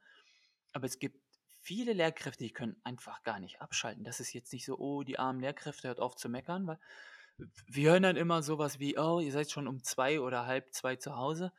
Aber 0.74 0.86
es 0.86 1.00
gibt 1.00 1.22
viele 1.62 1.94
Lehrkräfte, 1.94 2.44
die 2.44 2.54
können 2.54 2.80
einfach 2.84 3.24
gar 3.24 3.40
nicht 3.40 3.62
abschalten. 3.62 4.04
Das 4.04 4.20
ist 4.20 4.34
jetzt 4.34 4.54
nicht 4.54 4.66
so: 4.66 4.78
„Oh, 4.80 5.04
die 5.04 5.20
armen 5.20 5.40
Lehrkräfte, 5.42 5.88
hört 5.90 6.00
auf 6.00 6.16
zu 6.16 6.30
meckern“, 6.30 6.68
weil 6.68 6.80
wir 7.68 7.92
hören 7.92 8.04
dann 8.04 8.16
immer 8.18 8.44
so 8.44 8.58
was 8.58 8.80
wie: 8.80 8.98
„Oh, 8.98 9.20
ihr 9.20 9.32
seid 9.32 9.52
schon 9.52 9.68
um 9.68 9.84
2 9.84 10.20
oder 10.22 10.46
1:30 10.46 11.00
zu 11.00 11.16
Hause.“ 11.16 11.52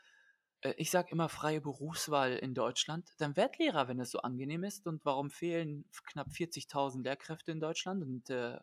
Äh, 0.63 0.75
ich 0.79 0.91
sage 0.91 1.11
immer 1.13 1.29
freie 1.29 1.61
Berufswahl 1.61 2.33
in 2.35 2.55
Deutschland. 2.55 3.11
Dann 3.19 3.37
werd 3.37 3.59
Lehrer, 3.59 3.89
wenn 3.89 4.01
es 4.01 4.11
so 4.13 4.21
angenehm 4.21 4.65
ist. 4.65 4.87
Und 4.87 5.05
warum 5.07 5.31
fehlen 5.31 5.87
knapp 6.07 6.33
40.000 6.33 7.05
Lehrkräfte 7.07 7.53
in 7.53 7.61
Deutschland? 7.61 8.03
Und, 8.05 8.31
äh, 8.31 8.59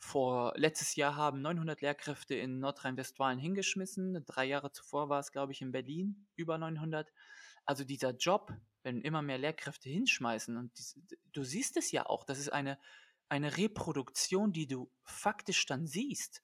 vor 0.00 0.54
letztes 0.56 0.96
Jahr 0.96 1.14
haben 1.14 1.42
900 1.42 1.80
Lehrkräfte 1.82 2.34
in 2.34 2.58
Nordrhein-Westfalen 2.58 3.38
hingeschmissen. 3.38 4.24
3 4.26 4.44
Jahre 4.46 4.72
zuvor 4.72 5.08
war 5.08 5.20
es, 5.20 5.30
glaube 5.30 5.52
ich, 5.52 5.62
in 5.62 5.72
Berlin 5.72 6.26
über 6.36 6.58
900. 6.58 7.12
Also, 7.66 7.84
dieser 7.84 8.16
Job, 8.16 8.52
wenn 8.82 9.02
immer 9.02 9.22
mehr 9.22 9.38
Lehrkräfte 9.38 9.88
hinschmeißen 9.90 10.56
und 10.56 10.76
dies 10.78 10.98
du 11.32 11.44
siehst 11.44 11.76
es 11.76 11.92
ja 11.92 12.06
auch, 12.06 12.24
das 12.24 12.38
ist 12.38 12.50
eine 12.52 12.78
eine 13.28 13.56
Reproduktion, 13.56 14.52
die 14.52 14.66
du 14.66 14.90
faktisch 15.04 15.64
dann 15.66 15.86
siehst. 15.86 16.42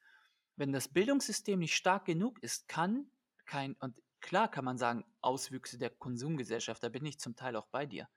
Wenn 0.55 0.73
das 0.73 0.89
Bildungssystem 0.89 1.59
nicht 1.59 1.75
stark 1.75 2.05
genug 2.05 2.41
ist, 2.43 2.69
kann 2.69 3.11
kein 3.45 3.75
und 3.81 4.01
klar 4.21 4.51
kann 4.51 4.65
man 4.65 4.79
sagen, 4.79 5.05
Auswüchse 5.21 5.79
der 5.79 5.91
Konsumgesellschaft, 5.91 6.83
da 6.83 6.89
bin 6.89 7.05
ich 7.05 7.19
zum 7.19 7.35
Teil 7.37 7.57
auch 7.57 7.67
bei 7.69 7.87
dir. 7.87 8.09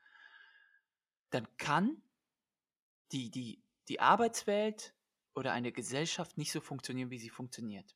Dann 1.32 1.48
kann 1.58 2.02
die 3.12 3.32
die 3.32 3.64
die 3.88 4.00
Arbeitswelt 4.00 4.94
oder 5.40 5.54
eine 5.54 5.72
Gesellschaft 5.74 6.38
nicht 6.38 6.52
so 6.54 6.62
funktionieren, 6.62 7.12
wie 7.12 7.20
sie 7.20 7.30
funktioniert. 7.32 7.96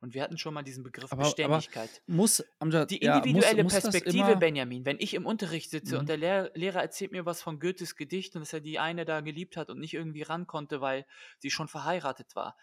Und 0.00 0.14
wir 0.14 0.22
hatten 0.22 0.38
schon 0.38 0.54
mal 0.54 0.62
diesen 0.64 0.84
Begriff 0.84 1.16
Aber 1.16 1.38
aber 1.42 1.64
Beständigkeit. 1.68 2.02
muss 2.06 2.42
Amjad 2.58 2.90
Die 2.90 2.98
ja, 3.00 3.26
muss 3.26 3.52
individuelle 3.52 3.64
muss 3.64 3.78
Perspektive, 3.78 4.36
Benjamin, 4.36 4.84
wenn 4.84 4.98
ich 4.98 5.14
im 5.14 5.24
Unterricht 5.26 5.70
sitze 5.70 5.98
und 5.98 6.08
Mhm. 6.08 6.10
der 6.10 6.16
Lehr 6.16 6.50
Lehrer 6.54 6.80
erzählt 6.82 7.12
mir 7.12 7.24
was 7.26 7.40
von 7.42 7.60
Goethes 7.60 7.94
Gedicht 7.96 8.34
und 8.34 8.40
dass 8.42 8.52
er 8.52 8.60
die 8.60 8.78
eine 8.80 9.04
da 9.04 9.20
geliebt 9.20 9.56
hat 9.56 9.70
und 9.70 9.78
nicht 9.78 9.94
irgendwie 9.94 10.22
ran 10.22 10.46
konnte, 10.48 10.80
weil 10.80 11.06
sie 11.38 11.50
schon 11.50 11.68
verheiratet 11.68 12.34
war. 12.34 12.56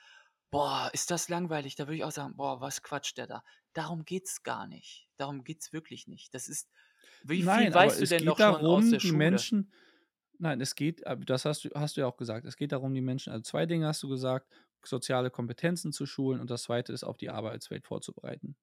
Boah, 0.51 0.89
ist 0.93 1.11
das 1.11 1.29
langweilig. 1.29 1.75
Da 1.75 1.87
würde 1.87 1.97
ich 1.97 2.03
auch 2.03 2.11
sagen: 2.11 2.35
„Boah, 2.37 2.59
was 2.61 2.83
quatscht 2.83 3.17
der 3.17 3.27
da?“ 3.27 3.43
Darum 3.73 4.03
geht's 4.05 4.43
gar 4.43 4.67
nicht. 4.67 5.09
Darum 5.17 5.43
geht's 5.45 5.71
wirklich 5.73 6.07
nicht. 6.07 6.33
Das 6.33 6.49
ist 6.49 6.69
wie 7.21 7.43
viel 7.43 7.69
Nein, 7.69 7.73
aber 7.73 7.95
weißt 7.95 8.01
du 8.01 8.07
denn 8.07 8.23
noch 8.25 8.39
schon 8.39 8.65
aus 8.65 8.89
darum, 8.89 8.89
der 8.89 8.99
die 8.99 9.11
Schule? 9.11 9.47
Menschen 9.51 9.71
nein, 10.39 10.61
es 10.61 10.75
geht 10.75 11.05
ab 11.07 11.19
das 11.25 11.45
hast 11.45 11.65
du 11.65 11.69
hast 11.75 11.97
du 11.97 12.01
ja 12.01 12.07
auch 12.07 12.17
gesagt. 12.17 12.45
Es 12.45 12.55
geht 12.57 12.71
darum, 12.71 12.93
die 12.93 13.01
Menschen 13.01 13.31
also, 13.33 13.43
2 13.43 13.65
Dinge 13.65 13.87
hast 13.87 14.03
du 14.03 14.09
gesagt, 14.09 14.47
soziale 14.85 15.29
Kompetenzen 15.31 15.91
zu 15.91 16.05
schulen 16.05 16.39
und 16.39 16.49
das 16.49 16.63
Zweite 16.63 16.93
ist, 16.93 17.03
auf 17.03 17.17
die 17.17 17.29
Arbeitswelt 17.29 17.85
vorzubereiten. 17.85 18.55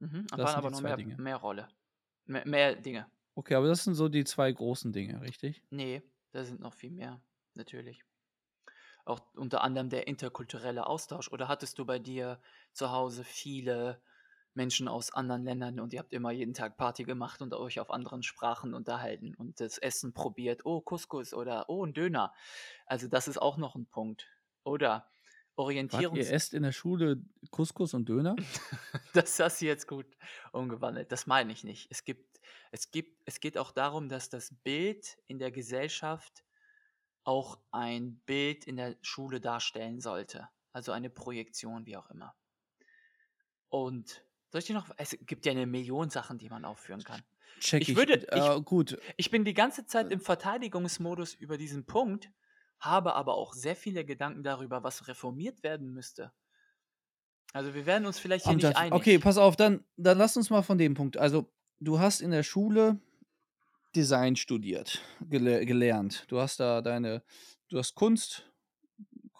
Mhm, 0.00 0.26
Das 0.34 0.56
waren 0.56 0.56
aber 0.56 0.70
2 0.72 0.92
mehr 0.92 0.94
Dinge. 0.94 1.18
mehr 1.18 1.36
Rolle. 1.36 1.68
Me 2.26 2.42
mehr 2.46 2.74
Dinge. 2.76 3.10
Okay, 3.36 3.54
aber 3.54 3.68
das 3.68 3.84
sind 3.84 3.94
so 3.94 4.08
die 4.08 4.24
2 4.24 4.50
großen 4.52 4.92
Dinge, 4.92 5.20
richtig? 5.20 5.62
Ne, 5.72 6.02
da 6.32 6.44
sind 6.44 6.60
noch 6.60 6.74
viel 6.74 6.90
mehr, 6.92 7.22
natürlich. 7.54 8.04
Auch 9.04 9.20
unter 9.34 9.62
anderem 9.62 9.88
der 9.90 10.06
interkulturelle 10.08 10.86
Austausch. 10.86 11.30
Oder 11.32 11.48
hattest 11.48 11.78
du 11.78 11.84
bei 11.86 11.98
dir 11.98 12.40
zu 12.72 12.90
Hause 12.90 13.24
viele 13.24 14.02
Menschen 14.54 14.88
aus 14.88 15.12
anderen 15.14 15.44
Ländern 15.44 15.80
und 15.80 15.92
ihr 15.92 16.00
habt 16.00 16.12
immer 16.12 16.30
jeden 16.32 16.54
Tag 16.54 16.76
Party 16.76 17.04
gemacht 17.04 17.42
und 17.42 17.54
euch 17.54 17.80
auf 17.80 17.90
anderen 17.90 18.22
Sprachen 18.22 18.74
unterhalten 18.74 19.34
und 19.34 19.60
das 19.60 19.78
Essen 19.78 20.12
probiert? 20.12 20.64
Oh, 20.66 20.80
Couscous 20.80 21.34
oder 21.34 21.68
oh, 21.70 21.84
'n 21.84 21.92
Döner. 21.94 22.32
Also, 22.86 23.08
das 23.08 23.28
ist 23.28 23.38
auch 23.40 23.56
noch 23.58 23.76
'n 23.76 23.86
Punkt. 23.86 24.28
Oder 24.64 25.10
Wart, 25.90 26.08
Orientierungs 26.08 26.12
ihr 26.12 26.28
esst 26.30 26.54
in 26.54 26.62
der 26.62 26.72
Schule 26.72 27.22
Couscous 27.50 27.94
und 27.94 28.08
Döner? 28.08 28.38
Das 29.12 29.38
hast 29.40 29.60
du 29.60 29.66
jetzt 29.66 29.86
gut 29.88 30.06
umgewandelt. 30.52 31.10
Das 31.12 31.26
meine 31.26 31.52
ich 31.52 31.64
nicht. 31.64 31.88
Es 31.90 32.04
gibt 32.04 32.40
es 32.70 32.90
gibt 32.90 33.22
es 33.26 33.40
geht 33.40 33.58
auch 33.58 33.72
darum, 33.72 34.08
dass 34.08 34.28
das 34.30 34.54
Bild 34.62 35.18
in 35.26 35.38
der 35.38 35.50
Gesellschaft 35.50 36.44
auch 37.24 37.60
ein 37.72 38.20
Bild 38.26 38.66
in 38.66 38.76
der 38.76 38.96
Schule 39.02 39.40
darstellen 39.40 40.00
sollte. 40.00 40.48
Also 40.72 40.92
eine 40.92 41.10
Projektion, 41.10 41.86
wie 41.86 41.96
auch 41.96 42.10
immer. 42.10 42.36
Und 43.68 44.24
soll 44.50 44.60
ich 44.60 44.66
dir 44.66 44.74
noch, 44.74 44.90
es 44.96 45.16
gibt 45.22 45.46
ja 45.46 45.52
eine 45.52 45.66
Million 45.66 46.10
Sachen, 46.10 46.38
die 46.38 46.48
man 46.48 46.64
aufführen 46.64 47.04
kann. 47.04 47.22
Check 47.60 47.82
Ich 47.82 47.88
ich. 47.88 47.96
würde, 47.96 48.26
ich, 48.34 48.50
Äh, 48.50 48.60
gut. 48.62 48.98
ich 49.16 49.30
bin 49.30 49.44
die 49.44 49.54
ganze 49.54 49.86
Zeit 49.86 50.10
im 50.12 50.20
Verteidigungsmodus 50.20 51.34
über 51.34 51.58
diesen 51.58 51.86
Punkt, 51.86 52.30
habe 52.78 53.14
aber 53.14 53.34
auch 53.36 53.52
sehr 53.54 53.76
viele 53.76 54.04
Gedanken 54.04 54.42
darüber, 54.42 54.82
was 54.82 55.08
reformiert 55.08 55.62
werden 55.62 55.92
müsste. 55.92 56.32
Also 57.52 57.74
wir 57.74 57.86
werden 57.86 58.06
uns 58.06 58.18
vielleicht 58.18 58.46
hier 58.46 58.56
nicht 58.56 58.76
okay, 58.90 59.14
einig. 59.14 59.20
pass 59.20 59.38
auf, 59.38 59.56
dann, 59.56 59.84
dann 59.96 60.18
lass 60.18 60.36
uns 60.36 60.50
mal 60.50 60.62
von 60.62 60.78
dem 60.78 60.94
Punkt. 60.94 61.16
Also, 61.16 61.52
du 61.80 61.98
hast 61.98 62.20
in 62.20 62.30
der 62.30 62.42
Schule 62.42 63.00
Design 63.96 64.36
studiert, 64.36 65.00
gele 65.20 65.66
gelernt. 65.66 66.24
Du 66.28 66.40
hast 66.40 66.60
da 66.60 66.80
deine, 66.82 67.22
du 67.68 67.78
hast 67.78 67.94
Kunst, 67.94 68.49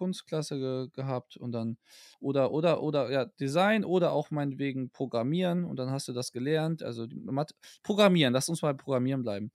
Kunstklasse 0.00 0.58
ge 0.58 0.88
gehabt 0.92 1.36
und 1.36 1.52
dann 1.52 1.78
oder 2.20 2.52
oder 2.52 2.82
oder 2.82 3.10
ja, 3.12 3.26
Design 3.26 3.84
oder 3.84 4.12
auch 4.12 4.30
meinetwegen 4.32 4.90
Programmieren 4.90 5.64
und 5.64 5.76
dann 5.78 5.90
hast 5.90 6.08
du 6.08 6.12
das 6.14 6.32
gelernt. 6.32 6.82
Also 6.82 7.06
Math 7.12 7.54
Programmieren, 7.84 8.32
lass 8.34 8.48
uns 8.48 8.62
mal 8.62 8.74
Programmieren 8.76 9.22
bleiben. 9.22 9.52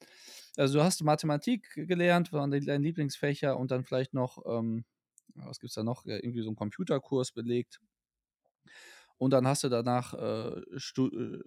Also 0.57 0.79
du 0.79 0.83
hast 0.83 1.03
Mathematik 1.03 1.71
gelernt, 1.75 2.33
waren 2.33 2.51
de 2.51 2.61
deine 2.65 2.83
Lieblingsfächer 2.85 3.57
und 3.57 3.71
dann 3.71 3.83
vielleicht 3.85 4.13
noch, 4.13 4.39
ähm, 4.47 4.85
was 5.35 5.59
gibt's 5.59 5.75
da 5.75 5.83
noch? 5.83 6.05
Ja, 6.05 6.15
irgendwie 6.17 6.41
so 6.43 6.49
'n 6.51 6.55
Computerkurs 6.55 7.31
belegt. 7.33 7.81
Und 9.17 9.31
dann 9.31 9.47
hast 9.47 9.63
du 9.63 9.69
danach, 9.69 10.13
äh, 10.13 10.61
stu 10.77 11.07
äh, 11.07 11.39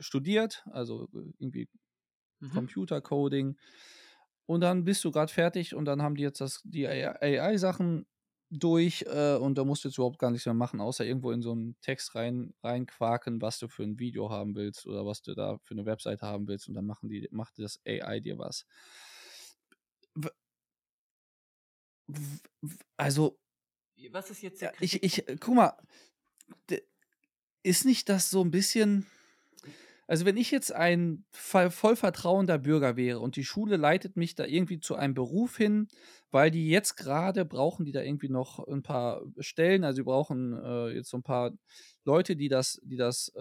studiert, 0.00 0.64
also 0.70 1.08
irgendwie 1.12 1.68
Mhm. 2.40 2.66
Computercoding. 2.66 3.58
Und 4.46 4.60
dann 4.62 4.84
bist 4.84 5.04
du 5.04 5.12
grad 5.12 5.30
fertig 5.30 5.74
und 5.74 5.86
dann 5.86 6.02
haben 6.02 6.16
die 6.16 6.22
jetzt 6.24 6.40
das 6.40 6.62
die 6.64 6.86
AI-Sachen 6.88 8.06
durch, 8.52 9.04
äh, 9.08 9.36
und 9.36 9.56
da 9.58 9.64
musst 9.64 9.84
du 9.84 9.88
jetzt 9.88 9.98
überhaupt 9.98 10.18
gar 10.18 10.30
nichts 10.30 10.46
mehr 10.46 10.54
machen, 10.54 10.80
außer 10.80 11.04
irgendwo 11.06 11.30
in 11.32 11.42
so 11.42 11.52
'n 11.52 11.76
Text 11.82 12.14
rein 12.14 12.54
reinquaken, 12.62 13.42
was 13.42 13.58
du 13.58 13.68
für 13.68 13.82
'n 13.84 13.98
Video 13.98 14.30
haben 14.30 14.54
willst 14.56 14.86
oder 14.86 15.06
was 15.06 15.22
du 15.22 15.34
da 15.34 15.58
für 15.64 15.74
'ne 15.74 15.86
Webseite 15.86 16.26
haben 16.26 16.48
willst 16.48 16.68
und 16.68 16.74
dann 16.74 16.86
machen 16.86 17.08
die 17.08 17.28
macht 17.32 17.58
das 17.58 17.80
AI 17.86 18.20
dir 18.20 18.38
was. 18.38 18.64
Also 22.96 23.38
Was 24.12 24.30
ist 24.30 24.42
jetzt 24.42 24.62
der 24.62 24.70
ja, 24.70 24.74
ich 24.80 25.02
ich 25.02 25.24
guck 25.40 25.54
mal, 25.54 25.74
ist 27.64 27.84
nicht 27.86 28.08
das 28.08 28.30
so 28.30 28.42
'n 28.42 28.50
bisschen 28.52 29.06
also, 30.08 30.24
wenn 30.26 30.36
ich 30.36 30.50
jetzt 30.50 30.72
ein 30.72 31.24
voll 31.32 31.70
vertrauender 31.70 32.58
Bürger 32.58 32.96
wäre 32.96 33.20
und 33.20 33.36
die 33.36 33.44
Schule 33.44 33.76
leitet 33.76 34.16
mich 34.16 34.34
da 34.34 34.44
irgendwie 34.44 34.80
zu 34.80 34.96
einem 34.96 35.14
Beruf 35.14 35.56
hin, 35.56 35.88
weil 36.32 36.50
die 36.50 36.68
jetzt 36.70 36.96
grade 36.96 37.44
brauchen 37.44 37.84
die 37.86 37.92
da 37.92 38.02
irgendwie 38.02 38.28
noch 38.30 38.58
'n 38.68 38.82
paar 38.82 39.22
Stellen. 39.40 39.84
Also, 39.84 39.98
die 40.02 40.04
brauchen, 40.06 40.54
äh, 40.62 40.90
jetzt 40.96 41.10
so 41.10 41.18
'n 41.18 41.22
paar 41.24 41.52
Leute, 42.04 42.36
die 42.36 42.48
das 42.48 42.80
die 42.84 42.96
das, 42.96 43.32
äh, 43.36 43.40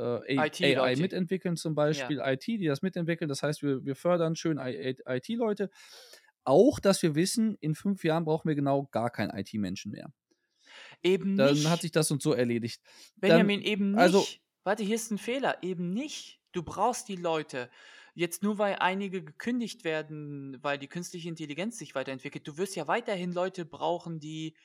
A 0.62 0.78
AI 0.80 0.96
IT-Leute. 0.96 0.98
mitentwickeln, 0.98 1.58
zum 1.58 1.76
Ja. 1.90 2.14
Beispiel 2.14 2.22
IT, 2.24 2.48
die 2.48 2.68
das 2.68 2.82
mitentwickeln. 2.84 3.30
Das 3.30 3.44
heißt, 3.44 3.64
wir 3.64 3.86
wir 3.86 3.96
fördern 3.96 4.36
schön 4.36 4.60
IT-Leute. 4.60 5.70
Auch, 6.46 6.80
dass 6.80 7.02
wir 7.04 7.16
wissen, 7.16 7.56
in 7.62 7.76
5 7.76 8.04
Jahren 8.06 8.26
brauchen 8.26 8.48
wir 8.50 8.56
genau 8.56 8.88
gar 8.92 9.10
keinen 9.12 9.32
IT-Menschen 9.38 9.92
mehr. 9.92 10.12
Eben 11.04 11.38
Dann 11.38 11.70
hat 11.70 11.82
nicht. 11.82 11.82
sich 11.82 11.92
das 11.92 12.12
und 12.12 12.22
so 12.22 12.34
erledigt. 12.34 12.82
Benjamin, 13.18 13.62
Dann 13.62 13.62
eben 13.62 13.94
also 13.94 14.36
nicht. 14.36 14.42
Warte, 14.64 14.84
hier 14.84 14.96
ist 14.96 15.12
'n 15.12 15.18
Fehler. 15.18 15.62
Eben 15.64 15.94
nicht. 15.94 16.42
Du 16.54 16.64
brauchst 16.64 17.08
die 17.08 17.16
Leute. 17.16 17.70
Jetzt 18.14 18.44
nur 18.44 18.58
weil 18.58 18.76
einige 18.76 19.24
gekündigt 19.24 19.84
werden, 19.84 20.58
weil 20.62 20.78
die 20.80 20.88
künstliche 20.88 21.30
Intelligenz 21.30 21.78
sich 21.78 21.96
weiterentwickelt. 21.96 22.48
Du 22.48 22.58
wirst 22.58 22.76
ja 22.76 22.88
weiterhin 22.88 23.32
Leute 23.34 23.66
brauchen, 23.66 24.20
die, 24.20 24.58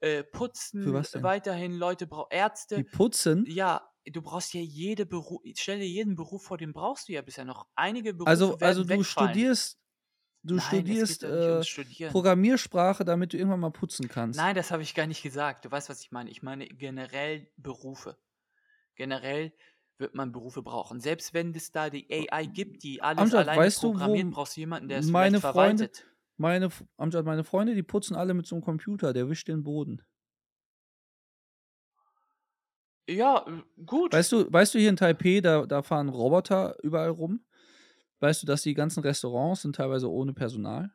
äh, 0.00 0.24
Für 0.80 0.92
putzen, 0.92 0.92
was 0.92 1.10
denn? 1.10 1.32
weiterhin 1.32 1.72
Leute 1.74 2.06
brau 2.06 2.28
Die 2.76 2.84
Ärzte. 2.84 2.84
putzen? 2.84 3.46
Ja, 3.46 3.90
du 4.06 4.22
brauchst 4.22 4.54
ja 4.54 4.60
jede 4.60 5.06
Beru 5.06 5.40
stell 5.56 5.80
dir 5.80 5.88
jeden 5.88 6.16
Beruf 6.16 6.44
vor, 6.44 6.58
den 6.58 6.72
brauchst 6.72 7.08
du 7.08 7.12
ja 7.14 7.22
bisher 7.22 7.44
noch. 7.46 7.68
Einige 7.76 8.14
Also 8.24 8.56
Berufe 8.56 8.60
also, 8.60 8.84
werden 8.84 8.88
du 8.88 8.88
wegfallen. 8.88 9.02
studierst 9.02 9.78
du 10.44 10.58
Nein, 10.58 10.60
studierst, 10.60 11.24
äh. 11.24 11.66
Programmiersprache, 12.06 13.04
damit 13.04 13.32
du 13.32 13.38
irgendwann 13.38 13.60
mal 13.60 13.70
putzen 13.72 14.08
kannst? 14.08 14.44
Nein, 14.44 14.54
das 14.54 14.70
habe 14.70 14.82
ich 14.82 14.94
gar 14.94 15.06
nicht 15.06 15.22
gesagt. 15.22 15.64
Du 15.64 15.70
weißt, 15.70 15.88
was 15.88 16.00
ich 16.02 16.10
meine. 16.10 16.30
Ich 16.30 16.42
meine 16.42 16.66
generell 16.68 17.50
Berufe. 17.56 18.18
Generell 18.96 19.54
wird 20.02 20.14
man 20.16 20.32
Berufe 20.32 20.62
brauchen. 20.62 21.00
Selbst 21.00 21.34
wenn 21.34 21.54
es 21.54 21.72
da 21.72 21.90
die 21.90 22.06
AI 22.12 22.46
gibt, 22.46 22.82
die 22.84 23.02
alles 23.02 23.32
Amjad, 23.32 23.34
alleine 23.34 23.54
weißt 23.54 23.82
du, 23.82 23.92
programmiert, 23.92 24.30
brauchst 24.30 24.56
du 24.56 24.60
jemanden, 24.60 24.88
der 24.90 24.98
es 25.00 25.12
meine 25.12 25.40
Freunde 25.40 25.90
verwaltet. 25.90 26.06
meine 26.36 26.70
Amjad, 26.96 27.24
meine 27.24 27.44
Freunde, 27.44 27.74
die 27.74 27.82
putzen 27.82 28.16
alle 28.16 28.34
mit 28.34 28.46
so 28.46 28.56
'nem 28.56 28.64
Computer, 28.64 29.12
der 29.12 29.28
wischt 29.28 29.48
den 29.48 29.62
Boden. 29.64 30.02
Ja, 33.08 33.44
äh, 33.46 33.62
gut. 33.84 34.14
Weißt 34.14 34.30
du 34.32 34.52
weißt 34.52 34.74
du, 34.74 34.78
hier 34.78 34.90
in 34.90 34.96
Taipeh, 34.96 35.40
da 35.40 35.64
da 35.66 35.82
fahren 35.82 36.08
Roboter 36.10 36.76
überall 36.82 37.08
rum? 37.10 37.44
Weißt 38.20 38.42
du, 38.42 38.46
dass 38.46 38.62
die 38.62 38.74
ganzen 38.74 39.00
Restaurants 39.02 39.62
sind 39.62 39.76
teilweise 39.76 40.10
ohne 40.10 40.34
Personal? 40.34 40.92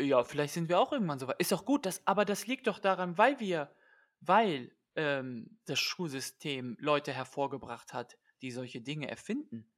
Ja, 0.00 0.24
vielleicht 0.24 0.54
sind 0.54 0.68
wir 0.70 0.78
auch 0.80 0.92
irgendwann 0.92 1.18
so 1.18 1.28
weit. 1.28 1.36
Ist 1.40 1.52
doch 1.52 1.64
gut, 1.66 1.84
das 1.84 2.06
aber 2.06 2.24
das 2.24 2.46
liegt 2.46 2.66
doch 2.66 2.78
daran, 2.78 3.18
weil 3.18 3.38
wir 3.38 3.70
weil, 4.20 4.72
ähm, 4.96 5.58
das 5.66 5.78
Schulsystem 5.80 6.76
Leute 6.80 7.12
hervorgebracht 7.12 7.92
hat, 7.92 8.18
die 8.42 8.50
solche 8.52 8.80
Dinge 8.80 9.08
erfinden. 9.10 9.70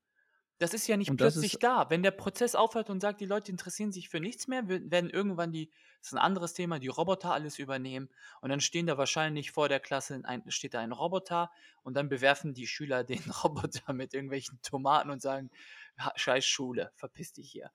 Das 0.59 0.75
ist 0.75 0.87
ja 0.87 0.97
nicht 0.97 1.17
plötzlich 1.17 1.59
da. 1.59 1.91
Wenn 1.91 2.05
der 2.05 2.13
Prozess 2.13 2.55
aufhört 2.55 2.89
und 2.89 3.01
sagt, 3.01 3.21
die 3.21 3.27
Leute 3.27 3.51
interessieren 3.51 3.91
sich 3.91 4.09
für 4.09 4.21
nichts 4.21 4.47
mehr, 4.47 4.69
we 4.69 4.91
werden 4.91 5.11
irgendwann 5.11 5.53
die 5.53 5.71
das 6.01 6.09
ist 6.13 6.15
'n 6.15 6.19
anderes 6.19 6.55
Thema, 6.55 6.79
die 6.79 6.89
Roboter 6.89 7.33
alles 7.33 7.59
übernehmen 7.59 8.09
und 8.41 8.51
dann 8.51 8.61
stehen 8.61 8.87
da 8.87 8.97
wahrscheinlich 8.99 9.51
vor 9.53 9.69
der 9.69 9.81
Klasse 9.81 10.21
ein 10.25 10.45
steht 10.51 10.75
da 10.75 10.81
ein 10.81 10.93
Roboter 10.93 11.51
und 11.83 11.95
dann 11.97 12.09
bewerfen 12.09 12.55
die 12.55 12.67
Schüler 12.69 13.03
den 13.05 13.23
Roboter 13.45 13.93
mit 13.93 14.15
irgendwelchen 14.15 14.61
Tomaten 14.63 15.11
und 15.11 15.21
sagen: 15.23 15.51
„Ha 15.99 16.13
scheiß 16.17 16.45
Schule, 16.47 16.93
verpiss 16.95 17.33
dich 17.33 17.51
hier.“ 17.51 17.73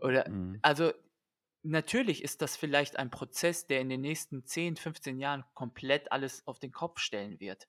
Oder 0.00 0.28
Mhm. 0.28 0.62
also, 0.62 0.92
natürlich 1.62 2.22
ist 2.22 2.42
das 2.42 2.56
vielleicht 2.56 2.96
ein 2.98 3.10
Prozess, 3.10 3.66
der 3.66 3.80
in 3.80 3.88
den 3.88 4.00
nächsten 4.00 4.44
10, 4.44 4.76
15 4.76 5.18
Jahren 5.18 5.44
komplett 5.54 6.12
alles 6.12 6.46
auf 6.46 6.58
den 6.58 6.72
Kopf 6.72 6.98
stellen 7.00 7.40
wird. 7.40 7.68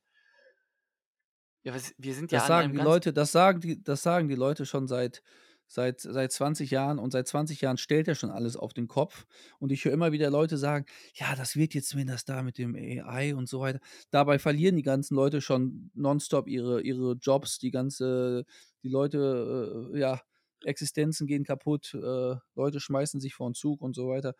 Ja, 1.63 1.73
was 1.73 1.93
wir 1.97 2.13
sind 2.15 2.31
ja 2.31 2.41
Das 2.41 2.45
sagen 2.45 2.71
die 2.71 2.79
Leute 2.79 3.11
das 3.13 3.31
sagen 3.31 3.59
die 3.61 3.81
das 3.83 4.03
sagen 4.03 4.27
die 4.27 4.35
Leute 4.35 4.65
schon 4.65 4.87
seit 4.87 5.23
seit 5.67 5.99
seit 6.01 6.31
20 6.31 6.69
Jahren 6.71 6.99
und 6.99 7.11
seit 7.11 7.27
20 7.27 7.61
Jahren 7.61 7.77
stellt 7.77 8.07
er 8.07 8.15
schon 8.15 8.29
alles 8.31 8.55
auf 8.55 8.73
den 8.73 8.87
Kopf. 8.87 9.25
Und 9.59 9.71
ich 9.71 9.85
höre 9.85 9.93
immer 9.93 10.11
wieder 10.11 10.29
Leute 10.31 10.57
sagen: 10.57 10.85
„Ja, 11.15 11.35
das 11.35 11.55
wird 11.55 11.73
jetzt, 11.75 11.95
wenn 11.95 12.07
das 12.07 12.25
da 12.25 12.41
mit 12.43 12.57
dem 12.57 12.75
AI 12.75 13.33
und 13.35 13.47
so 13.49 13.59
weiter“ 13.61 13.79
Dabei 14.11 14.37
verlieren 14.39 14.75
die 14.75 14.81
ganzen 14.83 15.15
Leute 15.15 15.41
schon 15.41 15.91
nonstop 15.95 16.47
ihre 16.47 16.81
ihre 16.81 17.13
Jobs, 17.13 17.57
die 17.59 17.71
ganze 17.71 18.45
die 18.83 18.89
Leute, 18.89 19.91
äh, 19.95 19.99
ja, 19.99 20.21
Existenzen 20.65 21.27
gehen 21.27 21.43
kaputt, 21.45 21.93
äh, 21.95 22.35
Leute 22.55 22.79
schmeißen 22.81 23.19
sich 23.21 23.35
vor 23.35 23.47
'n 23.49 23.53
Zug 23.55 23.81
und 23.81 23.95
so 23.95 24.09
weiter. 24.09 24.35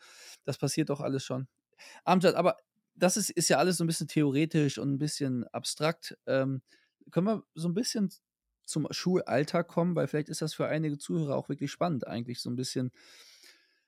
Das 0.45 0.57
passiert 0.59 0.89
doch 0.89 1.01
alles 1.01 1.24
schon. 1.26 1.47
Amjad, 2.05 2.36
aber 2.36 2.57
das 2.95 3.17
ist 3.17 3.30
ist 3.32 3.49
ja 3.49 3.57
alles 3.59 3.78
so 3.78 3.86
'n 3.86 3.88
bisschen 3.88 4.07
theoretisch 4.09 4.80
und 4.80 4.89
'n 4.95 4.99
bisschen 4.99 5.45
abstrakt. 5.49 6.17
Ähm, 6.28 6.61
können 7.11 7.28
wir 7.28 7.43
so 7.55 7.67
'n 7.70 7.74
bisschen 7.76 8.11
zum 8.65 8.88
Schulalltag 8.91 9.67
kommen, 9.70 9.95
weil 9.95 10.07
vielleicht 10.07 10.30
ist 10.30 10.41
das 10.43 10.53
für 10.55 10.67
einige 10.67 10.97
Zuhörer 10.99 11.36
auch 11.38 11.49
wirklich 11.49 11.72
spannend 11.72 12.07
eigentlich 12.07 12.41
so 12.41 12.49
'n 12.51 12.55
bisschen 12.57 12.91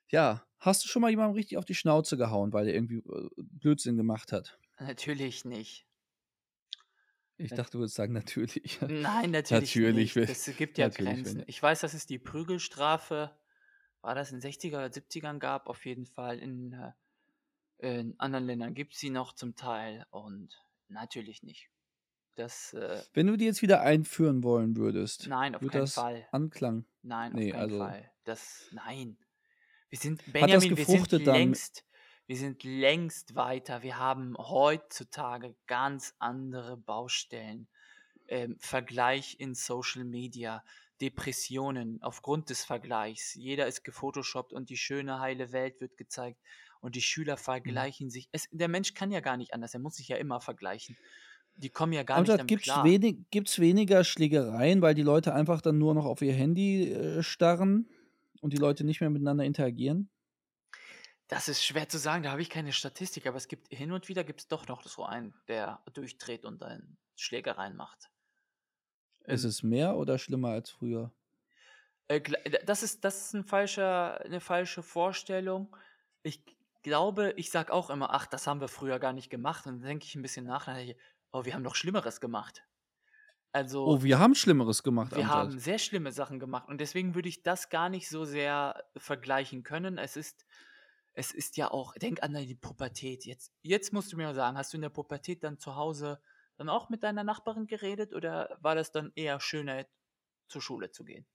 ja, 0.10 0.44
hast 0.60 0.84
du 0.84 0.88
schon 0.90 1.02
mal 1.02 1.10
jemandem 1.10 1.36
richtig 1.36 1.58
auf 1.58 1.66
die 1.66 1.76
Schnauze 1.76 2.18
gehauen, 2.18 2.54
weil 2.54 2.66
der 2.66 2.74
irgendwie, 2.76 2.98
äh, 2.98 3.30
Blödsinn 3.38 3.98
gemacht 3.98 4.32
hat? 4.32 4.58
Natürlich 4.80 5.46
nicht. 5.46 5.86
Ich 7.38 7.54
dachte, 7.54 7.74
du 7.74 7.80
würdest 7.80 7.96
sagen: 7.96 8.14
„Natürlich.“ 8.14 8.80
Nein, 8.88 9.32
natürlich 9.32 9.80
Natürlich, 9.80 10.16
nicht. 10.16 10.22
Das 10.26 10.46
gibt 10.56 10.78
ja 10.78 10.90
Grenzen. 10.90 11.44
Ich 11.48 11.62
weiß, 11.62 11.82
dass 11.82 11.94
es 11.94 12.06
die 12.06 12.20
Prügelstrafe 12.20 13.38
war 14.02 14.16
das 14.16 14.32
in 14.32 14.42
60er 14.42 14.80
oder 14.80 14.92
70ern 14.92 15.40
gab, 15.40 15.68
auf 15.68 15.86
jeden 15.86 16.06
Fall 16.06 16.40
in, 16.40 16.74
äh 16.74 16.92
in 17.80 18.16
anderen 18.20 18.46
Ländern 18.48 18.74
gibt's 18.76 19.00
sie 19.00 19.10
noch 19.12 19.34
zum 19.34 19.56
Teil 19.56 20.06
und 20.12 20.64
natürlich 20.90 21.44
nicht. 21.44 21.70
Das, 22.36 22.74
äh 22.74 23.06
Wenn 23.14 23.28
du 23.28 23.38
die 23.38 23.46
jetzt 23.46 23.62
wieder 23.62 23.82
einführen 23.82 24.44
wollen 24.44 24.76
würdest, 24.78 25.32
Nein, 25.32 25.56
auf 25.56 25.66
keinen 25.68 25.88
das 25.88 25.90
Fall. 25.90 26.28
Anklang 26.30 26.86
Nein, 27.04 27.36
auf 27.36 27.46
ne, 27.46 27.50
keinen 27.50 27.70
also 27.70 27.70
Fall. 27.70 28.12
Das 28.26 28.68
nein. 28.72 29.18
Wir 29.90 30.00
sind 30.00 30.24
Hat 30.40 30.54
das 30.54 30.68
Benjamin, 30.68 30.76
wir 30.78 30.86
sind 30.86 31.08
gefruchtet 31.08 31.28
dann? 31.28 31.58
längst 31.58 31.86
wir 32.28 32.38
sind 32.38 32.64
längst 32.64 33.36
weiter. 33.36 33.84
Wir 33.84 33.98
haben 33.98 34.36
heutzutage 34.38 35.56
ganz 35.68 36.16
andere 36.20 36.78
Baustellen. 36.78 37.68
Ähm, 38.28 38.58
Vergleich 38.60 39.36
in 39.40 39.56
Social 39.56 40.06
Media, 40.06 40.64
Depressionen 41.02 42.02
aufgrund 42.02 42.50
des 42.50 42.64
Vergleichs. 42.64 43.36
Jeder 43.36 43.68
ist 43.68 43.84
gefotoshoppt 43.84 44.54
und 44.54 44.70
die 44.70 44.78
schöne, 44.78 45.20
heile 45.20 45.52
Welt 45.52 45.82
wird 45.82 45.98
gezeigt 45.98 46.40
und 46.82 46.96
die 46.96 47.02
Schüler 47.02 47.38
Mhm. 47.66 47.86
vergleichen 47.86 48.10
sich. 48.10 48.30
Es 48.32 48.48
der 48.52 48.70
Mensch 48.70 48.94
kann 48.94 49.12
ja 49.12 49.20
gar 49.22 49.38
nicht 49.38 49.54
anders, 49.54 49.74
er 49.74 49.80
muss 49.82 49.96
sich 49.96 50.08
ja 50.10 50.18
immer 50.18 50.42
vergleichen. 50.42 50.98
Die 51.56 51.70
kommen 51.72 51.94
ja 51.94 52.04
gar 52.04 52.22
nicht 52.22 52.38
Amjad, 52.38 52.40
damit 52.40 52.58
gibt's 52.58 52.64
klar. 52.64 52.84
wenig 52.84 53.26
gibt's 53.32 53.60
weniger 53.60 54.04
Schlägereien, 54.04 54.82
weil 54.82 54.96
die 54.96 55.02
Leute 55.02 55.34
einfach 55.34 55.62
dann 55.62 55.78
nur 55.78 55.94
noch 55.94 56.06
auf 56.06 56.22
ihr 56.22 56.34
Handy, 56.34 56.92
äh, 56.92 57.24
starren 57.24 57.88
und 58.42 58.54
die 58.54 58.58
Leute 58.58 58.84
nicht 58.84 59.00
mehr 59.02 59.10
miteinander 59.10 59.46
interagieren? 59.46 60.10
Das 61.32 61.48
ist 61.48 61.64
schwer 61.66 61.90
zu 61.90 61.98
sagen, 61.98 62.22
da 62.22 62.30
habe 62.32 62.44
ich 62.44 62.50
keine 62.52 62.72
Statistik, 62.74 63.26
aber 63.26 63.38
es 63.38 63.48
gibt 63.48 63.70
hin 63.70 63.92
und 63.92 64.08
wieder 64.08 64.24
gibt 64.24 64.42
es 64.42 64.48
doch 64.48 64.68
noch 64.68 64.84
so 64.84 65.04
einen, 65.04 65.34
der 65.48 65.82
durchdreht 65.94 66.46
und 66.46 66.62
dann 66.62 66.98
Schlägereien 67.16 67.76
macht. 67.76 68.12
Ist 69.26 69.46
Ähm, 69.46 69.46
es 69.46 69.64
mehr 69.64 69.98
oder 69.98 70.20
schlimmer 70.20 70.50
als 70.50 70.70
früher? 70.70 71.12
äh, 72.08 72.22
das 72.66 72.84
ist, 72.84 73.04
das 73.04 73.26
ist 73.26 73.34
ein 73.34 73.44
falscher, 73.44 74.22
eine 74.22 74.40
falsche 74.42 74.84
Vorstellung. 74.84 75.76
Ich 76.24 76.46
glaube, 76.84 77.34
ich 77.38 77.52
sage 77.52 77.72
auch 77.74 77.90
immer, 77.90 78.14
ach, 78.14 78.26
das 78.28 78.48
haben 78.48 78.62
wir 78.62 78.68
früher 78.68 79.00
gar 79.00 79.14
nicht 79.14 79.30
gemacht. 79.30 79.66
Und 79.66 79.80
dann 79.82 79.88
denke 79.88 80.06
ich 80.06 80.16
ein 80.16 80.22
bisschen 80.22 80.46
nach, 80.46 80.66
dann 80.66 80.76
denke 80.76 80.94
ich, 80.94 80.98
oh, 81.32 81.46
wir 81.46 81.54
haben 81.54 81.64
noch 81.64 81.76
Schlimmeres 81.76 82.20
gemacht. 82.22 82.64
Also, 83.54 84.00
Oh, 84.00 84.02
wir 84.04 84.18
haben 84.20 84.34
Schlimmeres 84.36 84.82
gemacht, 84.84 85.16
wir 85.16 85.28
haben 85.28 85.60
sehr 85.60 85.78
schlimme 85.80 86.12
Sachen 86.12 86.40
gemacht. 86.40 86.68
Und 86.70 86.80
deswegen 86.80 87.16
würde 87.16 87.28
ich 87.30 87.44
das 87.44 87.70
gar 87.70 87.90
nicht 87.90 88.08
so 88.10 88.24
sehr 88.26 88.84
vergleichen 88.98 89.64
können. 89.64 89.98
Es 89.98 90.16
ist, 90.16 90.46
es 91.14 91.32
ist 91.34 91.58
ja 91.58 91.72
auch, 91.72 91.96
denk 91.96 92.24
an 92.24 92.34
die 92.36 92.56
Pubertät. 92.56 93.26
Jetzt, 93.26 93.54
jetzt 93.62 93.94
musst 93.94 94.12
du 94.12 94.18
mir 94.18 94.26
mal 94.28 94.36
sagen, 94.36 94.58
hast 94.58 94.74
du 94.74 94.78
in 94.78 94.82
der 94.82 94.90
Pubertät 94.90 95.44
dann 95.44 95.60
zu 95.60 95.76
Hause 95.76 96.22
dann 96.58 96.70
auch 96.70 96.90
mit 96.90 97.04
deiner 97.04 97.24
Nachbarin 97.24 97.68
geredet 97.68 98.14
oder 98.14 98.58
war 98.62 98.76
das 98.76 98.92
dann 98.92 99.12
eher 99.16 99.40
schöner, 99.40 99.86
zur 100.48 100.62
Schule 100.62 100.92
zu 100.92 101.06
gehen? 101.06 101.28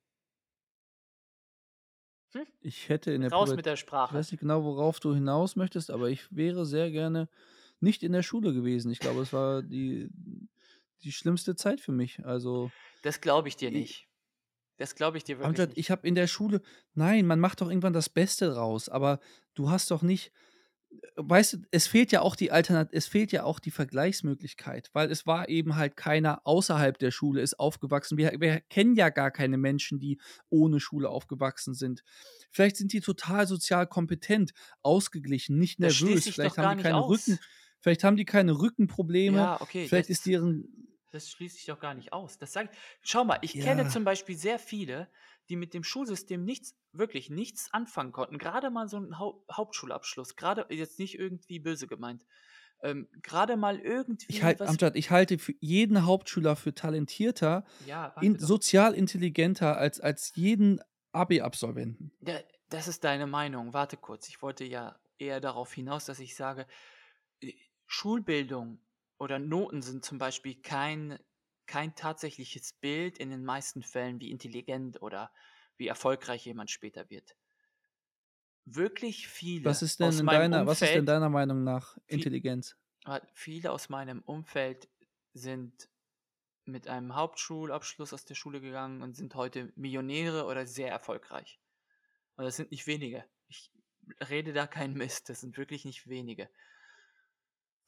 Hm? 2.35 2.47
Ich 2.61 2.89
hätte 2.89 3.13
in 3.13 3.23
der 3.23 3.31
Raus 3.31 3.55
Pubertät, 3.55 3.55
mit 3.55 3.67
der 3.67 3.77
ich 4.05 4.13
Sprache. 4.13 4.13
weiß 4.13 4.31
nicht 4.33 4.41
genau, 4.41 4.65
worauf 4.65 5.01
du 5.01 5.15
hinaus 5.15 5.57
möchtest, 5.57 5.91
aber 5.91 6.11
ich 6.11 6.35
wäre 6.35 6.67
sehr 6.67 6.91
gerne 6.91 7.29
nicht 7.81 8.03
in 8.03 8.13
der 8.13 8.23
Schule 8.23 8.53
gewesen. 8.55 8.91
Ich 8.91 9.01
glaube, 9.01 9.23
es 9.23 9.33
war 9.33 9.63
die, 9.63 10.09
die 11.03 11.13
schlimmste 11.13 11.57
Zeit 11.57 11.81
für 11.81 11.93
mich. 11.93 12.25
Also, 12.27 12.73
Das 13.03 13.21
glaube 13.23 13.49
ich 13.49 13.57
dir 13.57 13.71
ich, 13.71 13.71
nicht. 13.71 14.09
Das 14.77 14.95
glaube 14.95 15.17
ich 15.17 15.25
dir 15.25 15.39
wirklich 15.39 15.61
Amjad, 15.61 15.77
ich 15.77 15.91
habe 15.91 16.07
in 16.07 16.15
der 16.15 16.27
Schule, 16.27 16.61
nein, 16.95 17.27
man 17.27 17.41
macht 17.41 17.61
doch 17.61 17.69
irgendwann 17.69 17.93
das 17.93 18.09
Beste 18.09 18.55
raus, 18.55 18.89
aber 18.89 19.21
du 19.55 19.71
hast 19.71 19.91
doch 19.91 20.03
nicht, 20.03 20.33
weißt 21.17 21.55
du, 21.55 21.59
es 21.71 21.87
fehlt 21.87 22.13
ja 22.13 22.21
auch 22.21 22.37
die 22.37 22.51
Alternat 22.51 22.93
es 22.93 23.07
fehlt 23.07 23.33
ja 23.33 23.45
auch 23.45 23.59
die 23.59 23.71
Vergleichsmöglichkeit, 23.71 24.91
weil 24.93 25.11
es 25.11 25.27
war 25.27 25.49
eben 25.49 25.77
halt 25.77 25.97
keiner 25.97 26.43
außerhalb 26.45 26.99
der 26.99 27.11
Schule 27.11 27.41
ist 27.41 27.59
aufgewachsen. 27.59 28.19
Wir, 28.19 28.33
wir 28.39 28.61
kennen 28.69 28.95
ja 28.95 29.09
gar 29.09 29.31
keine 29.31 29.57
Menschen, 29.57 29.99
die 29.99 30.21
ohne 30.51 30.79
Schule 30.79 31.09
aufgewachsen 31.09 31.75
sind. 31.75 32.03
Vielleicht 32.51 32.77
sind 32.77 32.93
die 32.93 33.01
total 33.01 33.47
sozial 33.47 33.87
kompetent, 33.87 34.53
ausgeglichen, 34.83 35.59
nicht 35.59 35.81
nervös, 35.81 36.29
vielleicht 36.29 36.59
haben 36.59 36.77
die 36.77 36.83
keine 36.83 37.07
Rücken, 37.07 37.39
vielleicht 37.81 38.05
haben 38.05 38.17
die 38.17 38.27
keine 38.27 38.59
Rückenprobleme, 38.59 39.39
Ja, 39.39 39.61
okay, 39.61 39.89
vielleicht 39.89 40.11
ist 40.11 40.27
deren, 40.27 40.87
das 41.17 41.31
schließt 41.31 41.57
sich 41.57 41.67
doch 41.67 41.81
gar 41.81 41.95
nicht 41.95 42.13
aus. 42.13 42.39
Das 42.39 42.53
sag, 42.53 42.71
schau 43.03 43.25
mal, 43.25 43.39
ich 43.43 43.53
kenne 43.53 43.83
ja, 43.83 43.89
zum 43.89 44.05
Beispiel 44.05 44.37
sehr 44.37 44.59
viele, 44.59 45.09
die 45.49 45.57
mit 45.57 45.75
dem 45.75 45.85
Schulsystem 45.85 46.45
nichts, 46.45 46.77
wirklich 46.93 47.31
nichts 47.31 47.73
anfangen 47.73 48.13
konnten. 48.13 48.39
Gerade 48.39 48.71
mal 48.71 48.89
so 48.89 48.99
einen 48.99 49.19
Hau 49.19 49.45
Hauptschulabschluss, 49.51 50.37
gerade 50.37 50.67
jetzt 50.71 50.99
nicht 50.99 51.19
irgendwie 51.19 51.59
böse 51.59 51.87
gemeint, 51.87 52.25
ähm, 52.83 53.09
gerade 53.23 53.57
mal 53.57 53.79
ich 53.79 53.85
irgendwie 53.85 54.43
halt, 54.43 54.61
was, 54.61 54.69
Amjad, 54.69 54.97
ich 54.97 55.11
halte 55.11 55.39
für 55.39 55.55
jeden 55.61 56.05
Hauptschüler 56.05 56.57
für 56.57 56.75
talentierter, 56.75 57.65
ja, 57.87 58.15
in, 58.21 58.39
sozial 58.39 58.95
intelligenter 58.95 59.79
als, 59.79 60.01
als 60.01 60.33
jeden 60.35 60.81
Abi-Absolventen. 61.13 62.13
Ja, 62.21 62.39
das 62.69 62.89
ist 62.89 63.05
deine 63.05 63.27
Meinung. 63.27 63.73
Warte 63.73 63.97
kurz. 63.97 64.29
Ich 64.29 64.43
wollte 64.43 64.65
ja 64.65 64.99
eher 65.19 65.41
darauf 65.41 65.73
hinaus, 65.73 66.05
dass 66.05 66.19
ich 66.19 66.37
sage, 66.37 66.67
äh, 67.41 67.55
Schulbildung 67.87 68.81
oder 69.19 69.39
Noten 69.39 69.83
sind 69.83 70.05
zum 70.05 70.19
Beispiel 70.19 70.61
kein, 70.63 71.19
kein 71.67 71.95
tatsächliches 71.95 72.73
Bild 72.75 73.19
in 73.19 73.31
den 73.31 73.45
meisten 73.45 73.83
Fällen, 73.83 74.21
wie 74.21 74.31
intelligent 74.31 75.03
oder 75.03 75.33
wie 75.77 75.89
erfolgreich 75.89 76.47
jemand 76.47 76.71
später 76.71 77.11
wird. 77.11 77.37
Wirklich 78.67 79.29
Was 79.63 79.83
viele 79.83 79.83
ist 79.83 80.01
denn 80.01 80.07
aus 80.09 80.19
in 80.19 80.29
deiner, 80.29 80.67
was 80.67 80.81
ist 80.83 80.95
denn 80.95 81.05
Umfeld, 81.05 81.07
deiner 81.07 81.29
Meinung 81.29 81.63
nach 81.63 81.99
Intelligenz? 82.07 82.77
viele 83.33 83.71
aus 83.73 83.89
meinem 83.89 84.23
Umfeld 84.23 84.89
sind 85.33 85.89
mit 86.65 86.89
einem 86.89 87.15
Hauptschulabschluss 87.15 88.13
aus 88.13 88.25
der 88.25 88.35
Schule 88.35 88.61
gegangen 88.61 89.03
und 89.03 89.17
sind 89.17 89.35
heute 89.35 89.73
Millionäre 89.77 90.47
oder 90.47 90.67
sehr 90.67 90.91
erfolgreich. 90.91 91.61
Und 92.37 92.45
das 92.45 92.57
sind 92.57 92.71
nicht 92.73 92.87
wenige. 92.87 93.25
Ich 93.49 93.73
rede 94.29 94.53
da 94.53 94.67
keinen 94.67 94.95
Mist, 94.95 95.29
das 95.29 95.41
sind 95.41 95.59
wirklich 95.59 95.85
nicht 95.85 96.09
wenige. 96.09 96.51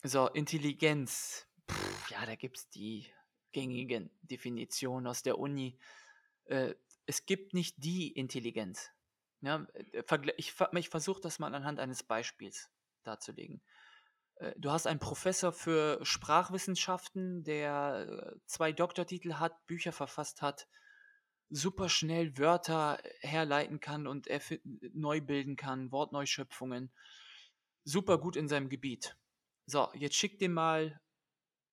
So, 0.04 0.28
Intelligenz. 0.28 1.46
Pff, 1.68 2.10
ja, 2.10 2.24
da 2.24 2.36
gibt 2.36 2.56
es 2.56 2.68
die 2.70 3.06
gängigen 3.52 4.10
Definitionen 4.22 5.06
aus 5.08 5.22
der 5.22 5.38
Uni. 5.38 5.78
Äh, 6.44 6.74
es 7.06 7.26
gibt 7.26 7.52
nicht 7.52 7.82
die 7.82 8.12
Intelligenz. 8.12 8.90
Ja, 9.40 9.66
äh, 9.74 10.02
vergle- 10.02 10.34
ich 10.36 10.54
ich 10.74 10.88
versuche 10.88 11.20
das 11.20 11.38
mal 11.40 11.52
anhand 11.54 11.80
eines 11.80 12.04
Beispiels 12.04 12.70
darzulegen. 13.02 13.60
Äh, 14.36 14.54
Du 14.56 14.70
hast 14.70 14.86
einen 14.86 15.00
Professor 15.00 15.52
für 15.52 15.98
Sprachwissenschaften, 16.04 17.42
der 17.42 18.34
äh, 18.36 18.40
zwei 18.46 18.72
Doktortitel 18.72 19.34
hat, 19.34 19.66
Bücher 19.66 19.92
verfasst 19.92 20.42
hat, 20.42 20.68
super 21.50 21.88
schnell 21.88 22.38
Wörter 22.38 23.02
herleiten 23.20 23.80
kann 23.80 24.06
und 24.06 24.28
neu 24.94 25.20
bilden 25.20 25.56
kann, 25.56 25.90
Wortneuschöpfungen. 25.90 26.92
Super 27.84 28.18
gut 28.18 28.36
in 28.36 28.48
seinem 28.48 28.68
Gebiet. 28.68 29.16
So, 29.68 29.90
jetzt 29.92 30.16
schick 30.16 30.38
den 30.38 30.54
mal, 30.54 30.98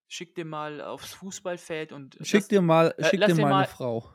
schick 0.10 0.36
den 0.36 0.50
mal 0.50 0.82
aufs 0.82 1.14
Fußballfeld 1.14 1.93
und 1.93 2.18
Schick 2.24 2.41
lass, 2.41 2.48
dir 2.50 2.62
mal, 2.62 2.93
äh, 2.98 3.06
schick 3.06 3.26
dir 3.26 3.36
mal 3.36 3.54
eine 3.54 3.68
Frau. 3.68 4.14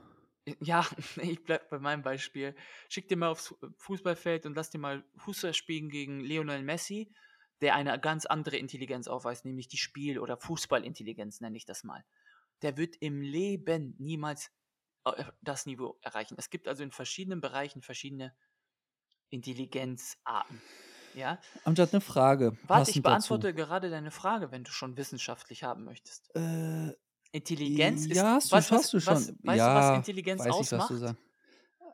ja, 0.60 0.86
ich 1.16 1.42
bleib 1.42 1.70
bei 1.70 1.78
meinem 1.78 2.02
Beispiel. 2.02 2.54
Schick 2.90 3.08
den 3.08 3.20
mal 3.20 3.30
aufs 3.30 3.54
Fußballfeld 3.78 4.44
und 4.44 4.54
lass 4.54 4.68
den 4.68 4.82
mal 4.82 5.02
Fußball 5.16 5.54
spielen 5.54 5.88
gegen 5.88 6.20
Lionel 6.20 6.62
Messi, 6.62 7.10
der 7.62 7.74
eine 7.74 7.98
ganz 7.98 8.26
andere 8.26 8.58
Intelligenz 8.58 9.08
aufweist, 9.08 9.46
nämlich 9.46 9.68
die 9.68 9.78
Spiel- 9.78 10.18
oder 10.18 10.36
Fußballintelligenz, 10.36 11.40
nenne 11.40 11.56
ich 11.56 11.64
das 11.64 11.82
mal. 11.82 12.04
Der 12.60 12.76
wird 12.76 12.96
im 12.96 13.22
Leben 13.22 13.94
niemals 13.98 14.50
äh, 15.06 15.24
das 15.40 15.64
Niveau 15.64 15.98
erreichen. 16.02 16.34
Es 16.36 16.50
gibt 16.50 16.68
also 16.68 16.82
in 16.82 16.90
verschiedenen 16.90 17.40
Bereichen 17.40 17.80
verschiedene 17.80 18.36
Intelligenzarten. 19.30 20.60
Ja? 21.14 21.38
Amjad, 21.64 21.92
eine 21.92 22.00
Frage 22.00 22.52
Warte, 22.52 22.56
ich 22.56 22.66
passend 22.66 22.88
dazu. 22.96 23.02
beantworte 23.02 23.54
gerade 23.54 23.90
deine 23.90 24.10
Frage, 24.10 24.50
wenn 24.50 24.64
du 24.64 24.70
schon 24.70 24.96
wissenschaftlich 24.96 25.62
haben 25.64 25.84
möchtest. 25.84 26.34
Äh, 26.34 26.92
Intelligenz 27.32 28.06
ist, 28.06 28.16
ja, 28.16 28.34
hast 28.34 28.50
du, 28.52 28.56
was, 28.56 28.70
was, 28.70 28.78
hast 28.78 28.92
du 28.92 28.96
was, 28.98 29.04
schon. 29.04 29.14
weißt 29.14 29.28
du, 29.38 29.44
was 29.46 29.56
Ja, 29.56 29.96
Intelligenz 29.96 30.40
weiß 30.40 30.46
ich, 30.48 30.54
was 30.60 30.68
du 30.68 30.74
ausmacht? 30.74 30.98
sagst. 30.98 31.16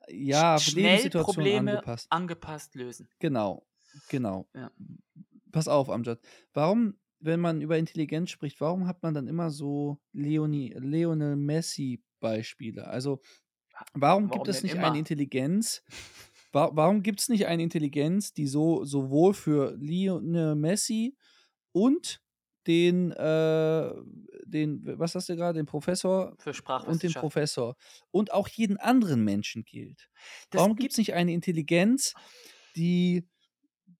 Sch- 0.09 0.13
Ja, 0.15 0.59
Schnell 0.59 1.11
Probleme 1.11 1.73
angepasst. 1.73 2.07
angepasst 2.11 2.75
lösen. 2.75 3.09
Genau, 3.19 3.67
genau. 4.09 4.49
Ja. 4.55 4.71
Pass 5.53 5.69
auf, 5.69 5.91
Amjad. 5.91 6.21
Warum, 6.53 6.99
wenn 7.19 7.41
man 7.41 7.61
über 7.61 7.79
Intelligenz 7.79 8.31
spricht, 8.31 8.61
warum 8.61 8.87
hat 8.87 9.03
man 9.03 9.15
dann 9.15 9.27
immer 9.27 9.51
so 9.51 9.99
Leonie, 10.13 10.75
Lionel 10.77 11.37
Messi-Beispiele? 11.37 12.87
Also, 12.87 13.21
warum 13.95 14.25
gibt 14.25 14.35
Warum 14.37 14.49
es 14.49 14.57
denn 14.61 14.67
nicht 14.67 14.79
eine 14.79 14.89
immer? 14.89 14.99
Intelligenz? 14.99 15.83
Wa 16.53 16.71
warum 16.73 17.03
gibt 17.03 17.21
es 17.21 17.29
nicht 17.29 17.47
eine 17.47 17.63
Intelligenz, 17.63 18.33
die 18.33 18.47
so 18.47 18.85
sowohl 18.85 19.35
für 19.35 19.75
Lionel 19.77 20.55
Messi 20.55 21.17
und 21.73 22.21
den, 22.67 23.13
äh, 23.13 23.93
den, 24.45 24.99
was 24.99 25.15
hast 25.15 25.29
du 25.29 25.37
gerade, 25.37 25.59
den 25.59 25.67
Professor 25.67 26.35
Für 26.39 26.53
und 26.87 27.03
den. 27.03 27.13
Professor 27.13 27.77
und 28.11 28.33
auch 28.33 28.49
jeden 28.49 28.77
anderen 28.77 29.23
Menschen 29.25 29.65
gilt? 29.65 30.09
Das 30.51 30.61
Warum 30.61 30.77
gibt 30.77 30.93
es 30.93 30.99
nicht 30.99 31.15
eine 31.15 31.33
Intelligenz, 31.33 32.15
die, 32.75 33.29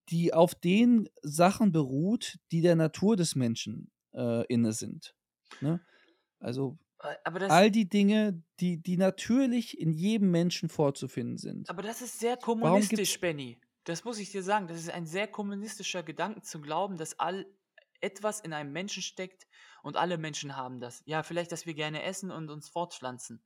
die 0.09 0.35
auf 0.35 0.55
den 0.55 1.09
Sachen 1.23 1.73
beruht, 1.73 2.37
die 2.51 2.61
der 2.61 2.77
Natur 2.77 3.17
des 3.17 3.37
Menschen 3.37 3.93
äh, 4.13 4.45
inne 4.47 4.73
sind? 4.73 5.15
Ne? 5.61 5.81
Also 6.41 6.79
all 7.49 7.71
die 7.71 7.89
Dinge, 7.89 8.43
die, 8.61 8.79
die 8.79 8.97
natürlich 8.97 9.79
in 9.79 9.93
jedem 9.93 10.31
Menschen 10.31 10.69
vorzufinden 10.69 11.39
sind. 11.39 11.71
aber 11.71 11.83
das 11.83 12.03
ist 12.03 12.19
sehr 12.19 12.37
kommunistisch, 12.37 13.21
Benny. 13.21 13.59
Das 13.85 14.05
muss 14.05 14.19
ich 14.19 14.31
dir 14.31 14.43
sagen. 14.43 14.67
Das 14.67 14.79
ist 14.79 14.91
ein 14.91 15.07
sehr 15.07 15.29
kommunistischer 15.29 16.03
Gedanke 16.03 16.43
zu 16.43 16.61
glauben, 16.61 16.97
dass 16.97 17.19
all 17.21 17.47
etwas 18.01 18.41
in 18.41 18.53
einem 18.53 18.73
Menschen 18.73 19.03
steckt 19.03 19.47
und 19.83 19.97
alle 19.97 20.19
Menschen 20.19 20.57
haben 20.57 20.81
das. 20.81 21.03
Ja, 21.07 21.23
vielleicht, 21.23 21.53
dass 21.53 21.67
wir 21.67 21.75
gerne 21.75 22.03
essen 22.03 22.31
und 22.31 22.51
uns 22.51 22.69
fortpflanzen. 22.69 23.41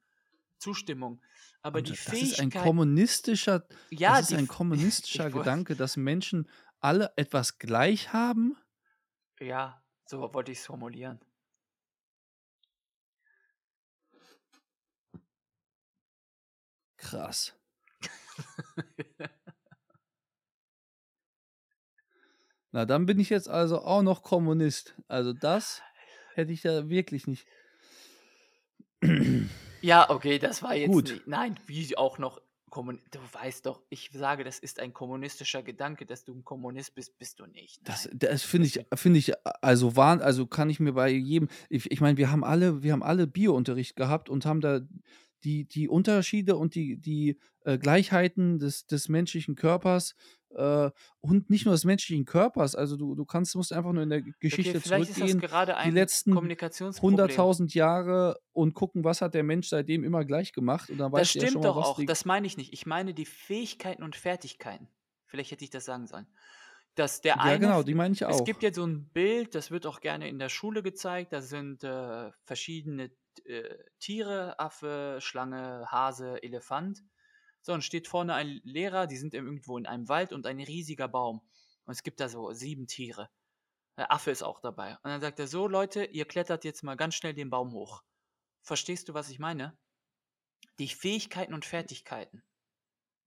Zustimmung. 0.58 1.20
Aber 1.62 1.82
die 1.82 1.90
Und 1.90 2.06
das 2.06 2.14
ist 2.14 2.40
ein 2.40 2.50
Fähigkeit, 2.50 2.62
kommunistischer, 2.62 3.66
ja, 3.90 4.10
das 4.12 4.22
ist 4.22 4.30
die, 4.30 4.36
ein 4.36 4.48
kommunistischer 4.48 5.30
Gedanke, 5.30 5.76
dass 5.76 5.96
Menschen 5.96 6.48
alle 6.80 7.12
etwas 7.16 7.58
gleich 7.58 8.12
haben? 8.12 8.56
ja, 9.40 9.82
so 10.04 10.34
wollte 10.34 10.52
ich 10.52 10.58
es 10.58 10.66
formulieren. 10.66 11.18
Krass. 17.10 17.54
Na, 22.72 22.86
dann 22.86 23.04
bin 23.06 23.18
ich 23.18 23.30
jetzt 23.30 23.48
also 23.48 23.80
auch 23.80 24.02
noch 24.02 24.22
Kommunist. 24.22 24.94
Also 25.08 25.32
das 25.32 25.82
hätte 26.34 26.52
ich 26.52 26.62
ja 26.62 26.88
wirklich 26.88 27.26
nicht. 27.26 27.46
Ja, 29.82 30.10
okay, 30.10 30.38
das 30.38 30.62
war 30.62 30.74
jetzt 30.74 30.90
Gut. 30.90 31.08
nicht. 31.10 31.26
Nein, 31.26 31.58
wie 31.66 31.96
auch 31.96 32.18
noch 32.18 32.42
Kommun 32.68 33.00
du 33.10 33.18
weißt 33.32 33.66
doch, 33.66 33.82
ich 33.90 34.10
sage, 34.12 34.44
das 34.44 34.58
ist 34.58 34.78
ein 34.78 34.92
kommunistischer 34.92 35.62
Gedanke, 35.62 36.06
dass 36.06 36.24
du 36.24 36.32
ein 36.32 36.44
Kommunist 36.44 36.94
bist, 36.94 37.18
bist 37.18 37.40
du 37.40 37.46
nicht. 37.46 37.80
Das 37.82 38.06
Nein. 38.06 38.18
das 38.20 38.42
finde 38.42 38.68
ich 38.68 38.86
finde 38.94 39.18
ich, 39.18 39.32
also 39.60 39.96
wahn 39.96 40.20
also 40.22 40.46
kann 40.46 40.70
ich 40.70 40.80
mir 40.80 40.92
bei 40.92 41.08
jedem 41.08 41.48
ich 41.68 41.90
ich 41.90 42.00
meine, 42.00 42.16
wir 42.16 42.30
haben 42.30 42.44
alle 42.44 42.82
wir 42.82 42.92
haben 42.92 43.02
alle 43.02 43.26
Biounterricht 43.26 43.96
gehabt 43.96 44.28
und 44.28 44.46
haben 44.46 44.60
da 44.60 44.80
die 45.44 45.66
die 45.66 45.88
Unterschiede 45.88 46.56
und 46.56 46.74
die 46.74 46.98
die, 46.98 47.38
äh, 47.64 47.78
Gleichheiten 47.78 48.58
des 48.58 48.86
des 48.86 49.08
menschlichen 49.08 49.54
Körpers, 49.56 50.14
äh, 50.50 50.90
und 51.20 51.50
nicht 51.50 51.64
nur 51.66 51.74
des 51.74 51.84
menschlichen 51.84 52.24
Körpers, 52.26 52.74
also 52.74 52.96
du 52.96 53.14
du 53.14 53.24
kannst 53.24 53.54
musst 53.56 53.72
einfach 53.72 53.92
nur 53.92 54.02
in 54.02 54.10
der 54.10 54.22
Okay, 54.52 54.74
Geschichte 54.80 54.80
vielleicht 54.80 55.08
ist 55.08 55.20
das 55.20 55.36
zurückgehen, 55.36 55.38
gerade 55.38 55.76
die 55.82 55.90
ein 55.90 55.92
letzten 55.92 56.26
Kommunikationsproblem. 56.28 57.50
100.000 57.50 57.74
Jahre 57.74 58.38
und 58.52 58.74
gucken, 58.74 59.04
was 59.04 59.22
hat 59.22 59.34
der 59.34 59.44
Mensch 59.44 59.68
seitdem 59.68 60.04
immer 60.04 60.24
gleich 60.24 60.52
gemacht 60.52 60.90
und 60.90 60.98
dann 60.98 61.12
Das 61.14 61.30
du 61.34 61.38
ja 61.40 61.46
schon 61.46 61.62
stimmt 61.62 61.64
mal, 61.64 61.74
doch 61.74 61.76
was 61.76 61.94
auch, 61.96 62.02
das 62.02 62.24
meine 62.24 62.46
ich 62.46 62.56
nicht. 62.56 62.72
Ich 62.72 62.86
meine 62.86 63.14
die 63.14 63.24
Fähigkeiten 63.26 64.02
und 64.02 64.16
Fertigkeiten. 64.16 64.88
Vielleicht 65.26 65.50
hätte 65.50 65.64
ich 65.64 65.70
das 65.70 65.84
sagen 65.84 66.06
sollen. 66.06 66.26
Dass 66.94 67.20
der 67.20 67.40
Ja, 67.42 67.56
eine 67.56 67.58
genau, 67.58 67.82
die 67.82 67.94
meine 67.94 68.14
ich 68.14 68.24
es 68.26 68.44
gibt 68.44 68.62
auch. 68.64 68.64
ja 68.64 68.72
so 68.72 68.84
'n 68.84 69.10
Bild, 69.12 69.54
das 69.56 69.70
wird 69.72 69.86
auch 69.86 70.00
gerne 70.00 70.28
in 70.28 70.38
der 70.38 70.48
Schule 70.50 70.82
gezeigt, 70.82 71.32
da 71.32 71.42
sind, 71.42 71.84
äh, 71.84 72.30
verschiedene, 72.44 73.10
äh, 73.46 73.78
Tiere, 73.98 74.58
Affe, 74.58 75.18
Schlange, 75.20 75.86
Hase, 75.90 76.42
Elefant. 76.42 77.02
So, 77.62 77.72
und 77.72 77.82
steht 77.84 78.08
vorne 78.08 78.34
ein 78.34 78.60
Lehrer, 78.64 79.06
die 79.06 79.16
sind 79.18 79.34
irgendwo 79.34 79.78
in 79.78 79.86
einem 79.86 80.08
Wald 80.08 80.32
und 80.32 80.46
ein 80.46 80.60
riesiger 80.60 81.08
Baum. 81.08 81.42
Und 81.84 81.92
es 81.92 82.02
gibt 82.02 82.20
da 82.20 82.28
so 82.28 82.52
7 82.52 82.86
Tiere. 82.86 83.30
Der 83.96 84.12
Affe 84.12 84.30
ist 84.30 84.42
auch 84.42 84.60
dabei. 84.60 84.94
Und 84.96 85.10
dann 85.10 85.20
sagt 85.20 85.38
er: 85.38 85.46
„So 85.46 85.68
Leute, 85.68 86.04
ihr 86.04 86.26
klettert 86.26 86.64
jetzt 86.64 86.82
mal 86.82 86.96
ganz 86.96 87.14
schnell 87.14 87.34
den 87.34 87.50
Baum 87.50 87.72
hoch.“ 87.72 88.02
Verstehst 88.62 89.08
du, 89.08 89.14
was 89.14 89.30
ich 89.30 89.38
meine? 89.38 89.78
Die 90.80 90.88
Fähigkeiten 90.88 91.54
und 91.54 91.64
Fertigkeiten, 91.64 92.42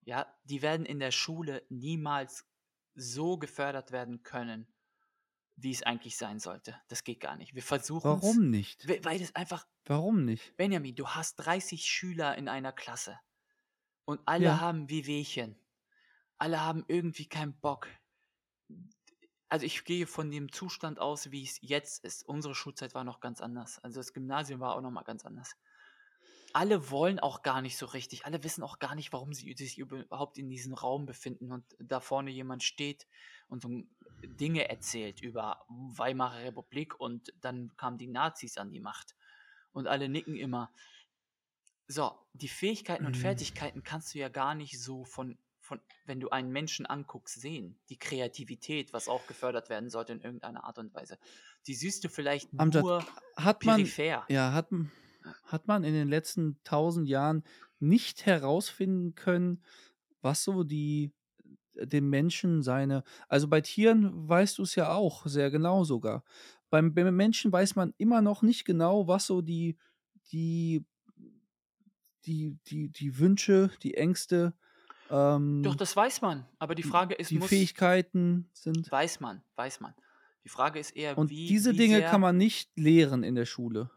ja, 0.06 0.36
die 0.44 0.62
werden 0.62 0.86
in 0.86 1.00
der 1.00 1.12
Schule 1.12 1.66
niemals 1.70 2.46
so 2.96 3.38
gefördert 3.38 3.92
werden 3.92 4.24
können, 4.24 4.73
wie 5.56 5.72
es 5.72 5.84
eigentlich 5.84 6.18
sein 6.18 6.40
sollte. 6.40 6.82
Das 6.88 7.04
geht 7.04 7.20
gar 7.20 7.36
nicht. 7.38 7.56
Wir 7.56 7.64
versuchen's, 7.64 8.42
Warum 8.42 8.50
nicht? 8.52 8.88
we 8.88 9.00
weil 9.04 9.22
es 9.22 9.36
einfach 9.36 9.66
Warum 9.86 10.26
nicht? 10.26 10.56
Benjamin, 10.58 10.96
du 10.96 11.10
hast 11.10 11.38
30 11.38 11.86
Schüler 11.86 12.38
in 12.38 12.50
einer 12.50 12.74
Klasse 12.74 13.20
und 14.06 14.22
alle 14.28 14.60
Ja. 14.60 14.60
haben 14.60 14.90
Wehwehchen. 14.90 15.58
Alle 16.40 16.62
haben 16.62 16.86
irgendwie 16.88 17.28
keinen 17.28 17.60
Bock. 17.60 17.90
Also, 19.50 19.66
ich 19.66 19.84
gehe 19.86 20.08
von 20.08 20.32
dem 20.32 20.52
Zustand 20.52 21.00
aus, 21.00 21.32
wie 21.32 21.44
es 21.44 21.58
jetzt 21.62 22.04
ist. 22.04 22.24
Unsere 22.28 22.56
Schulzeit 22.56 22.94
war 22.96 23.04
noch 23.04 23.20
ganz 23.20 23.40
anders. 23.42 23.80
Also, 23.80 24.00
das 24.00 24.14
Gymnasium 24.14 24.60
war 24.60 24.76
auch 24.76 24.82
noch 24.82 24.92
mal 24.92 25.04
ganz 25.04 25.26
anders. 25.26 25.56
Alle 26.54 26.92
wollen 26.92 27.20
auch 27.20 27.42
gar 27.42 27.62
nicht 27.62 27.78
so 27.78 27.88
richtig. 27.88 28.26
Alle 28.26 28.44
wissen 28.44 28.64
auch 28.64 28.78
gar 28.80 28.94
nicht, 28.96 29.12
warum 29.12 29.34
sie 29.34 29.54
sich 29.54 29.80
überhaupt 29.80 30.38
in 30.38 30.50
diesem 30.50 30.74
Raum 30.74 31.06
befinden 31.08 31.52
und 31.52 31.66
da 31.80 32.00
vorne 32.00 32.30
jemand 32.32 32.64
steht 32.64 33.08
und 33.48 33.62
so 33.64 33.70
Dinge 34.24 34.70
erzählt 34.70 35.20
über 35.22 35.66
Weimarer 35.68 36.44
Republik 36.44 37.00
und 37.00 37.34
dann 37.42 37.76
kamen 37.76 37.98
die 37.98 38.08
Nazis 38.08 38.58
an 38.58 38.72
die 38.72 38.80
Macht 38.80 39.16
und 39.72 39.88
alle 39.88 40.10
nicken 40.10 40.36
immer. 40.36 40.72
So, 41.88 42.18
die 42.34 42.48
Fähigkeiten 42.48 43.06
und 43.06 43.18
Mhm. 43.18 43.18
Fertigkeiten 43.18 43.84
kannst 43.84 44.14
du 44.14 44.20
ja 44.20 44.30
gar 44.30 44.56
nicht 44.56 44.82
so 44.82 45.04
von 45.06 45.38
von 45.60 45.80
wenn 46.06 46.20
du 46.20 46.30
einen 46.30 46.52
Menschen 46.52 46.86
anguckst, 46.86 47.40
sehen. 47.40 47.80
Die 47.90 47.98
Kreativität, 47.98 48.92
was 48.92 49.08
auch 49.08 49.28
gefördert 49.28 49.70
werden 49.70 49.90
sollte 49.90 50.12
in 50.12 50.20
irgendeiner 50.20 50.66
Art 50.66 50.78
und 50.78 50.94
Weise. 50.94 51.18
Die 51.68 51.74
siehst 51.74 52.04
du 52.04 52.10
vielleicht 52.10 52.52
Amjad, 52.58 52.84
nur 52.84 53.06
hat 53.36 53.64
man 53.64 53.94
peripher. 53.96 54.28
ja, 54.28 54.52
hat 54.54 54.72
m 54.72 54.92
hat 55.46 55.68
man 55.68 55.84
in 55.84 55.94
den 55.94 56.08
letzten 56.08 56.58
1.000 56.64 57.06
Jahren 57.06 57.44
nicht 57.80 58.26
herausfinden 58.26 59.16
können, 59.16 59.64
was 60.22 60.44
so 60.44 60.64
die 60.64 61.12
dem 61.76 62.10
Menschen 62.10 62.62
seine 62.62 63.04
also 63.28 63.48
bei 63.48 63.60
Tieren 63.62 64.30
weißt 64.30 64.60
du's 64.60 64.76
ja 64.76 64.94
auch 64.94 65.26
sehr 65.26 65.50
genau 65.50 65.84
sogar. 65.84 66.24
Beim 66.70 66.94
beim 66.94 67.16
Menschen 67.16 67.52
weiß 67.52 67.76
man 67.76 67.94
immer 67.98 68.22
noch 68.22 68.42
nicht 68.44 68.66
genau, 68.66 69.08
was 69.08 69.26
so 69.26 69.42
die 69.42 69.78
die 70.32 70.86
die 72.26 72.58
die 72.68 72.90
die 72.90 73.20
Wünsche, 73.20 73.72
die 73.82 73.96
Ängste, 73.96 74.54
Doch, 75.10 75.36
ähm 75.38 75.64
das 75.78 75.96
weiß 75.96 76.22
man. 76.22 76.46
Aber 76.60 76.76
die 76.76 76.84
Frage 76.84 77.16
ist, 77.16 77.32
die 77.32 77.40
muss 77.40 77.50
Fähigkeiten 77.50 78.50
sind. 78.54 78.92
Weiß 78.92 79.20
man, 79.20 79.44
weiß 79.56 79.80
man. 79.82 79.94
Die 80.44 80.50
Frage 80.50 80.80
ist 80.80 80.96
eher, 80.96 81.18
Und 81.18 81.30
wie 81.30 81.48
diese 81.48 81.74
wie 81.74 81.78
Dinge 81.78 82.02
kann 82.02 82.22
man 82.22 82.38
nicht 82.38 82.70
lehren 82.78 83.24
in 83.24 83.36
der 83.36 83.46
Schule. 83.46 83.90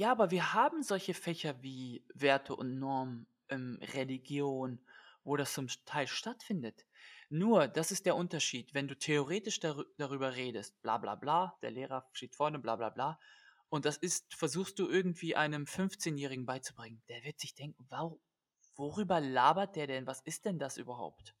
Ja, 0.00 0.12
aber 0.12 0.30
wir 0.30 0.54
haben 0.54 0.82
solche 0.82 1.12
Fächer 1.12 1.62
wie 1.62 2.06
Werte 2.14 2.56
und 2.56 2.78
Normen, 2.78 3.26
ähm, 3.50 3.78
Religion, 3.82 4.80
wo 5.24 5.36
das 5.36 5.52
zum 5.52 5.66
Teil 5.84 6.06
stattfindet. 6.06 6.86
Nur, 7.28 7.68
das 7.68 7.92
ist 7.92 8.06
der 8.06 8.16
Unterschied, 8.16 8.72
wenn 8.72 8.88
du 8.88 8.96
theoretisch 8.96 9.60
darü 9.60 9.84
darüber 9.98 10.34
redest, 10.36 10.80
bla 10.80 10.96
bla 10.96 11.16
bla, 11.16 11.58
der 11.60 11.70
Lehrer 11.72 12.08
steht 12.12 12.34
vorne, 12.34 12.58
bla 12.58 12.76
bla 12.76 12.88
bla, 12.88 13.20
und 13.68 13.84
das 13.84 13.98
ist 13.98 14.34
versuchst 14.34 14.78
du 14.78 14.88
irgendwie 14.88 15.36
einem 15.36 15.66
15-Jährigen 15.66 16.46
beizubringen, 16.46 17.02
der 17.10 17.22
wird 17.24 17.38
sich 17.38 17.54
denken: 17.54 17.84
„Wau 17.90 18.22
worüber 18.76 19.20
labert 19.20 19.76
der 19.76 19.86
denn? 19.86 20.06
Was 20.06 20.22
ist 20.22 20.46
denn 20.46 20.58
das 20.58 20.78
überhaupt?“ 20.78 21.34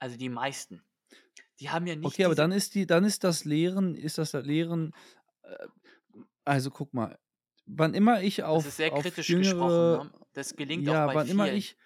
Also, 0.00 0.16
die 0.16 0.28
meisten. 0.28 0.82
Die 1.60 1.70
haben 1.70 1.86
ja 1.86 1.96
nicht 1.96 2.20
Okay, 2.20 2.24
aber 2.24 2.34
dann 2.36 2.52
ist 2.52 2.74
die 2.74 2.86
dann 2.86 3.04
ist 3.04 3.24
das 3.24 3.44
Lehren 3.44 3.94
ist 3.96 4.18
das 4.18 4.32
Lehren 4.32 4.92
äh, 5.42 5.68
also 6.44 6.70
guck 6.70 6.94
mal, 6.94 7.18
wann 7.68 7.94
immer 7.94 8.22
ich 8.22 8.42
Das 8.50 8.64
ist 8.64 8.76
auf 8.76 8.76
sehr 8.76 8.90
auf 8.90 8.90
kritisch 8.90 9.34
gesprochen, 9.36 9.90
jüngere 9.90 9.90
ne? 9.90 10.10
Das 10.32 10.56
gelingt 10.56 10.88
auch 10.88 11.00
ja, 11.00 11.04
bei 11.04 11.16
wann 11.16 11.28
immer 11.28 11.50
vielen. 11.50 11.52
ich 11.52 11.76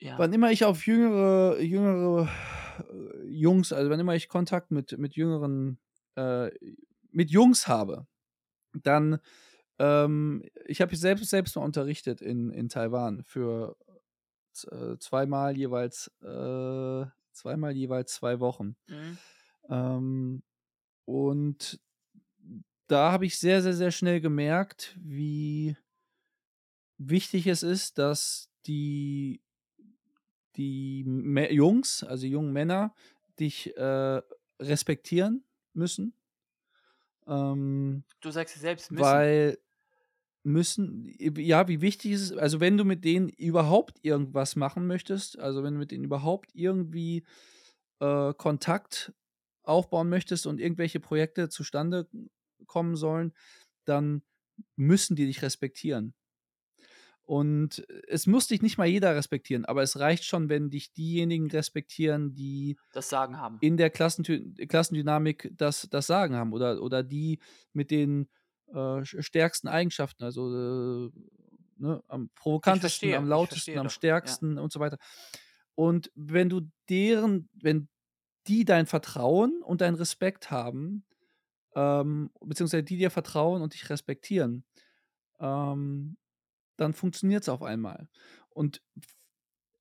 Ja. 0.00 0.16
wann 0.16 0.32
immer 0.32 0.50
ich 0.50 0.64
auf 0.64 0.86
jüngere 0.86 1.60
jüngere, 1.60 2.28
äh, 2.90 3.26
Jungs 3.28 3.72
also 3.72 3.90
wann 3.90 4.00
immer 4.00 4.14
ich 4.14 4.28
Kontakt 4.28 4.70
mit 4.70 4.96
mit 4.98 5.14
jüngeren 5.16 5.78
äh, 6.16 6.50
mit 7.10 7.30
Jungs 7.30 7.68
habe, 7.68 8.06
dann 8.74 9.20
ähm, 9.80 10.44
ich 10.66 10.80
habe 10.82 10.96
selbst 10.96 11.30
selbst 11.30 11.56
mal 11.56 11.64
unterrichtet 11.64 12.22
in 12.22 12.50
in 12.50 12.68
Taiwan 12.68 13.24
für 13.24 13.76
äh, 14.70 14.96
zweimal 14.98 15.56
jeweils 15.56 16.10
äh, 16.22 17.06
zweimal 17.32 17.72
jeweils 17.76 18.14
2 18.14 18.40
Wochen. 18.40 18.76
Mhm. 18.88 19.16
Ähm, 19.68 20.42
und 21.06 21.80
da 22.86 23.12
habe 23.12 23.26
ich 23.26 23.38
sehr, 23.38 23.62
sehr, 23.62 23.74
sehr 23.74 23.90
schnell 23.90 24.20
gemerkt, 24.20 24.96
wie 25.00 25.76
wichtig 26.98 27.46
es 27.46 27.62
ist, 27.62 27.98
dass 27.98 28.50
die 28.66 29.42
die 30.56 31.04
Jungs, 31.50 32.02
also 32.02 32.26
jungen 32.26 32.52
Männer, 32.52 32.94
dich, 33.38 33.76
äh, 33.76 34.22
respektieren 34.60 35.44
müssen. 35.74 36.14
Ähm, 37.26 38.04
Du 38.20 38.30
sagst 38.30 38.56
ja 38.56 38.60
selbst 38.60 38.90
müssen. 38.92 39.26
weil 39.26 39.58
müssen 40.44 41.04
ja, 41.18 41.68
wie 41.68 41.80
wichtig 41.82 42.12
ist 42.12 42.22
es 42.22 42.32
also 42.32 42.60
wenn 42.60 42.78
du 42.78 42.84
mit 42.84 43.04
denen 43.04 43.28
überhaupt 43.30 43.98
irgendwas 44.04 44.56
machen 44.56 44.86
möchtest, 44.86 45.38
also 45.38 45.62
wenn 45.64 45.74
du 45.74 45.80
mit 45.80 45.90
denen 45.92 46.04
überhaupt 46.04 46.50
irgendwie, 46.54 47.24
äh, 48.00 48.34
Kontakt 48.34 49.14
aufbauen 49.64 50.08
möchtest 50.10 50.46
und 50.46 50.60
irgendwelche 50.60 51.00
Projekte 51.00 51.48
zustande 51.50 52.08
kommen 52.66 52.96
sollen, 52.96 53.32
dann 53.84 54.22
müssen 54.76 55.16
die 55.16 55.26
dich 55.26 55.42
respektieren. 55.42 56.14
Und 57.24 57.84
es 58.06 58.26
muss 58.28 58.46
dich 58.46 58.62
nicht 58.62 58.78
mal 58.78 58.86
jeder 58.86 59.16
respektieren, 59.16 59.64
aber 59.64 59.82
es 59.82 59.98
reicht 59.98 60.24
schon, 60.24 60.48
wenn 60.48 60.70
dich 60.70 60.92
diejenigen 60.92 61.50
respektieren, 61.50 62.34
die 62.34 62.78
Das 62.92 63.08
Sagen 63.08 63.38
haben. 63.38 63.58
in 63.58 63.76
der 63.76 63.90
Klassendü 63.90 64.54
Klassendynamik 64.66 65.50
das 65.56 65.88
das 65.90 66.06
Sagen 66.06 66.36
haben 66.36 66.52
oder 66.52 66.80
oder 66.82 67.02
die 67.02 67.40
mit 67.72 67.90
den, 67.90 68.28
äh, 68.72 69.04
stärksten 69.04 69.66
Eigenschaften, 69.68 70.22
also, 70.24 71.08
äh, 71.08 71.10
ne, 71.78 72.02
am 72.08 72.30
provokantesten, 72.34 73.14
am 73.14 73.26
verstehe, 73.26 73.46
ich 73.48 73.64
lautesten, 73.64 73.78
am 73.78 73.88
doch, 73.88 73.92
ja. 74.22 74.38
stärksten 74.38 74.58
und 74.58 74.72
so 74.72 74.78
weiter. 74.80 74.98
Und 75.74 76.12
wenn 76.14 76.48
du 76.48 76.62
deren 76.88 77.48
wenn 77.54 77.88
die 78.46 78.64
dein 78.64 78.86
Vertrauen 78.86 79.62
und 79.62 79.80
deinen 79.80 79.96
Respekt 79.96 80.50
haben, 80.50 81.04
ähm, 81.76 82.30
beziehungsweise 82.42 82.84
die 82.84 82.98
dir 82.98 83.12
vertrauen 83.12 83.62
und 83.62 83.74
dich 83.74 83.90
respektieren, 83.90 84.64
ähm, 85.40 86.18
dann 86.78 86.94
funktioniert's 86.94 87.48
auf 87.50 87.62
einmal. 87.62 88.08
Und 88.50 88.82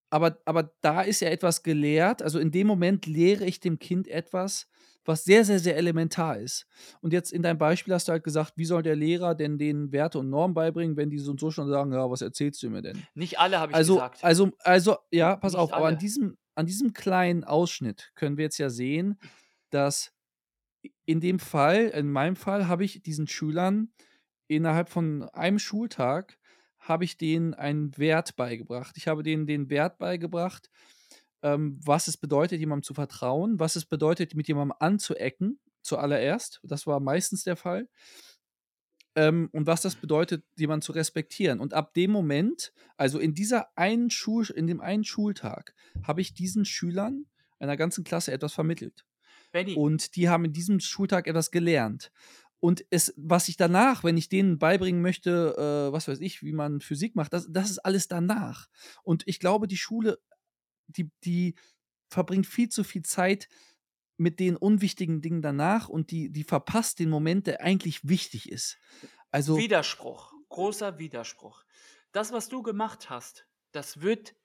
aber 0.09 0.39
aber 0.45 0.71
da 0.81 1.01
ist 1.01 1.19
ja 1.21 1.29
etwas 1.29 1.63
gelehrt 1.63 2.21
also 2.21 2.39
in 2.39 2.51
dem 2.51 2.67
Moment 2.67 3.05
lehre 3.05 3.45
ich 3.45 3.59
dem 3.59 3.79
Kind 3.79 4.07
etwas, 4.07 4.67
was 5.03 5.23
sehr, 5.23 5.43
sehr, 5.45 5.59
sehr 5.59 5.77
elementar 5.77 6.37
ist. 6.39 6.67
Und 7.01 7.13
jetzt 7.13 7.31
in 7.33 7.41
deinem 7.43 7.57
Beispiel 7.57 7.93
hast 7.93 8.07
du 8.07 8.11
halt 8.13 8.23
gesagt: 8.23 8.53
„Wie 8.55 8.65
soll 8.65 8.83
der 8.83 8.95
Lehrer 8.95 9.35
denn 9.35 9.57
denen 9.57 9.91
Werte 9.91 10.19
und 10.19 10.29
Normen 10.29 10.53
beibringen, 10.53 10.97
wenn 10.97 11.09
die 11.09 11.19
so 11.19 11.31
und 11.31 11.39
so 11.39 11.51
schon 11.51 11.67
sagen: 11.69 11.91
‚Ja, 11.93 12.09
was 12.09 12.21
erzählst 12.21 12.61
du 12.63 12.69
mir 12.69 12.81
denn?‘“ 12.81 13.07
Nicht 13.15 13.39
alle, 13.39 13.59
habe 13.59 13.71
ich 13.71 13.81
Also 13.81 13.81
gesagt. 13.81 14.21
also 14.21 14.51
also 14.61 14.97
ja, 15.11 15.37
pass 15.37 15.55
Nicht 15.55 15.55
auf, 15.55 15.75
aber 15.75 15.87
an 15.89 15.97
alle. 15.97 15.99
diesem 15.99 16.37
an 16.55 16.67
diesem 16.67 16.93
kleinen 16.93 17.43
Ausschnitt 17.45 18.11
können 18.15 18.37
wir 18.37 18.45
jetzt 18.45 18.59
ja 18.59 18.69
sehen, 18.71 19.19
dass 19.71 20.13
in 21.05 21.19
dem 21.19 21.39
Fall 21.39 21.87
in 21.87 22.11
meinem 22.11 22.35
Fall 22.35 22.67
habe 22.67 22.83
ich 22.83 23.01
diesen 23.03 23.27
Schülern 23.27 23.91
innerhalb 24.47 24.89
von 24.89 25.23
einem 25.29 25.59
Schultag 25.59 26.37
habe 26.79 27.03
ich 27.03 27.17
denen 27.17 27.53
einen 27.53 27.97
Wert 27.97 28.35
beigebracht. 28.35 28.95
Ich 28.97 29.07
habe 29.07 29.23
denen 29.23 29.47
den 29.47 29.69
Wert 29.69 29.97
beigebracht, 29.97 30.69
ähm, 31.41 31.79
was 31.83 32.07
es 32.07 32.17
bedeutet, 32.17 32.59
jemandem 32.59 32.83
zu 32.83 32.93
vertrauen, 32.93 33.59
was 33.59 33.75
es 33.75 33.85
bedeutet, 33.85 34.35
mit 34.35 34.47
jemandem 34.47 34.77
anzuecken, 34.79 35.59
zuallererst. 35.81 36.59
Das 36.63 36.85
war 36.85 36.99
meistens 36.99 37.43
der 37.43 37.55
Fall. 37.55 37.89
Ähm, 39.15 39.49
und 39.51 39.65
was 39.65 39.81
das 39.81 39.95
bedeutet, 39.95 40.43
jemanden 40.57 40.81
zu 40.81 40.91
respektieren. 40.91 41.59
Und 41.59 41.73
ab 41.73 41.93
dem 41.93 42.11
Moment, 42.11 42.73
also 42.97 43.19
in 43.19 43.33
dieser 43.33 43.69
einen 43.77 44.09
Schul, 44.09 44.47
in 44.53 44.67
dem 44.67 44.81
einen 44.81 45.05
Schultag, 45.05 45.73
habe 46.03 46.21
ich 46.21 46.33
diesen 46.33 46.65
Schülern 46.65 47.25
einer 47.59 47.77
ganzen 47.77 48.03
Klasse 48.03 48.31
etwas 48.31 48.53
vermittelt. 48.53 49.05
Benny, 49.55 49.73
Und 49.73 50.17
die 50.17 50.27
haben 50.27 50.43
in 50.43 50.51
diesem 50.51 50.81
Schultag 50.81 51.27
etwas 51.27 51.49
gelernt. 51.49 52.11
Und 52.59 52.85
es, 52.89 53.13
was 53.15 53.47
ich 53.47 53.55
danach, 53.55 54.03
wenn 54.03 54.17
ich 54.17 54.27
denen 54.27 54.59
beibringen 54.59 55.01
möchte, 55.01 55.55
äh, 55.57 55.93
was 55.93 56.09
weiß 56.09 56.19
ich, 56.19 56.43
wie 56.43 56.51
man 56.51 56.81
Physik 56.81 57.15
macht, 57.15 57.31
das, 57.31 57.47
das 57.49 57.69
ist 57.69 57.79
alles 57.79 58.09
danach. 58.09 58.67
Und 59.03 59.23
ich 59.27 59.39
glaube, 59.39 59.67
die 59.67 59.77
Schule, 59.77 60.19
die, 60.87 61.09
die 61.23 61.55
verbringt 62.09 62.47
viel 62.47 62.67
zu 62.67 62.83
viel 62.83 63.03
Zeit 63.03 63.47
mit 64.17 64.41
den 64.41 64.57
unwichtigen 64.57 65.21
Dingen 65.21 65.41
danach 65.41 65.87
und 65.87 66.11
die, 66.11 66.29
die 66.33 66.43
verpasst 66.43 66.99
den 66.99 67.09
Moment, 67.09 67.47
der 67.47 67.61
eigentlich 67.61 68.05
wichtig 68.05 68.51
ist. 68.51 68.77
Also, 69.31 69.55
Widerspruch, 69.57 70.33
großer 70.49 70.99
Widerspruch. 70.99 71.63
Das, 72.11 72.33
was 72.33 72.49
du 72.49 72.61
gemacht 72.61 73.09
hast, 73.09 73.47
das 73.71 74.01
wird 74.01 74.35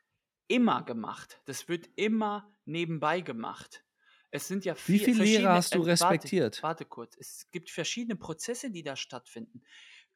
immer 0.47 0.85
gemacht. 0.85 1.41
Das 1.47 1.69
wird 1.69 1.89
immer 1.97 2.55
nebenbei 2.65 3.23
gemacht. 3.23 3.85
Es 4.31 4.47
sind 4.47 4.65
ja 4.65 4.75
wie 4.87 4.99
vier 4.99 5.15
viele 5.15 5.25
Lehrer 5.25 5.53
hast 5.55 5.75
du 5.75 5.79
äh, 5.79 5.81
warte, 5.81 5.91
respektiert? 5.91 6.63
warte 6.63 6.85
kurz. 6.85 7.17
Es 7.19 7.51
gibt 7.51 7.71
verschiedene 7.71 8.17
Prozesse, 8.17 8.71
die 8.71 8.83
da 8.83 8.97
stattfinden. 8.97 9.63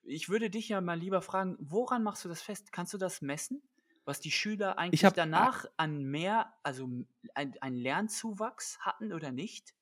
Ich 0.02 0.28
würde 0.28 0.50
dich 0.50 0.68
ja 0.68 0.80
mal 0.80 0.98
lieber 0.98 1.22
fragen, 1.22 1.56
woran 1.58 2.02
machst 2.02 2.24
du 2.24 2.28
das 2.28 2.42
fest? 2.42 2.72
Kannst 2.72 2.92
du 2.94 2.98
das 2.98 3.22
messen? 3.22 3.62
Was 4.04 4.20
die 4.20 4.30
Schüler 4.30 4.78
eigentlich 4.78 5.00
Ich 5.00 5.04
habe 5.04 5.16
danach 5.16 5.64
an 5.76 6.04
mehr, 6.04 6.54
also 6.62 6.88
ein, 7.34 7.54
ein 7.60 7.74
Lernzuwachs 7.74 8.78
hatten 8.80 9.12
oder 9.12 9.32
nicht? 9.32 9.74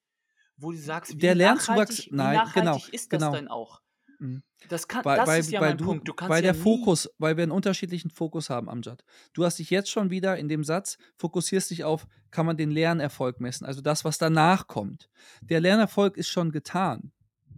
Wo 0.56 0.70
du 0.70 0.78
sagst, 0.78 1.14
wie 1.14 1.18
der 1.18 1.34
Lernzuwachs, 1.34 1.68
nachhaltig, 1.68 2.12
wie 2.12 2.16
nein, 2.16 2.50
genau, 2.54 2.64
nachhaltig 2.66 2.94
ist 2.94 3.12
das 3.12 3.20
genau. 3.20 3.32
denn 3.32 3.48
auch? 3.48 3.82
Mhm. 4.22 4.42
Das, 4.68 4.86
kann, 4.86 5.04
Weil, 5.04 5.16
das 5.16 5.28
weil, 5.28 5.40
ist 5.40 5.50
ja 5.50 5.60
mein 5.60 5.76
du, 5.76 5.84
Punkt. 5.84 6.06
Du 6.08 6.14
kannst 6.14 6.30
weil 6.30 6.44
ja 6.44 6.52
der. 6.52 6.62
Fokus, 6.62 7.10
weil 7.18 7.36
wir 7.36 7.42
einen 7.42 7.52
unterschiedlichen 7.52 8.10
Fokus 8.10 8.48
haben, 8.50 8.68
Amjad. 8.68 9.04
Du 9.32 9.44
hast 9.44 9.58
dich 9.58 9.70
jetzt 9.70 9.90
schon 9.90 10.10
wieder 10.10 10.36
in 10.38 10.48
dem 10.48 10.62
Satz, 10.64 10.96
fokussierst 11.16 11.70
dich 11.70 11.82
auf, 11.84 12.06
kann 12.30 12.46
man 12.46 12.56
den 12.56 12.70
Lernerfolg 12.70 13.40
messen, 13.40 13.66
also 13.66 13.80
das, 13.80 14.04
was 14.04 14.18
danach 14.18 14.66
kommt. 14.68 15.10
Der 15.42 15.60
Lernerfolg 15.60 16.16
ist 16.16 16.28
schon 16.28 16.52
getan. 16.52 17.10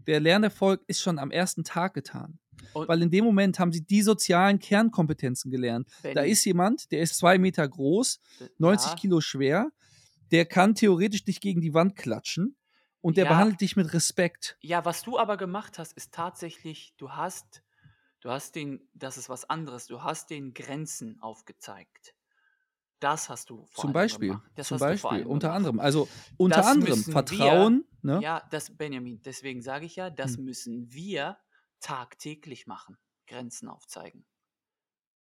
Der 0.06 0.20
Lernerfolg 0.20 0.82
ist 0.86 1.00
schon 1.00 1.18
am 1.18 1.30
ersten 1.30 1.64
Tag 1.64 1.94
getan. 1.94 2.38
Und 2.72 2.88
Weil 2.88 3.02
in 3.02 3.10
dem 3.10 3.24
Moment 3.24 3.58
haben 3.58 3.72
sie 3.72 3.84
die 3.84 4.02
sozialen 4.02 4.58
Kernkompetenzen 4.58 5.50
gelernt. 5.50 5.88
Da 6.14 6.22
ist 6.22 6.44
jemand, 6.44 6.90
der 6.92 7.00
ist 7.00 7.16
zwei 7.18 7.36
Meter 7.38 7.68
groß, 7.68 8.20
d- 8.40 8.48
90 8.58 8.90
ja, 8.90 8.96
Kilo 8.96 9.20
schwer, 9.20 9.70
der 10.30 10.46
kann 10.46 10.74
theoretisch 10.74 11.24
dich 11.24 11.40
gegen 11.40 11.60
die 11.60 11.74
Wand 11.74 11.96
klatschen 11.96 12.56
und 13.05 13.18
der 13.18 13.24
ja, 13.24 13.26
behandelt 13.26 13.61
dich 13.61 13.76
mit 13.76 13.92
Respekt. 13.94 14.59
ja, 14.61 14.84
was 14.84 15.02
du 15.02 15.18
aber 15.18 15.36
gemacht 15.36 15.78
hast, 15.78 15.92
ist 15.92 16.12
tatsächlich, 16.14 16.94
du 16.96 17.12
hast, 17.12 17.62
du 18.20 18.30
hast 18.30 18.55
den, 18.57 18.88
das 18.94 19.18
ist 19.18 19.28
was 19.28 19.48
anderes, 19.50 19.86
du 19.86 20.02
hast 20.02 20.30
den 20.30 20.55
Grenzen 20.55 21.20
aufgezeigt. 21.22 22.14
Das 23.00 23.30
hast 23.30 23.50
du 23.50 23.66
vor 23.66 23.84
Zum 23.84 23.92
Beispiel, 23.92 24.40
zum 24.61 24.78
hast 24.78 24.90
du 24.90 24.94
vor 24.94 25.12
Beispiel, 25.12 25.14
allem 25.14 25.26
unter 25.26 25.52
gemacht. 25.52 25.52
anderem. 25.52 25.80
Also 25.80 26.09
unter 26.36 26.64
Das 26.64 26.66
anderem 26.66 27.05
müssen 27.05 27.28
wir, 27.30 27.72
Vertrauen, 27.72 27.84
ne? 28.02 28.24
ja, 28.24 28.46
das, 28.50 28.76
Benjamin, 28.76 29.22
deswegen 29.22 29.62
sage 29.62 29.86
ich 29.86 29.96
ja, 29.96 30.11
das 30.11 30.36
Hm. 30.36 30.38
müssen 30.38 30.92
wir 30.92 31.38
tagtäglich 31.80 32.66
machen. 32.66 32.98
Grenzen 33.26 33.68
aufzeigen. 33.68 34.26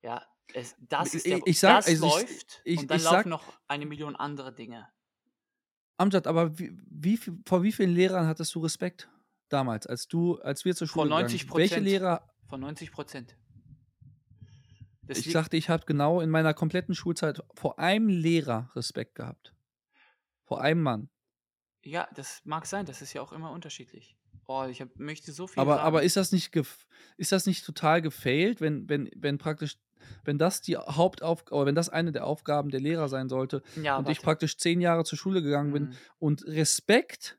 Ja, 0.03 0.27
es, 0.53 0.77
das 0.79 1.14
ist 1.14 1.31
der, 1.31 1.41
Ich, 1.41 1.47
ich 1.47 1.59
sag, 1.61 1.87
das 1.87 1.87
also 1.87 2.05
ich, 2.05 2.16
läuft 2.16 2.64
ich, 2.64 2.66
und 2.75 2.91
dann 2.91 3.03
ich 3.03 3.03
laufen 3.03 3.29
noch 3.31 3.61
eine 3.68 3.87
Million 3.87 4.16
andere 4.16 4.55
Dinge. 4.55 4.93
Amjad, 5.97 6.26
aber 6.26 6.59
wie, 6.59 6.76
wie, 6.90 7.18
vor 7.47 7.62
wie 7.62 7.72
vielen 7.72 7.95
Lehrern 7.95 8.26
hattest 8.26 8.55
du 8.55 8.61
Respekt 8.61 9.09
damals, 9.49 9.86
als 9.86 10.09
du, 10.09 10.38
als 10.40 10.64
wir 10.64 10.74
zur 10.74 10.88
Von 10.88 11.09
Schule 11.09 11.09
gegangen 11.09 11.22
90 11.22 11.40
sind? 11.42 11.55
Welche 11.55 11.74
Prozent. 11.74 11.86
Lehrer? 11.86 12.34
Von 12.49 12.61
90 12.61 12.92
Prozent. 12.92 13.36
Das 15.07 15.18
Ich 15.18 15.30
sagte, 15.32 15.57
ich 15.57 15.68
habe 15.68 15.84
genau 15.86 16.20
in 16.20 16.30
meiner 16.30 16.55
kompletten 16.55 16.95
Schulzeit 16.95 17.42
vor 17.55 17.78
einem 17.78 18.09
Lehrer 18.09 18.70
Respekt 18.74 19.14
gehabt. 19.16 19.55
Vor 20.45 20.61
einem 20.61 20.82
Mann. 20.82 21.11
ja, 21.82 22.09
das 22.14 22.40
mag 22.45 22.66
sein, 22.66 22.86
das 22.86 23.03
ist 23.03 23.12
ja 23.12 23.22
auch 23.22 23.32
immer 23.32 23.51
unterschiedlich. 23.51 24.16
Oh, 24.47 24.64
ich 24.70 24.80
hab, 24.80 24.95
möchte 24.97 25.32
so 25.32 25.47
viel 25.47 25.61
Aber, 25.61 25.80
aber 25.82 25.99
sagen. 25.99 26.07
ist 26.07 26.16
das 26.16 26.32
nicht 26.32 26.55
ist 27.16 27.32
das 27.32 27.47
nicht 27.47 27.64
total 27.64 28.03
gefailt, 28.03 28.61
wenn, 28.61 28.88
wenn, 28.88 29.11
wenn 29.16 29.38
praktisch, 29.38 29.76
wenn 30.25 30.39
das 30.39 30.61
die 30.61 30.77
Hauptaufgabe, 30.77 31.57
oder 31.57 31.67
wenn 31.67 31.75
das 31.75 31.89
eine 31.89 32.13
der 32.13 32.27
Aufgaben 32.27 32.71
der 32.71 32.81
Lehrer 32.81 33.09
sein 33.09 33.29
sollte 33.29 33.63
Ja, 33.75 33.97
und 33.97 34.09
ich 34.09 34.23
warte. 34.23 34.23
praktisch 34.23 34.57
zehn 34.59 34.81
Jahre 34.81 35.05
zur 35.05 35.19
Schule 35.19 35.43
gegangen 35.43 35.73
bin 35.73 35.89
Hm, 35.89 36.05
und 36.19 36.45
Respekt 36.47 37.39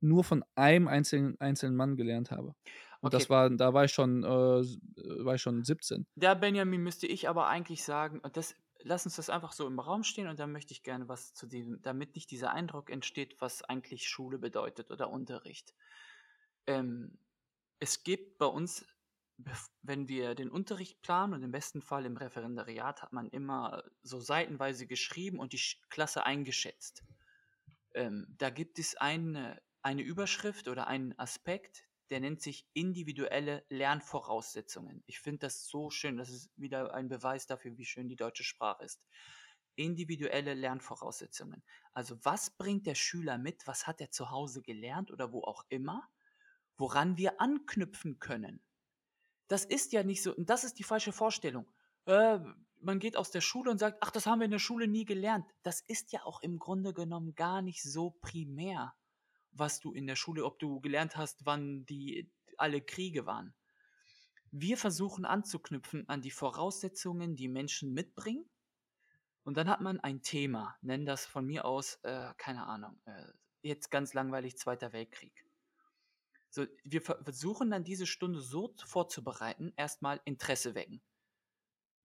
nur 0.00 0.24
von 0.24 0.44
einem 0.54 0.88
einzelnen, 0.88 1.40
einzelnen 1.40 1.76
Mann 1.76 1.96
gelernt 1.96 2.30
habe. 2.30 2.54
Und 3.00 3.14
das 3.14 3.28
Okay, 3.28 3.30
war, 3.30 3.50
da 3.50 3.74
war 3.74 3.84
ich 3.84 3.92
schon, 3.92 4.24
äh, 4.24 4.28
äh, 4.28 5.24
war 5.24 5.34
ich 5.36 5.42
schon 5.42 5.64
17. 5.64 6.06
da 6.16 6.34
Benjamin 6.34 6.82
müsste 6.82 7.06
ich 7.06 7.28
aber 7.28 7.46
eigentlich 7.46 7.84
sagen, 7.84 8.20
und 8.20 8.36
das, 8.36 8.54
lass 8.80 9.06
uns 9.06 9.16
das 9.16 9.30
einfach 9.30 9.52
so 9.52 9.66
im 9.66 9.78
Raum 9.78 10.02
stehen 10.04 10.26
und 10.28 10.38
dann 10.38 10.52
möchte 10.52 10.72
ich 10.72 10.82
gerne 10.82 11.08
was 11.08 11.32
zu 11.34 11.46
diesem, 11.46 11.80
damit 11.82 12.14
nicht 12.14 12.30
dieser 12.30 12.52
Eindruck 12.52 12.90
entsteht, 12.90 13.40
was 13.40 13.62
eigentlich 13.62 14.08
Schule 14.08 14.38
bedeutet 14.38 14.90
oder 14.90 15.10
Unterricht. 15.10 15.74
Ähm, 16.66 17.18
es 17.80 18.04
gibt 18.04 18.38
bei 18.38 18.46
uns, 18.46 18.86
wenn 19.82 20.08
wir 20.08 20.34
den 20.34 20.50
Unterricht 20.50 21.00
planen 21.00 21.34
und 21.34 21.42
im 21.42 21.52
besten 21.52 21.80
Fall 21.80 22.04
im 22.04 22.16
Referendariat 22.16 23.02
hat 23.02 23.12
man 23.12 23.28
immer 23.28 23.84
so 24.02 24.20
seitenweise 24.20 24.86
geschrieben 24.86 25.38
und 25.38 25.52
die 25.52 25.62
Klasse 25.90 26.26
eingeschätzt. 26.26 27.04
Ähm, 27.94 28.26
da 28.38 28.50
gibt 28.50 28.78
es 28.78 28.96
eine, 28.96 29.62
eine 29.82 30.02
Überschrift 30.02 30.68
oder 30.68 30.88
einen 30.88 31.16
Aspekt, 31.18 31.84
der 32.10 32.20
nennt 32.20 32.42
sich 32.42 32.66
individuelle 32.72 33.64
Lernvoraussetzungen. 33.68 35.02
Ich 35.06 35.20
finde 35.20 35.40
das 35.40 35.66
so 35.66 35.90
schön, 35.90 36.16
das 36.16 36.30
ist 36.30 36.50
wieder 36.56 36.94
ein 36.94 37.08
Beweis 37.08 37.46
dafür, 37.46 37.76
wie 37.76 37.84
schön 37.84 38.08
die 38.08 38.16
deutsche 38.16 38.44
Sprache 38.44 38.84
ist. 38.84 39.06
Individuelle 39.76 40.54
Lernvoraussetzungen. 40.54 41.62
Also 41.92 42.18
was 42.24 42.50
bringt 42.50 42.86
der 42.86 42.96
Schüler 42.96 43.38
mit, 43.38 43.66
was 43.66 43.86
hat 43.86 44.00
er 44.00 44.10
zu 44.10 44.30
Hause 44.30 44.62
gelernt 44.62 45.12
oder 45.12 45.32
wo 45.32 45.42
auch 45.42 45.64
immer, 45.68 46.08
woran 46.76 47.16
wir 47.16 47.40
anknüpfen 47.40 48.18
können. 48.18 48.60
Das 49.48 49.64
ist 49.64 49.92
ja 49.92 50.02
nicht 50.02 50.22
so, 50.22 50.34
und 50.34 50.50
das 50.50 50.64
ist 50.64 50.78
die 50.78 50.84
falsche 50.84 51.12
Vorstellung. 51.12 51.66
Äh, 52.04 52.38
man 52.80 52.98
geht 52.98 53.16
aus 53.16 53.30
der 53.30 53.40
Schule 53.40 53.70
und 53.70 53.78
sagt, 53.78 53.98
ach, 54.00 54.10
das 54.10 54.26
haben 54.26 54.40
wir 54.40 54.44
in 54.44 54.50
der 54.50 54.58
Schule 54.58 54.86
nie 54.86 55.04
gelernt. 55.04 55.46
Das 55.62 55.80
ist 55.80 56.12
ja 56.12 56.22
auch 56.24 56.42
im 56.42 56.58
Grunde 56.58 56.92
genommen 56.92 57.34
gar 57.34 57.62
nicht 57.62 57.82
so 57.82 58.10
primär, 58.20 58.94
was 59.52 59.80
du 59.80 59.92
in 59.92 60.06
der 60.06 60.16
Schule, 60.16 60.44
ob 60.44 60.58
du 60.58 60.80
gelernt 60.80 61.16
hast, 61.16 61.44
wann 61.44 61.84
die 61.86 62.30
alle 62.56 62.80
Kriege 62.80 63.26
waren. 63.26 63.54
Wir 64.50 64.76
versuchen 64.76 65.24
anzuknüpfen 65.24 66.08
an 66.08 66.22
die 66.22 66.30
Voraussetzungen, 66.30 67.36
die 67.36 67.48
Menschen 67.48 67.92
mitbringen. 67.92 68.48
Und 69.44 69.56
dann 69.56 69.68
hat 69.68 69.80
man 69.80 70.00
ein 70.00 70.22
Thema, 70.22 70.76
nennen 70.82 71.06
das 71.06 71.26
von 71.26 71.46
mir 71.46 71.64
aus, 71.64 71.98
äh, 72.02 72.32
keine 72.36 72.66
Ahnung, 72.66 73.00
äh, 73.06 73.32
jetzt 73.62 73.90
ganz 73.90 74.14
langweilig 74.14 74.58
Zweiter 74.58 74.92
Weltkrieg. 74.92 75.47
So, 76.50 76.66
wir 76.84 77.02
ver- 77.02 77.22
versuchen 77.22 77.70
dann 77.70 77.84
diese 77.84 78.06
Stunde 78.06 78.40
so 78.40 78.74
vorzubereiten, 78.84 79.72
erstmal 79.76 80.20
Interesse 80.24 80.74
wecken. 80.74 81.02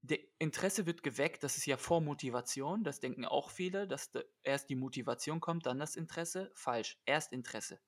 Der 0.02 0.20
Interesse 0.38 0.86
wird 0.86 1.02
geweckt, 1.02 1.44
das 1.44 1.58
ist 1.58 1.66
ja 1.66 1.78
Vormotivation, 1.78 2.84
das 2.84 3.00
denken 3.00 3.26
auch 3.26 3.50
viele, 3.50 3.88
dass 3.88 4.12
da 4.12 4.22
erst 4.44 4.70
die 4.70 4.76
Motivation 4.76 5.40
kommt, 5.40 5.66
dann 5.66 5.80
das 5.80 5.96
Interesse. 5.96 6.52
Falsch, 6.56 7.00
erst 7.06 7.32
Interesse. 7.32 7.80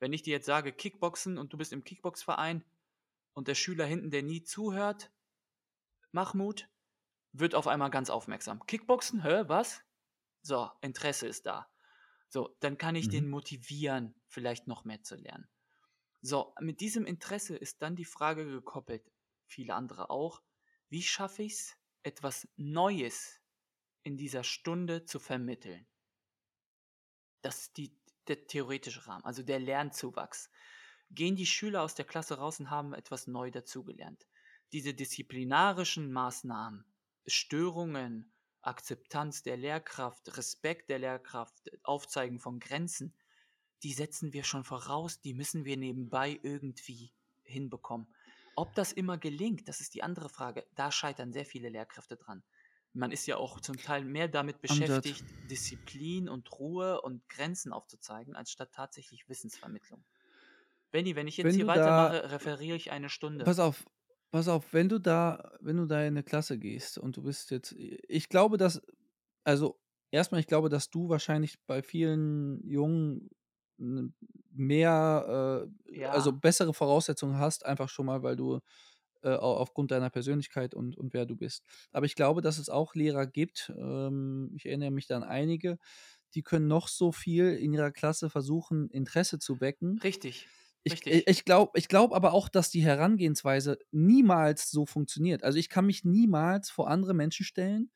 Wenn 0.00 0.12
ich 0.12 0.22
dir 0.22 0.32
jetzt 0.32 0.46
sage 0.46 0.72
Kickboxen 0.72 1.38
und 1.38 1.52
du 1.52 1.58
bist 1.58 1.72
im 1.72 1.84
Kickboxverein 1.84 2.64
und 3.34 3.48
der 3.48 3.56
Schüler 3.56 3.86
hinten, 3.86 4.10
der 4.10 4.22
nie 4.22 4.44
zuhört, 4.44 5.12
Mahmoud, 6.12 6.68
wird 7.32 7.54
auf 7.54 7.66
einmal 7.66 7.90
ganz 7.90 8.10
aufmerksam. 8.10 8.64
Kickboxen, 8.66 9.22
hä, 9.22 9.44
was? 9.48 9.82
So, 10.42 10.70
Interesse 10.82 11.26
ist 11.28 11.46
da. 11.46 11.70
So, 12.28 12.56
dann 12.60 12.78
kann 12.78 12.96
ich 12.96 13.08
den 13.08 13.26
Mhm. 13.26 13.30
motivieren, 13.30 14.14
vielleicht 14.28 14.66
noch 14.68 14.84
mehr 14.84 15.02
zu 15.02 15.16
lernen. 15.16 15.48
So, 16.28 16.52
mit 16.60 16.82
diesem 16.82 17.06
Interesse 17.06 17.56
ist 17.56 17.80
dann 17.80 17.96
die 17.96 18.04
Frage 18.04 18.44
gekoppelt, 18.44 19.10
viele 19.46 19.72
andere 19.72 20.10
auch, 20.10 20.42
wie 20.90 21.02
schaffe 21.02 21.42
ich 21.42 21.54
es, 21.54 21.76
etwas 22.02 22.46
Neues 22.58 23.40
in 24.02 24.18
dieser 24.18 24.44
Stunde 24.44 25.06
zu 25.06 25.20
vermitteln? 25.20 25.86
Das 27.40 27.60
ist 27.60 27.78
die, 27.78 27.96
der 28.26 28.46
theoretische 28.46 29.06
Rahmen, 29.06 29.24
also 29.24 29.42
der 29.42 29.58
Lernzuwachs. 29.58 30.50
Gehen 31.10 31.34
die 31.34 31.46
Schüler 31.46 31.80
aus 31.80 31.94
der 31.94 32.04
Klasse 32.04 32.36
raus 32.36 32.60
und 32.60 32.68
haben 32.68 32.92
etwas 32.92 33.26
neu 33.26 33.50
dazugelernt. 33.50 34.26
Diese 34.72 34.92
disziplinarischen 34.92 36.12
Maßnahmen, 36.12 36.84
Störungen, 37.26 38.34
Akzeptanz 38.60 39.44
der 39.44 39.56
Lehrkraft, 39.56 40.36
Respekt 40.36 40.90
der 40.90 40.98
Lehrkraft, 40.98 41.70
Aufzeigen 41.84 42.38
von 42.38 42.60
Grenzen, 42.60 43.14
die 43.82 43.92
setzen 43.92 44.32
wir 44.32 44.44
schon 44.44 44.64
voraus, 44.64 45.20
die 45.20 45.34
müssen 45.34 45.64
wir 45.64 45.76
nebenbei 45.76 46.38
irgendwie 46.42 47.12
hinbekommen. 47.42 48.06
Ob 48.56 48.74
das 48.74 48.92
immer 48.92 49.18
gelingt, 49.18 49.68
das 49.68 49.80
ist 49.80 49.94
die 49.94 50.02
andere 50.02 50.28
Frage. 50.28 50.66
Da 50.74 50.90
scheitern 50.90 51.32
sehr 51.32 51.44
viele 51.44 51.68
Lehrkräfte 51.68 52.16
dran. 52.16 52.42
Man 52.92 53.12
ist 53.12 53.26
ja 53.26 53.36
auch 53.36 53.60
zum 53.60 53.76
Teil 53.76 54.04
mehr 54.04 54.28
damit 54.28 54.60
beschäftigt, 54.60 55.24
Disziplin 55.48 56.28
und 56.28 56.50
Ruhe 56.58 57.00
und 57.02 57.28
Grenzen 57.28 57.72
aufzuzeigen, 57.72 58.34
anstatt 58.34 58.72
tatsächlich 58.72 59.28
Wissensvermittlung. 59.28 60.04
Benny, 60.90 61.14
wenn 61.14 61.28
ich 61.28 61.36
jetzt 61.36 61.46
wenn 61.46 61.54
hier 61.54 61.66
weitermache, 61.66 62.32
referiere 62.32 62.76
ich 62.76 62.90
eine 62.90 63.08
Stunde. 63.10 63.44
pass 63.44 63.58
auf, 63.58 63.86
pass 64.30 64.48
auf, 64.48 64.72
wenn 64.72 64.88
du 64.88 64.98
da, 64.98 65.52
wenn 65.60 65.76
du 65.76 65.86
da 65.86 66.00
in 66.00 66.08
eine 66.08 66.24
Klasse 66.24 66.58
gehst 66.58 66.98
und 66.98 67.16
du 67.16 67.22
bist 67.22 67.50
jetzt, 67.50 67.72
ich 67.76 68.28
glaube, 68.28 68.56
dass, 68.56 68.82
also 69.44 69.78
erstmal, 70.10 70.40
ich 70.40 70.46
glaube, 70.46 70.68
dass 70.68 70.90
du 70.90 71.08
wahrscheinlich 71.08 71.58
bei 71.66 71.82
vielen 71.82 72.66
Jungen 72.66 73.30
mehr, 73.78 75.68
äh, 75.88 75.92
also 76.10 76.32
Ja, 76.32 76.32
bessere 76.32 76.74
Voraussetzungen 76.74 77.38
hast, 77.38 77.64
einfach 77.66 77.88
schon 77.88 78.06
mal, 78.06 78.22
weil 78.22 78.36
du 78.36 78.60
äh, 79.22 79.30
au- 79.30 79.56
aufgrund 79.56 79.90
deiner 79.90 80.10
Persönlichkeit 80.10 80.74
und, 80.74 80.96
und 80.96 81.14
wer 81.14 81.26
du 81.26 81.36
bist. 81.36 81.64
Aber 81.92 82.06
ich 82.06 82.14
glaube, 82.16 82.42
dass 82.42 82.58
es 82.58 82.70
auch 82.70 82.94
Lehrer 82.94 83.26
gibt, 83.26 83.72
ähm, 83.76 84.52
ich 84.56 84.66
erinnere 84.66 84.90
mich 84.90 85.06
da 85.06 85.16
an 85.16 85.24
einige, 85.24 85.78
die 86.34 86.42
können 86.42 86.68
noch 86.68 86.88
so 86.88 87.12
viel 87.12 87.54
in 87.54 87.72
ihrer 87.72 87.90
Klasse 87.92 88.30
versuchen, 88.30 88.90
Interesse 88.90 89.38
zu 89.38 89.60
wecken. 89.60 90.02
richtig, 90.02 90.48
Ich, 90.84 91.02
richtig. 91.04 91.26
ich 91.26 91.44
glaube 91.44 91.72
ich 91.78 91.88
glaub 91.88 92.14
aber 92.14 92.32
auch, 92.32 92.48
dass 92.48 92.70
die 92.70 92.82
Herangehensweise 92.84 93.78
niemals 93.90 94.70
so 94.70 94.86
funktioniert. 94.86 95.42
Also 95.44 95.58
ich 95.58 95.68
kann 95.68 95.86
mich 95.86 96.04
niemals 96.04 96.70
vor 96.70 96.88
andere 96.88 97.14
Menschen 97.14 97.44
stellen 97.44 97.90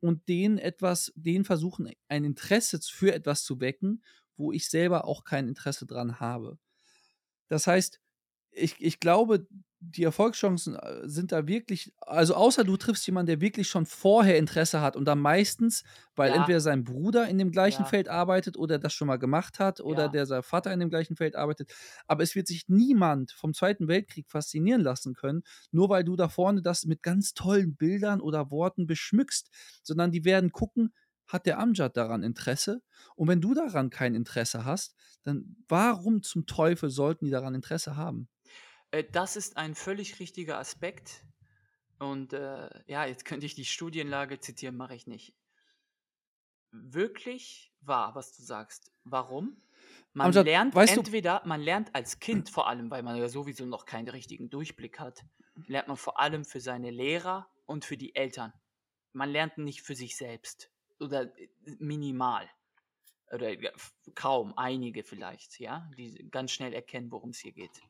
und 0.00 0.28
denen 0.28 0.58
etwas, 0.58 1.12
denen 1.16 1.44
versuchen, 1.44 1.90
ein 2.08 2.24
Interesse 2.24 2.80
für 2.82 3.12
etwas 3.14 3.44
zu 3.44 3.60
wecken, 3.60 4.02
wo 4.40 4.52
ich 4.52 4.68
selber 4.68 5.06
auch 5.06 5.24
kein 5.24 5.48
Interesse 5.48 5.86
dran 5.86 6.20
habe. 6.20 6.58
Das 7.48 7.66
heißt, 7.66 8.00
ich, 8.52 8.76
ich 8.80 9.00
glaube, 9.00 9.46
die 9.82 10.04
Erfolgschancen 10.04 10.76
äh, 10.76 11.08
sind 11.08 11.32
da 11.32 11.46
wirklich, 11.46 11.94
also 12.00 12.34
außer 12.34 12.64
du 12.64 12.76
triffst 12.76 13.06
jemanden, 13.06 13.28
der 13.28 13.40
wirklich 13.40 13.68
schon 13.68 13.86
vorher 13.86 14.36
Interesse 14.36 14.82
hat 14.82 14.94
und 14.94 15.06
dann 15.06 15.18
meistens, 15.20 15.84
weil 16.16 16.32
Ja, 16.32 16.34
entweder 16.34 16.60
sein 16.60 16.84
Bruder 16.84 17.28
in 17.28 17.38
dem 17.38 17.50
gleichen 17.50 17.82
ja, 17.82 17.86
Feld 17.86 18.08
arbeitet 18.08 18.58
oder 18.58 18.78
das 18.78 18.92
schon 18.92 19.08
mal 19.08 19.18
gemacht 19.18 19.58
hat 19.58 19.80
oder 19.80 20.04
ja. 20.04 20.08
der 20.08 20.26
sein 20.26 20.42
Vater 20.42 20.72
in 20.72 20.80
dem 20.80 20.90
gleichen 20.90 21.16
Feld 21.16 21.34
arbeitet. 21.34 21.72
Aber 22.06 22.22
es 22.22 22.34
wird 22.34 22.46
sich 22.46 22.68
niemand 22.68 23.32
vom 23.32 23.54
Zweiten 23.54 23.88
Weltkrieg 23.88 24.28
faszinieren 24.28 24.82
lassen 24.82 25.14
können, 25.14 25.44
nur 25.70 25.88
weil 25.88 26.04
du 26.04 26.14
da 26.14 26.28
vorne 26.28 26.60
das 26.60 26.84
mit 26.84 27.02
ganz 27.02 27.32
tollen 27.32 27.74
Bildern 27.76 28.20
oder 28.20 28.50
Worten 28.50 28.86
beschmückst, 28.86 29.48
sondern 29.82 30.10
die 30.12 30.24
werden 30.26 30.52
gucken, 30.52 30.92
hat 31.32 31.46
der 31.46 31.58
Amjad 31.58 31.96
daran 31.96 32.22
Interesse? 32.22 32.82
Und 33.14 33.28
wenn 33.28 33.40
du 33.40 33.54
daran 33.54 33.90
kein 33.90 34.14
Interesse 34.14 34.64
hast, 34.64 34.96
dann 35.22 35.56
warum 35.68 36.22
zum 36.22 36.46
Teufel 36.46 36.90
sollten 36.90 37.24
die 37.24 37.30
daran 37.30 37.54
Interesse 37.54 37.96
haben? 37.96 38.28
Äh, 38.90 39.04
das 39.04 39.36
ist 39.36 39.56
ein 39.56 39.74
völlig 39.74 40.18
richtiger 40.20 40.58
Aspekt. 40.58 41.24
Und 41.98 42.32
äh, 42.32 42.68
ja, 42.86 43.04
jetzt 43.04 43.24
könnte 43.24 43.46
ich 43.46 43.54
die 43.54 43.64
Studienlage 43.64 44.40
zitieren, 44.40 44.76
mache 44.76 44.94
ich 44.94 45.06
nicht. 45.06 45.34
Wirklich 46.72 47.72
wahr, 47.80 48.14
was 48.14 48.36
du 48.36 48.42
sagst. 48.42 48.92
Warum? 49.04 49.56
Man 50.12 50.28
Amjad, 50.28 50.46
lernt 50.46 50.74
weißt 50.74 50.96
du, 50.96 51.00
entweder, 51.00 51.42
man 51.44 51.60
lernt 51.60 51.94
als 51.94 52.18
Kind 52.18 52.50
vor 52.50 52.68
allem, 52.68 52.90
weil 52.90 53.02
man 53.02 53.16
ja 53.16 53.28
sowieso 53.28 53.66
noch 53.66 53.86
keinen 53.86 54.08
richtigen 54.08 54.50
Durchblick 54.50 54.98
hat, 54.98 55.24
lernt 55.66 55.88
man 55.88 55.96
vor 55.96 56.18
allem 56.18 56.44
für 56.44 56.60
seine 56.60 56.90
Lehrer 56.90 57.48
und 57.66 57.84
für 57.84 57.96
die 57.96 58.14
Eltern. 58.14 58.52
Man 59.12 59.30
lernt 59.30 59.58
nicht 59.58 59.82
für 59.82 59.94
sich 59.94 60.16
selbst 60.16 60.70
oder 61.00 61.36
äh, 61.38 61.48
minimal 61.78 62.48
oder 63.32 63.54
kaum, 64.14 64.54
einige 64.56 65.04
vielleicht, 65.04 65.60
ja, 65.60 65.88
die 65.96 66.28
ganz 66.30 66.50
schnell 66.50 66.72
erkennen, 66.72 67.12
worum 67.12 67.30
es 67.30 67.38
hier 67.38 67.52
geht. 67.52 67.80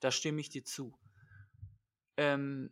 Da 0.00 0.10
stimme 0.10 0.40
ich 0.40 0.50
dir 0.50 0.64
zu. 0.64 0.98
Ähm, 2.16 2.70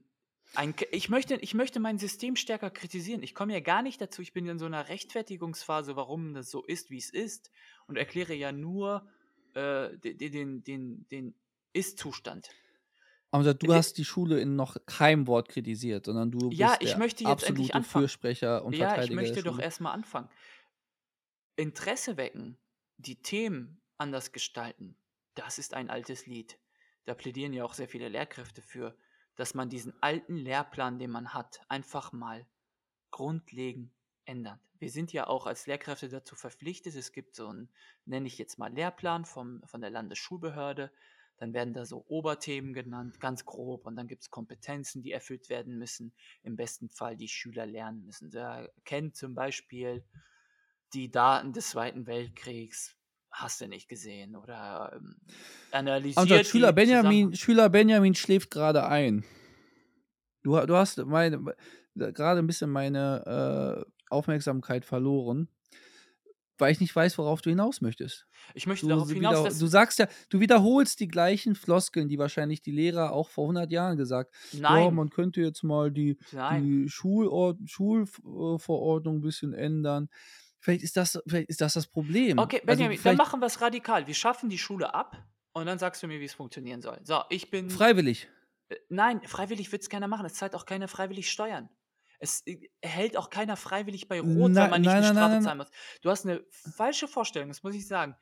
ein, 0.55 0.74
ich, 0.91 1.09
möchte, 1.09 1.37
ich 1.37 1.55
möchte 1.55 1.80
mein 1.80 1.99
System 1.99 2.37
stärker 2.37 2.70
kritisieren. 2.70 3.22
Ich 3.22 3.35
komme 3.35 3.55
ja 3.55 3.61
gar 3.61 3.80
nicht 3.80 4.01
dazu, 4.01 4.20
ich 4.20 4.35
bin 4.35 4.47
in 4.47 4.59
so 4.59 4.66
einer 4.66 4.89
Rechtfertigungsphase, 4.89 5.97
warum 5.97 6.35
das 6.35 6.51
so 6.51 6.62
ist, 6.64 6.91
wie 6.91 6.99
es 6.99 7.09
ist 7.09 7.51
und 7.87 7.97
erkläre 7.97 8.35
ja 8.35 8.53
nur 8.53 9.09
äh, 9.55 9.97
den, 9.99 10.62
den, 10.62 11.09
den 11.09 11.35
Ist-Zustand. 11.72 12.51
Amjad, 13.33 13.62
du 13.62 13.68
Le- 13.68 13.74
hast 13.74 13.97
die 13.99 14.05
Schule 14.05 14.41
in 14.41 14.57
noch 14.57 14.76
keinem 14.87 15.26
Wort 15.26 15.49
kritisiert, 15.49 16.05
sondern 16.07 16.30
du 16.30 16.51
Ja, 16.51 16.76
bist 16.76 16.80
ich 16.80 16.95
der 16.95 16.97
möchte 16.97 17.24
jetzt 17.24 17.43
endlich 17.45 17.74
anfangen. 17.74 18.05
Fürsprecher 18.05 18.64
und 18.64 18.74
Ja, 18.74 18.97
ich 18.99 19.11
Verteidiger 19.11 19.12
möchte 19.12 19.43
doch 19.43 19.59
erstmal 19.59 19.93
anfangen. 19.95 20.28
Interesse 21.57 22.16
wecken, 22.16 22.59
die 22.99 23.22
Themen 23.22 23.80
anders 23.99 24.33
gestalten, 24.33 24.97
das 25.35 25.59
ist 25.59 25.74
ein 25.74 25.89
altes 25.91 26.26
Lied. 26.26 26.59
Da 27.05 27.14
plädieren 27.14 27.53
ja 27.53 27.64
auch 27.64 27.74
sehr 27.74 27.89
viele 27.89 28.09
Lehrkräfte 28.09 28.62
für, 28.62 28.97
dass 29.37 29.55
man 29.55 29.70
diesen 29.70 29.95
alten 30.03 30.37
Lehrplan, 30.37 30.99
den 30.99 31.11
man 31.11 31.33
hat, 31.35 31.61
einfach 31.68 32.12
mal 32.12 32.47
grundlegend 33.11 33.93
ändert. 34.24 34.61
Wir 34.78 34.91
sind 34.91 35.12
ja 35.12 35.26
auch 35.26 35.47
als 35.47 35.66
Lehrkräfte 35.66 36.09
dazu 36.09 36.37
verpflichtet. 36.37 36.95
Es 36.97 37.12
gibt 37.12 37.37
so 37.37 37.49
einen, 37.49 37.70
nenne 38.05 38.26
ich 38.26 38.39
jetzt 38.39 38.59
mal 38.59 38.72
Lehrplan 38.72 39.24
vom, 39.24 39.62
von 39.64 39.80
der 39.80 39.91
Landesschulbehörde. 39.91 40.93
Dann 41.43 41.55
werden 41.55 41.74
da 41.74 41.84
so 41.84 42.05
Oberthemen 42.07 42.72
genannt, 42.72 43.18
ganz 43.18 43.45
grob. 43.45 43.84
Und 43.88 43.97
dann 43.97 44.07
gibt 44.07 44.22
es 44.22 44.30
Kompetenzen, 44.30 45.03
die 45.03 45.11
erfüllt 45.11 45.51
werden 45.51 45.76
müssen. 45.76 46.12
Im 46.45 46.55
besten 46.55 46.88
Fall 46.88 47.16
die 47.16 47.26
Schüler 47.26 47.66
lernen 47.66 48.05
müssen. 48.05 48.30
Da 48.30 48.68
kennt 48.84 49.16
zum 49.16 49.34
Beispiel 49.34 50.05
die 50.95 51.11
Daten 51.11 51.53
des 51.53 51.70
Zweiten 51.70 52.07
Weltkriegs, 52.07 52.95
hast 53.32 53.61
du 53.61 53.66
nicht 53.66 53.88
gesehen. 53.88 54.36
Oder 54.36 54.93
ähm, 54.95 55.16
analysiert 55.72 56.47
Schüler 56.47 56.68
die 56.68 56.76
Benjamin, 56.76 57.03
Zusammenhänge. 57.03 57.36
Schüler 57.36 57.68
Benjamin 57.70 58.14
schläft 58.14 58.53
gerade 58.53 58.86
ein. 58.86 59.24
Du, 60.45 60.64
du 60.64 60.76
hast 60.76 60.99
meine, 60.99 61.43
gerade 61.97 62.38
ein 62.38 62.47
bisschen 62.47 62.70
meine 62.70 63.84
äh, 63.84 63.90
Aufmerksamkeit 64.11 64.84
verloren, 64.84 65.49
weil 66.59 66.72
ich 66.72 66.80
nicht 66.80 66.94
weiß, 66.94 67.18
worauf 67.18 67.40
du 67.42 67.50
hinaus 67.50 67.80
möchtest. 67.80 68.26
Ich 68.55 68.66
möchte 68.66 68.86
Du, 68.86 68.90
darauf 68.90 69.11
hinaus, 69.11 69.32
wieder, 69.32 69.44
dass 69.44 69.59
du 69.59 69.66
sagst 69.66 69.98
ja, 69.98 70.07
du 70.28 70.40
wiederholst 70.40 71.00
die 71.00 71.09
gleichen 71.09 71.55
Floskeln, 71.55 72.09
die 72.09 72.18
wahrscheinlich 72.18 72.62
die 72.62 72.70
Lehrer 72.72 73.12
auch 73.12 73.28
vor 73.28 73.44
100 73.44 73.70
Jahren 73.70 73.96
gesagt 73.96 74.34
Ja, 74.53 74.61
nein, 74.61 74.94
man 74.94 75.11
könnte 75.11 75.40
jetzt 75.40 75.62
mal 75.64 75.90
die, 75.90 76.18
die 76.32 76.88
Schulord 76.88 77.59
Schulverordnung 77.66 79.16
ein 79.16 79.20
bisschen 79.20 79.53
ändern. 79.55 80.09
Vielleicht 80.61 80.84
ist 80.84 80.96
das, 80.96 81.20
vielleicht 81.26 81.48
ist 81.48 81.61
das 81.61 81.72
das 81.74 81.88
Problem. 81.88 82.38
Okay, 82.38 82.59
Also 82.59 82.66
Benjamin, 82.66 82.96
dann 82.96 83.03
vielleicht 83.03 83.18
machen 83.18 83.40
wir 83.40 83.46
es 83.46 83.61
radikal. 83.61 84.07
Wir 84.07 84.14
schaffen 84.14 84.48
die 84.48 84.59
Schule 84.59 84.94
ab 84.94 85.16
und 85.53 85.66
dann 85.66 85.78
sagst 85.78 86.03
du 86.03 86.07
mir, 86.07 86.20
wie 86.20 86.24
es 86.24 86.34
funktionieren 86.34 86.82
soll. 86.82 87.00
So, 87.03 87.20
ich 87.30 87.50
bin. 87.50 87.68
freiwillig. 87.68 88.28
Äh, 88.68 88.76
Nein, 88.88 89.20
freiwillig 89.24 89.72
wird 89.72 89.82
es 89.82 89.88
keiner 89.88 90.07
machen. 90.07 90.24
Es 90.26 90.34
zahlt 90.34 90.55
auch 90.55 90.64
keiner 90.66 90.86
freiwillig 90.86 91.30
Steuern. 91.30 91.68
Es 92.23 92.43
äh, 92.47 92.70
hält 92.83 93.16
auch 93.16 93.31
keiner 93.31 93.57
freiwillig 93.57 94.09
bei 94.09 94.20
Rot, 94.20 94.59
weil 94.59 94.68
Nein, 94.68 94.70
man 94.70 94.83
nicht 94.83 94.95
nein, 94.95 95.03
eine 95.03 95.03
nein, 95.03 95.14
Strafe 95.16 95.39
zahlen 95.41 95.59
muss. 95.59 95.70
Du 96.03 96.11
hast 96.11 96.27
eine 96.27 96.45
falsche 96.51 97.09
Vorstellung, 97.09 97.49
das 97.49 97.62
muss 97.64 97.75
ich 97.75 97.87
sagen. 97.89 98.16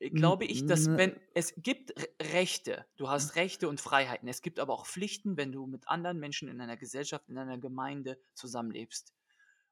Äh. 0.00 0.10
Glaube 0.10 0.44
ich, 0.46 0.66
dass 0.66 0.88
N- 0.88 0.96
wenn 0.96 1.20
es 1.34 1.54
gibt 1.58 1.92
Re- 2.00 2.08
Rechte, 2.32 2.86
du 2.96 3.08
hast 3.08 3.36
Rechte 3.36 3.68
und 3.68 3.80
Freiheiten. 3.80 4.28
Es 4.28 4.42
gibt 4.42 4.58
aber 4.60 4.74
auch 4.74 4.86
Pflichten, 4.86 5.36
wenn 5.36 5.52
du 5.52 5.66
mit 5.66 5.88
anderen 5.88 6.18
Menschen 6.18 6.48
in 6.48 6.60
einer 6.60 6.76
Gesellschaft, 6.78 7.28
in 7.28 7.38
einer 7.38 7.58
Gemeinde 7.58 8.18
zusammenlebst. 8.34 9.14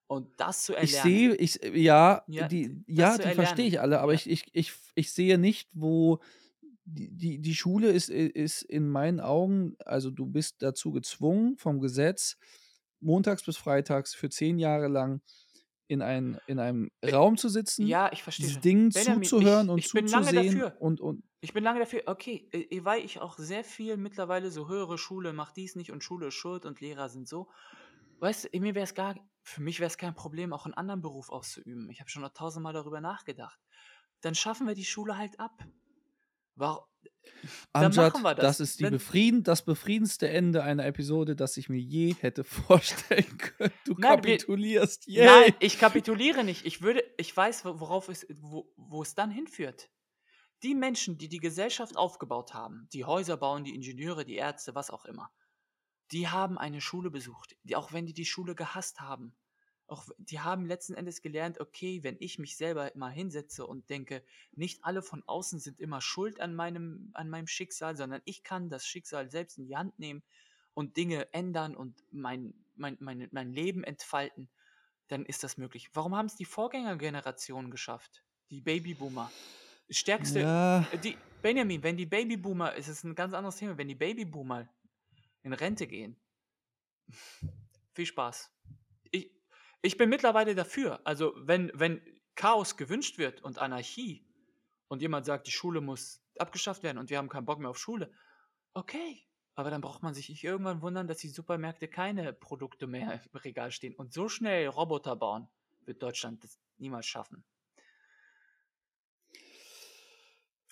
Und 0.08 0.40
das 0.40 0.64
zu 0.64 0.74
Ich 0.80 0.96
erlernen, 0.96 1.00
sehe, 1.00 1.34
ich, 1.34 1.58
ja, 1.74 2.24
ja, 2.26 2.52
die, 2.52 2.84
ja, 2.86 3.18
die 3.18 3.32
verstehe 3.32 3.66
ich 3.66 3.80
alle, 3.80 4.00
aber 4.00 4.14
ja. 4.14 4.20
ich, 4.20 4.30
ich, 4.30 4.44
ich, 4.52 4.72
ich 4.94 5.12
sehe 5.12 5.38
nicht, 5.38 5.70
wo 5.72 6.20
die, 6.84 7.10
die, 7.10 7.38
die 7.40 7.54
Schule 7.54 7.90
ist, 7.90 8.10
ist 8.10 8.62
in 8.62 8.88
meinen 8.88 9.20
Augen, 9.20 9.76
also 9.84 10.10
du 10.10 10.26
bist 10.26 10.62
dazu 10.62 10.92
gezwungen 10.92 11.56
vom 11.58 11.80
Gesetz, 11.80 12.38
montags 13.00 13.44
bis 13.44 13.56
freitags 13.56 14.14
für 14.14 14.28
zehn 14.28 14.58
Jahre 14.58 14.88
lang 14.88 15.20
in, 15.86 16.02
ein, 16.02 16.38
in 16.46 16.58
einem 16.58 16.90
Be- 17.00 17.12
Raum 17.12 17.36
zu 17.36 17.48
sitzen, 17.48 17.86
Ja, 17.86 18.10
ich 18.12 18.22
verstehe. 18.22 18.58
Dingen 18.60 18.90
Benjamin, 18.90 19.22
zuzuhören 19.22 19.66
ich, 19.66 19.72
und 19.72 19.78
ich 19.78 19.92
bin 19.92 20.06
lange 20.06 20.26
zuzusehen 20.26 20.58
dafür. 20.60 20.80
und, 20.80 21.00
und 21.00 21.22
Ich 21.40 21.52
bin 21.54 21.64
lange 21.64 21.80
dafür. 21.80 22.02
Okay, 22.06 22.48
äh, 22.52 22.84
weil 22.84 23.04
ich 23.04 23.20
auch 23.20 23.38
sehr 23.38 23.64
viel 23.64 23.96
mittlerweile 23.96 24.50
so 24.50 24.68
höhere 24.68 24.98
Schule 24.98 25.32
macht 25.32 25.56
dies 25.56 25.76
nicht 25.76 25.90
und 25.90 26.04
Schule 26.04 26.28
ist 26.28 26.34
schuld 26.34 26.66
und 26.66 26.80
Lehrer 26.80 27.08
sind 27.08 27.26
so. 27.26 27.48
Weißt 28.20 28.48
du, 28.52 28.60
mir 28.60 28.74
wäre 28.74 28.84
es 28.84 28.94
gar, 28.94 29.14
für 29.42 29.62
mich 29.62 29.78
wäre 29.80 29.86
es 29.86 29.96
kein 29.96 30.14
Problem, 30.14 30.52
auch 30.52 30.66
einen 30.66 30.74
anderen 30.74 31.00
Beruf 31.00 31.30
auszuüben. 31.30 31.88
Ich 31.90 32.00
habe 32.00 32.10
schon 32.10 32.22
noch 32.22 32.34
tausendmal 32.34 32.72
darüber 32.74 33.00
nachgedacht. 33.00 33.58
Dann 34.20 34.34
schaffen 34.34 34.66
wir 34.66 34.74
die 34.74 34.84
Schule 34.84 35.16
halt 35.16 35.38
ab. 35.38 35.64
Warum? 36.58 36.84
Amjad, 37.72 38.12
machen 38.14 38.22
wir 38.22 38.34
das 38.34 38.58
das. 38.58 38.70
ist 38.70 38.80
die 38.80 38.90
befrieden, 38.90 39.44
das 39.44 39.64
befriedenste 39.64 40.28
Ende 40.28 40.64
einer 40.64 40.84
Episode, 40.86 41.36
das 41.36 41.56
ich 41.56 41.68
mir 41.68 41.78
je 41.78 42.14
hätte 42.14 42.42
vorstellen 42.44 43.38
können. 43.38 43.72
Du 43.84 43.92
nein, 43.92 44.24
wir, 44.24 44.32
kapitulierst, 44.38 45.04
nein, 45.08 45.54
ich 45.60 45.78
kapituliere 45.78 46.42
nicht. 46.42 46.66
Ich 46.66 46.82
würde, 46.82 47.02
ich 47.16 47.36
weiß, 47.36 47.64
wo- 47.64 47.78
worauf 47.80 48.08
es, 48.08 48.26
wo, 48.40 48.72
wo 48.76 49.02
es 49.02 49.14
dann 49.14 49.30
hinführt. 49.30 49.88
Die 50.64 50.74
Menschen, 50.74 51.18
die 51.18 51.28
die 51.28 51.38
Gesellschaft 51.38 51.96
aufgebaut 51.96 52.54
haben, 52.54 52.88
die 52.92 53.04
Häuser 53.04 53.36
bauen, 53.36 53.62
die 53.62 53.74
Ingenieure, 53.74 54.24
die 54.24 54.34
Ärzte, 54.34 54.74
was 54.74 54.90
auch 54.90 55.04
immer, 55.04 55.30
die 56.10 56.26
haben 56.28 56.58
eine 56.58 56.80
Schule 56.80 57.10
besucht, 57.10 57.54
die, 57.62 57.76
auch 57.76 57.92
wenn 57.92 58.06
die 58.06 58.14
die 58.14 58.24
Schule 58.26 58.56
gehasst 58.56 58.98
haben. 59.00 59.36
Auch 59.88 60.06
die 60.18 60.40
haben 60.40 60.66
letzten 60.66 60.94
Endes 60.94 61.22
gelernt, 61.22 61.60
okay, 61.60 62.02
wenn 62.02 62.16
ich 62.20 62.38
mich 62.38 62.56
selber 62.56 62.92
mal 62.94 63.10
hinsetze 63.10 63.66
und 63.66 63.88
denke, 63.88 64.22
nicht 64.52 64.84
alle 64.84 65.02
von 65.02 65.22
außen 65.26 65.60
sind 65.60 65.80
immer 65.80 66.00
schuld 66.00 66.40
an 66.40 66.54
meinem, 66.54 67.10
an 67.14 67.30
meinem 67.30 67.46
Schicksal, 67.46 67.96
sondern 67.96 68.20
ich 68.24 68.44
kann 68.44 68.68
das 68.68 68.86
Schicksal 68.86 69.30
selbst 69.30 69.58
in 69.58 69.66
die 69.66 69.76
Hand 69.76 69.98
nehmen 69.98 70.22
und 70.74 70.96
Dinge 70.96 71.32
ändern 71.32 71.74
und 71.74 72.04
mein, 72.12 72.54
mein, 72.76 72.98
mein, 73.00 73.28
mein 73.32 73.52
Leben 73.52 73.82
entfalten, 73.82 74.48
dann 75.08 75.24
ist 75.24 75.42
das 75.42 75.56
möglich. 75.56 75.88
Warum 75.94 76.14
haben 76.14 76.26
es 76.26 76.36
die 76.36 76.44
Vorgängergenerationen 76.44 77.70
geschafft? 77.70 78.22
Die 78.50 78.60
Babyboomer. 78.60 79.32
Stärkste, 79.90 80.40
Ja, 80.40 80.82
äh, 80.92 80.98
die, 80.98 81.16
Benjamin, 81.40 81.82
wenn 81.82 81.96
die 81.96 82.04
Babyboomer, 82.04 82.76
es 82.76 82.88
ist 82.88 83.04
ein 83.04 83.14
ganz 83.14 83.32
anderes 83.32 83.56
Thema, 83.56 83.78
wenn 83.78 83.88
die 83.88 83.94
Babyboomer 83.94 84.68
in 85.42 85.52
Rente 85.54 85.86
gehen, 85.86 86.20
viel 87.94 88.06
Spaß. 88.06 88.50
Ich, 89.88 89.94
ich 89.94 89.96
bin 89.96 90.10
mittlerweile 90.10 90.54
dafür. 90.54 91.00
Also, 91.04 91.32
wenn, 91.36 91.72
wenn 91.74 92.02
Chaos 92.34 92.76
gewünscht 92.76 93.16
wird 93.16 93.42
und 93.42 93.58
Anarchie 93.58 94.22
und 94.88 95.00
jemand 95.00 95.24
sagt, 95.24 95.46
die 95.46 95.50
Schule 95.50 95.80
muss 95.80 96.22
abgeschafft 96.38 96.82
werden 96.82 96.98
und 96.98 97.08
wir 97.08 97.16
haben 97.16 97.30
keinen 97.30 97.46
Bock 97.46 97.58
mehr 97.58 97.70
auf 97.70 97.78
Schule, 97.78 98.12
okay. 98.74 99.24
Aber 99.54 99.70
dann 99.70 99.80
braucht 99.80 100.02
man 100.02 100.12
sich 100.14 100.28
nicht 100.28 100.44
irgendwann 100.44 100.82
wundern, 100.82 101.08
dass 101.08 101.18
die 101.18 101.28
Supermärkte 101.28 101.88
keine 101.88 102.32
Produkte 102.34 102.86
mehr 102.86 103.20
im 103.32 103.38
Regal 103.40 103.72
stehen. 103.72 103.94
Und 103.94 104.12
so 104.12 104.28
schnell 104.28 104.68
Roboter 104.68 105.16
bauen, 105.16 105.48
wird 105.86 106.02
Deutschland 106.02 106.44
das 106.44 106.60
niemals 106.76 107.06
schaffen. 107.06 107.42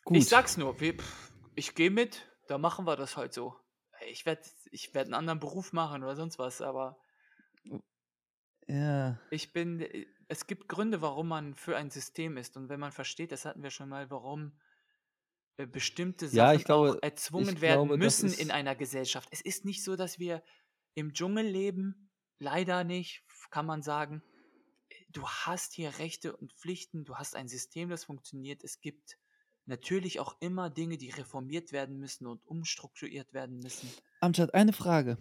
Ich 0.01 0.05
gut. 0.05 0.25
sag's 0.25 0.57
nur, 0.57 0.79
wir, 0.79 0.95
pff, 0.99 1.33
ich 1.57 1.75
gehe 1.75 1.91
mit, 1.91 2.31
da 2.49 2.59
machen 2.59 2.87
wir 2.87 2.97
das 2.97 3.17
halt 3.17 3.33
so. 3.33 3.57
Ich 4.09 4.27
werde 4.27 4.43
ich 4.71 4.95
werd 4.95 5.07
einen 5.07 5.15
anderen 5.15 5.41
Beruf 5.41 5.73
machen 5.73 6.05
oder 6.05 6.15
sonst 6.15 6.39
was, 6.39 6.61
aber 6.61 6.99
Ja. 8.69 9.21
ich 9.31 9.53
bin, 9.53 9.81
äh, 9.81 10.07
es 10.29 10.47
gibt 10.47 10.69
Gründe, 10.69 11.01
warum 11.01 11.29
man 11.29 11.55
für 11.55 11.77
ein 11.77 11.91
System 11.91 12.37
ist. 12.37 12.57
Und 12.57 12.69
wenn 12.69 12.81
man 12.81 12.93
versteht, 12.93 13.33
das 13.33 13.45
hatten 13.45 13.63
wir 13.63 13.71
schon 13.71 13.89
mal, 13.89 14.11
warum 14.11 14.59
äh, 15.57 15.67
bestimmte 15.67 16.27
Ja, 16.27 16.49
Sachen 16.49 16.61
auch 16.61 16.65
glaube, 16.65 16.99
erzwungen 17.03 17.61
werden 17.61 17.87
glaube, 17.87 17.97
müssen 17.97 18.33
in 18.33 18.51
einer 18.51 18.75
Gesellschaft. 18.75 19.29
Es 19.31 19.41
ist 19.41 19.65
nicht 19.65 19.85
so, 19.85 19.97
dass 19.97 20.19
wir 20.19 20.43
im 20.95 21.13
Dschungel 21.13 21.47
leben, 21.47 22.11
leider 22.39 22.85
nicht, 22.85 23.25
kann 23.51 23.67
man 23.67 23.83
sagen. 23.83 24.23
Du 25.11 25.27
hast 25.27 25.73
hier 25.73 25.99
Rechte 25.99 26.37
und 26.37 26.53
Pflichten, 26.53 27.05
du 27.05 27.17
hast 27.17 27.37
ein 27.37 27.49
System, 27.49 27.89
das 27.89 28.05
funktioniert. 28.05 28.65
Es 28.65 28.81
gibt 28.81 29.17
natürlich 29.65 30.21
auch 30.21 30.37
immer 30.41 30.71
Dinge, 30.71 30.97
die 30.97 31.11
reformiert 31.11 31.73
werden 31.73 31.99
müssen 31.99 32.27
und 32.27 32.45
umstrukturiert 32.47 33.33
werden 33.33 33.59
müssen. 33.59 33.91
Amjad, 34.21 34.55
eine 34.55 34.73
Frage. 34.73 35.19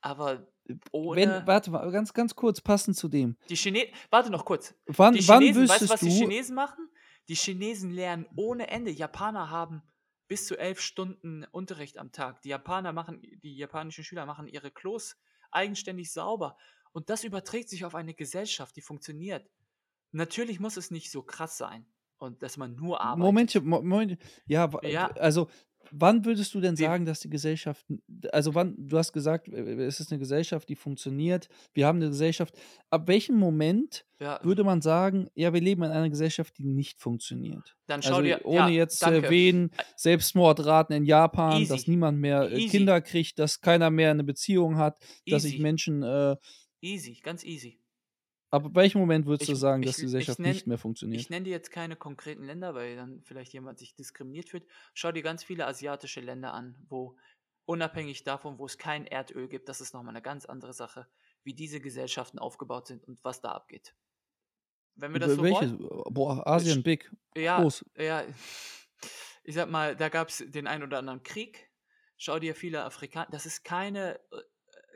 Aber 0.00 0.46
Wenn, 0.70 0.80
ohne 0.92 1.42
warte 1.46 1.70
mal, 1.70 1.90
ganz, 1.90 2.12
ganz 2.12 2.34
kurz, 2.34 2.60
passend 2.60 2.96
zu 2.96 3.08
dem. 3.08 3.36
die 3.48 3.56
Chinesen, 3.56 3.90
warte 4.10 4.30
noch 4.30 4.44
kurz. 4.44 4.74
Wann, 4.86 5.14
Die 5.14 5.26
wann 5.28 5.40
Chinesen, 5.42 5.68
weißt 5.68 5.82
du, 5.82 5.88
was 5.88 6.00
die 6.00 6.10
Chinesen 6.10 6.54
machen? 6.54 6.88
Die 7.28 7.34
Chinesen 7.34 7.90
lernen 7.90 8.26
ohne 8.36 8.68
Ende. 8.68 8.90
Japaner 8.90 9.50
haben 9.50 9.82
bis 10.28 10.46
zu 10.46 10.56
elf 10.58 10.80
Stunden 10.80 11.44
Unterricht 11.52 11.98
am 11.98 12.12
Tag. 12.12 12.42
Die 12.42 12.48
Japaner 12.50 12.92
machen, 12.92 13.20
die 13.22 13.56
japanischen 13.56 14.04
Schüler 14.04 14.26
machen 14.26 14.46
ihre 14.46 14.70
Klos 14.70 15.16
eigenständig 15.50 16.12
sauber. 16.12 16.56
Und 16.92 17.10
das 17.10 17.24
überträgt 17.24 17.68
sich 17.68 17.84
auf 17.84 17.94
eine 17.94 18.14
Gesellschaft, 18.14 18.76
die 18.76 18.80
funktioniert. 18.82 19.48
Natürlich 20.12 20.58
muss 20.60 20.76
es 20.76 20.90
nicht 20.90 21.10
so 21.10 21.22
krass 21.22 21.56
sein 21.56 21.86
und 22.18 22.42
dass 22.42 22.56
man 22.56 22.74
nur 22.74 23.00
arbeitet. 23.00 23.24
Momentchen, 23.24 23.64
Mo- 23.64 23.82
Moment, 23.82 24.18
ja, 24.46 24.68
Ja, 24.82 25.06
also 25.12 25.48
wann 25.92 26.24
würdest 26.24 26.54
du 26.54 26.60
denn 26.60 26.76
sagen, 26.76 27.04
dass 27.04 27.20
die 27.20 27.30
Gesellschaft, 27.30 27.84
also 28.32 28.54
wann, 28.54 28.74
du 28.78 28.96
hast 28.98 29.12
gesagt, 29.12 29.48
äh, 29.48 29.84
es 29.84 30.00
ist 30.00 30.10
eine 30.12 30.18
Gesellschaft, 30.18 30.68
die 30.68 30.76
funktioniert, 30.76 31.48
wir 31.74 31.86
haben 31.86 31.96
eine 31.96 32.08
Gesellschaft, 32.08 32.54
ab 32.90 33.08
welchem 33.08 33.36
Moment 33.36 34.04
ja, 34.20 34.38
würde 34.42 34.64
man 34.64 34.82
sagen, 34.82 35.28
ja, 35.34 35.52
wir 35.52 35.60
leben 35.60 35.82
in 35.82 35.90
einer 35.90 36.10
Gesellschaft, 36.10 36.58
die 36.58 36.64
nicht 36.64 37.00
funktioniert? 37.00 37.76
dann 37.86 38.02
schau 38.02 38.10
Also 38.10 38.22
dir, 38.22 38.40
ohne 38.44 38.56
ja, 38.56 38.68
jetzt 38.68 38.98
zu 39.00 39.06
danke. 39.06 39.26
erwähnen, 39.26 39.70
Ä- 39.70 39.84
Selbstmordraten 39.96 40.94
in 40.94 41.04
Japan, 41.04 41.62
dass 41.66 41.80
Easy, 41.82 41.90
niemand 41.90 42.18
mehr 42.18 42.42
äh, 42.50 42.54
easy, 42.58 42.68
Kinder 42.68 43.00
kriegt, 43.00 43.38
dass 43.38 43.60
keiner 43.60 43.90
mehr 43.90 44.10
eine 44.10 44.24
Beziehung 44.24 44.76
hat, 44.76 44.98
dass 45.26 45.42
sich 45.42 45.54
easy, 45.54 45.62
Menschen, 45.62 46.02
äh, 46.02 46.36
easy, 46.82 47.18
ganz 47.22 47.44
easy. 47.44 47.78
Ab 48.50 48.74
welchem 48.74 49.00
Moment 49.00 49.26
würdest 49.26 49.48
du 49.48 49.54
Ich, 49.54 49.56
sagen, 49.56 49.84
dass 49.84 49.96
ich, 49.96 49.96
die 49.96 50.02
ich 50.06 50.06
Gesellschaft 50.06 50.38
nenne 50.38 50.62
nicht 50.62 50.66
mehr 50.66 50.78
ich 51.10 51.28
funktioniert? 51.28 51.30
nenn 51.30 51.44
dir 51.44 51.50
jetzt 51.50 51.70
keine 51.70 51.96
konkreten 51.96 52.44
Länder, 52.44 52.74
weil 52.74 52.96
dann 52.96 53.22
vielleicht 53.22 53.52
jemand 53.52 53.78
sich 53.78 53.94
diskriminiert 53.94 54.48
fühlt. 54.50 54.66
Schau 54.94 55.12
dir 55.12 55.22
ganz 55.22 55.42
viele 55.44 55.66
asiatische 55.66 56.20
Länder 56.20 56.54
an, 56.54 56.76
wo 56.88 57.18
unabhängig 57.64 58.24
davon, 58.24 58.58
wo 58.58 58.66
es 58.66 58.78
kein 58.78 59.06
Erdöl 59.06 59.48
gibt, 59.48 59.68
das 59.68 59.80
ist 59.80 59.94
nochmal 59.94 60.14
eine 60.14 60.22
ganz 60.22 60.46
andere 60.46 60.72
Sache, 60.72 61.08
wie 61.44 61.54
diese 61.54 61.80
Gesellschaften 61.80 62.38
aufgebaut 62.38 62.86
sind 62.88 63.04
und 63.06 63.22
was 63.24 63.40
da 63.40 63.52
abgeht. 63.52 63.94
Wenn 64.94 65.12
wir 65.12 65.20
das 65.20 65.34
so 65.34 65.42
Welches? 65.42 65.48
wollen, 65.48 65.78
Boah, 66.10 66.46
Asien 66.46 66.82
big, 66.82 67.10
ja, 67.34 67.62
groß. 67.62 67.84
ja, 67.96 68.24
ich 69.42 69.54
sag 69.54 69.70
mal, 69.70 69.96
da 69.96 70.08
gab 70.08 70.28
es 70.28 70.44
den 70.46 70.66
einen 70.66 70.84
oder 70.84 70.98
anderen 70.98 71.22
Krieg. 71.22 71.70
Schau 72.16 72.38
dir 72.38 72.54
viele 72.54 72.84
Afrikaner, 72.84 73.28
das 73.30 73.46
ist 73.46 73.64
keine, 73.64 74.16
äh, 74.32 74.42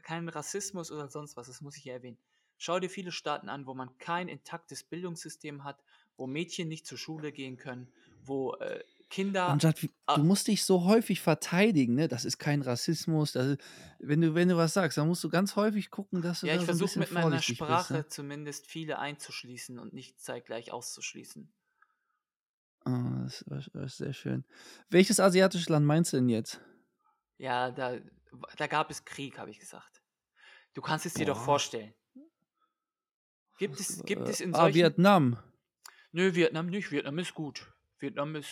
kein 0.03 0.29
Rassismus 0.29 0.91
oder 0.91 1.09
sonst 1.09 1.37
was, 1.37 1.47
das 1.47 1.61
muss 1.61 1.77
ich 1.77 1.83
hier 1.85 1.95
erwähnen. 1.95 2.19
Schau 2.65 2.81
dir 2.81 2.89
viele 2.89 3.13
Staaten 3.13 3.51
an, 3.51 3.67
wo 3.67 3.75
man 3.75 3.99
kein 3.99 4.27
intaktes 4.27 4.85
Bildungssystem 4.85 5.65
hat, 5.65 5.85
wo 6.17 6.27
Mädchen 6.27 6.67
nicht 6.67 6.87
zur 6.87 6.97
Schule 6.97 7.31
gehen 7.31 7.59
können, 7.59 7.93
wo 8.25 8.55
äh, 8.55 8.83
Kinder. 9.11 9.49
Amjad, 9.49 9.83
wie- 9.83 9.91
Ah, 10.07 10.17
du 10.17 10.25
musst 10.25 10.49
dich 10.49 10.65
so 10.65 10.87
häufig 10.87 11.21
verteidigen, 11.21 11.95
ne? 11.95 12.09
Das 12.09 12.25
ist 12.25 12.39
kein 12.39 12.63
Rassismus. 12.63 13.33
Das 13.33 13.49
ist, 13.49 13.59
wenn, 13.99 14.23
du, 14.23 14.35
wenn 14.35 14.49
du 14.49 14.57
was 14.57 14.73
sagst, 14.73 14.97
dann 14.97 15.09
musst 15.09 15.23
du 15.23 15.29
ganz 15.29 15.57
häufig 15.57 15.91
gucken, 15.91 16.23
dass 16.23 16.41
du 16.41 16.47
ja, 16.47 16.55
ich 16.55 16.61
da 16.61 16.65
versuche 16.65 17.01
mit 17.01 17.13
meiner 17.13 17.33
vorsichtig 17.33 17.59
bist. 17.59 17.91
Ne? 17.91 17.97
Sprache 17.99 18.09
zumindest 18.09 18.67
viele 18.67 18.99
einzuschließen 18.99 19.79
und 19.79 19.93
nicht 19.93 20.19
zeitgleich 20.19 20.73
auszuschließen. 20.73 21.53
Ah, 22.87 23.27
das, 23.47 23.69
ist 23.69 23.97
sehr 23.99 24.15
schön. 24.15 24.47
Welches 24.89 25.21
asiatische 25.21 25.71
Land 25.71 25.85
meinst 25.85 26.15
du 26.15 26.17
denn 26.17 26.31
jetzt? 26.31 26.63
Ja, 27.37 27.71
da, 27.71 27.99
da 28.57 28.67
gab 28.69 28.91
es 28.91 29.05
Krieg, 29.05 29.39
habe 29.39 29.51
ich 29.51 29.61
gesagt. 29.61 30.01
Du 30.75 30.83
kannst 30.83 31.05
es 31.07 31.15
dir 31.15 31.27
doch 31.27 31.39
vorstellen. 31.39 31.95
Gibt 33.59 33.79
es, 33.79 34.03
gibt 34.05 34.29
es 34.29 34.41
in 34.41 34.55
ah, 34.55 34.59
solchen. 34.59 34.75
Vietnam. 34.75 35.39
Nö, 36.13 36.35
Vietnam 36.35 36.67
nicht. 36.67 36.91
Vietnam 36.91 37.19
ist 37.19 37.35
gut. 37.35 37.73
Vietnam 37.99 38.37
ist, 38.37 38.51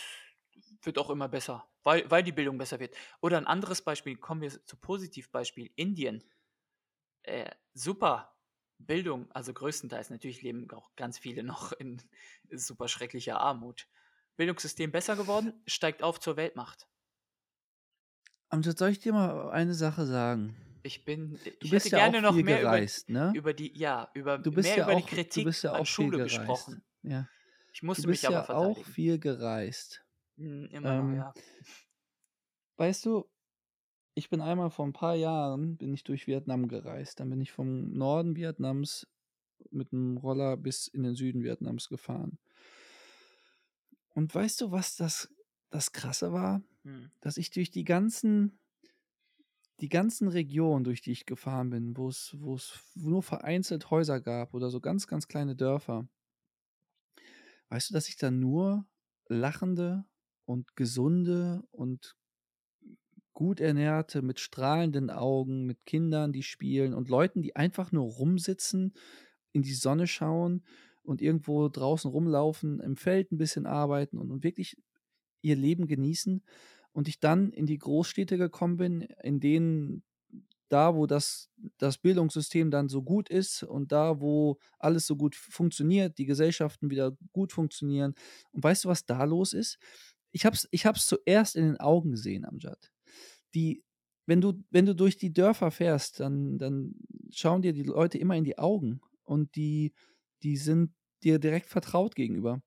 wird 0.81 0.97
auch 0.97 1.09
immer 1.09 1.27
besser, 1.27 1.67
weil, 1.83 2.09
weil 2.09 2.23
die 2.23 2.31
Bildung 2.31 2.57
besser 2.57 2.79
wird. 2.79 2.95
Oder 3.21 3.37
ein 3.37 3.47
anderes 3.47 3.81
Beispiel, 3.81 4.17
kommen 4.17 4.41
wir 4.41 4.65
zu 4.65 4.77
Positivbeispiel, 4.77 5.71
Indien. 5.75 6.23
Äh, 7.23 7.51
super 7.73 8.35
Bildung, 8.79 9.31
also 9.31 9.53
größtenteils. 9.53 10.09
Natürlich 10.09 10.41
leben 10.41 10.69
auch 10.71 10.95
ganz 10.95 11.17
viele 11.17 11.43
noch 11.43 11.71
in 11.73 12.01
super 12.51 12.87
schrecklicher 12.87 13.39
Armut. 13.39 13.87
Bildungssystem 14.35 14.91
besser 14.91 15.15
geworden, 15.15 15.53
steigt 15.67 16.01
auf 16.01 16.19
zur 16.19 16.37
Weltmacht. 16.37 16.87
Amjad, 18.49 18.77
soll 18.77 18.89
ich 18.89 18.99
dir 18.99 19.13
mal 19.13 19.51
eine 19.51 19.73
Sache 19.73 20.05
sagen? 20.05 20.55
Ich 20.85 21.05
bin, 21.05 21.39
Du 21.43 21.49
ich 21.61 21.71
bist 21.71 21.85
hätte 21.85 21.95
ja 21.97 22.09
gerne 22.09 22.17
auch 22.19 22.21
noch 22.21 22.35
viel 22.35 22.43
mehr 22.43 22.61
über, 22.61 22.71
gereist, 22.71 23.09
ne? 23.09 23.31
über 23.35 23.53
die, 23.53 23.77
ja, 23.77 24.09
über 24.13 24.37
Du 24.37 24.51
bist 24.51 24.67
mehr 24.69 24.77
ja 24.77 24.83
über 24.83 24.95
die 24.95 25.03
auch, 25.03 25.09
du 25.09 25.15
Kritik 25.15 25.45
bist 25.45 25.63
ja 25.63 25.71
an 25.71 25.81
auch 25.81 25.85
viel 25.85 25.93
Schule 25.93 26.17
gereist. 26.17 26.35
gesprochen. 26.37 26.83
Ja. 27.03 27.29
Ich 27.73 27.79
Du 27.79 27.85
musste 27.85 28.07
bist 28.07 28.23
mich 28.23 28.27
aber 28.27 28.35
ja 28.37 28.41
auch 28.49 28.75
verteidigen. 28.75 28.85
viel 28.85 29.19
gereist. 29.19 30.05
Hm, 30.37 30.67
immer 30.71 30.93
noch, 30.93 31.09
Ähm, 31.09 31.15
ja. 31.15 31.33
weißt 32.77 33.05
du, 33.05 33.29
ich 34.15 34.29
bin 34.29 34.41
einmal 34.41 34.69
vor 34.69 34.85
ein 34.85 34.93
paar 34.93 35.15
Jahren 35.15 35.77
bin 35.77 35.93
ich 35.93 36.03
durch 36.03 36.27
Vietnam 36.27 36.67
gereist. 36.67 37.19
Dann 37.19 37.29
bin 37.29 37.41
ich 37.41 37.51
vom 37.51 37.91
Norden 37.91 38.35
Vietnams 38.35 39.07
mit 39.71 39.91
dem 39.91 40.17
Roller 40.17 40.57
bis 40.57 40.87
in 40.87 41.03
den 41.03 41.15
Süden 41.15 41.43
Vietnams 41.43 41.89
gefahren. 41.89 42.37
Und 44.09 44.33
weißt 44.33 44.61
du, 44.61 44.71
was 44.71 44.95
das, 44.95 45.29
das 45.71 45.91
Krasse 45.91 46.31
war? 46.33 46.61
Hm. 46.83 47.11
Dass 47.21 47.37
ich 47.37 47.49
durch 47.49 47.71
die 47.71 47.83
ganzen, 47.83 48.59
die 49.83 49.89
ganzen 49.89 50.29
Regionen, 50.29 50.85
durch 50.85 51.01
die 51.01 51.11
ich 51.11 51.25
gefahren 51.25 51.69
bin, 51.69 51.97
wo 51.97 52.07
es, 52.07 52.37
nur 52.95 53.21
vereinzelt 53.21 53.91
Häuser 53.91 54.21
gab 54.21 54.53
oder 54.53 54.69
so 54.69 54.79
ganz, 54.79 55.07
ganz 55.07 55.27
kleine 55.27 55.57
Dörfer, 55.57 56.07
weißt 57.67 57.89
du, 57.89 57.93
dass 57.93 58.07
ich 58.07 58.15
da 58.15 58.31
nur 58.31 58.85
lachende 59.27 60.05
und 60.45 60.77
gesunde 60.77 61.63
und 61.71 62.15
gut 63.33 63.59
ernährte, 63.59 64.21
mit 64.21 64.39
strahlenden 64.39 65.09
Augen, 65.09 65.65
mit 65.65 65.85
Kindern, 65.85 66.31
die 66.31 66.43
spielen 66.43 66.93
und 66.93 67.09
Leuten, 67.09 67.41
die 67.41 67.57
einfach 67.57 67.91
nur 67.91 68.05
rumsitzen, 68.05 68.93
in 69.51 69.63
die 69.63 69.73
Sonne 69.73 70.07
schauen 70.07 70.63
und 71.01 71.21
irgendwo 71.21 71.67
draußen 71.67 72.09
rumlaufen, 72.09 72.79
im 72.79 72.95
Feld 72.95 73.33
ein 73.33 73.37
bisschen 73.37 73.65
arbeiten 73.65 74.17
und, 74.17 74.31
und 74.31 74.45
wirklich 74.45 74.77
ihr 75.41 75.57
Leben 75.57 75.87
genießen. 75.87 76.41
Und 76.93 77.07
ich 77.07 77.19
dann 77.19 77.51
in 77.51 77.65
die 77.65 77.77
Großstädte 77.77 78.37
gekommen 78.37 78.77
bin, 78.77 79.01
in 79.21 79.39
denen 79.39 80.03
da, 80.73 80.95
wo 80.95 81.05
das, 81.05 81.51
das 81.77 81.99
Bildungssystem 81.99 82.71
dann 82.71 82.89
so 82.89 83.03
gut 83.03 83.29
ist 83.29 83.61
und 83.61 83.91
da, 83.91 84.19
wo 84.19 84.57
alles 84.79 85.05
so 85.05 85.15
gut 85.15 85.35
funktioniert, 85.35 86.17
die 86.17 86.25
Gesellschaften 86.25 86.89
wieder 86.89 87.15
gut 87.31 87.51
funktionieren. 87.51 88.15
Und 88.51 88.63
weißt 88.63 88.85
du, 88.85 88.89
was 88.89 89.05
da 89.05 89.23
los 89.23 89.53
ist? 89.53 89.77
Ich 90.31 90.45
habe 90.45 90.55
es 90.55 90.67
ich 90.71 90.87
hab's 90.87 91.05
zuerst 91.05 91.55
in 91.55 91.65
den 91.65 91.79
Augen 91.79 92.11
gesehen, 92.11 92.43
Amjad. 92.43 92.91
Die, 93.53 93.83
wenn, 94.25 94.41
du, 94.41 94.63
wenn 94.71 94.87
du 94.87 94.95
durch 94.95 95.15
die 95.15 95.31
Dörfer 95.31 95.69
fährst, 95.69 96.19
dann, 96.19 96.57
dann 96.57 96.95
schauen 97.31 97.61
dir 97.61 97.73
die 97.73 97.83
Leute 97.83 98.17
immer 98.17 98.35
in 98.35 98.43
die 98.43 98.57
Augen 98.57 98.99
und 99.25 99.55
die, 99.55 99.93
die 100.41 100.57
sind 100.57 100.91
dir 101.23 101.37
direkt 101.37 101.67
vertraut 101.67 102.15
gegenüber. 102.15 102.63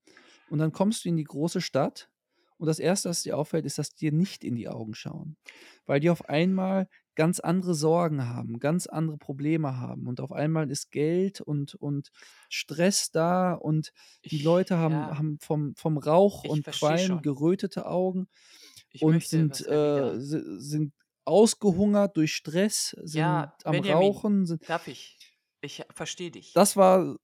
Und 0.49 0.59
dann 0.59 0.71
kommst 0.71 1.03
du 1.03 1.09
in 1.09 1.17
die 1.17 1.25
große 1.25 1.59
Stadt 1.59 2.09
und 2.57 2.67
das 2.67 2.79
Erste, 2.79 3.09
was 3.09 3.23
dir 3.23 3.37
auffällt, 3.37 3.65
ist, 3.65 3.77
dass 3.77 3.91
die 3.91 4.07
dir 4.09 4.11
nicht 4.11 4.43
in 4.43 4.55
die 4.55 4.69
Augen 4.69 4.93
schauen, 4.93 5.37
weil 5.85 5.99
die 5.99 6.09
auf 6.09 6.27
einmal 6.29 6.87
ganz 7.15 7.39
andere 7.39 7.73
Sorgen 7.73 8.27
haben, 8.27 8.59
ganz 8.59 8.85
andere 8.87 9.17
Probleme 9.17 9.77
haben 9.79 10.07
und 10.07 10.19
auf 10.21 10.31
einmal 10.31 10.69
ist 10.69 10.91
Geld 10.91 11.41
und, 11.41 11.75
und 11.75 12.09
Stress 12.49 13.11
da 13.11 13.53
und 13.53 13.91
die 14.31 14.37
Ich, 14.37 14.39
Leute 14.39 14.77
haben, 14.77 15.07
ja, 15.07 15.17
haben 15.17 15.37
vom, 15.41 15.73
vom 15.75 15.97
Rauch 15.97 16.43
ich 16.43 16.45
und 16.45 16.67
Qualm 16.67 17.21
schon. 17.21 17.21
gerötete 17.21 17.87
Augen 17.87 18.27
Ich 18.91 19.05
und 19.05 19.25
sind, 19.25 19.61
äh, 19.67 20.13
sind 20.19 20.93
ausgehungert 21.25 22.17
durch 22.17 22.33
Stress, 22.35 22.95
sind 23.03 23.47
Ja, 23.47 23.57
am 23.63 23.79
Benjamin, 23.79 23.79
Rauchen. 23.79 24.45
Sind, 24.45 24.61
darf 24.65 24.87
ich? 24.87 25.21
Ich 25.61 25.83
verstehe 25.91 26.31
dich. 26.31 26.53
das 26.53 26.75
war, 26.75 27.17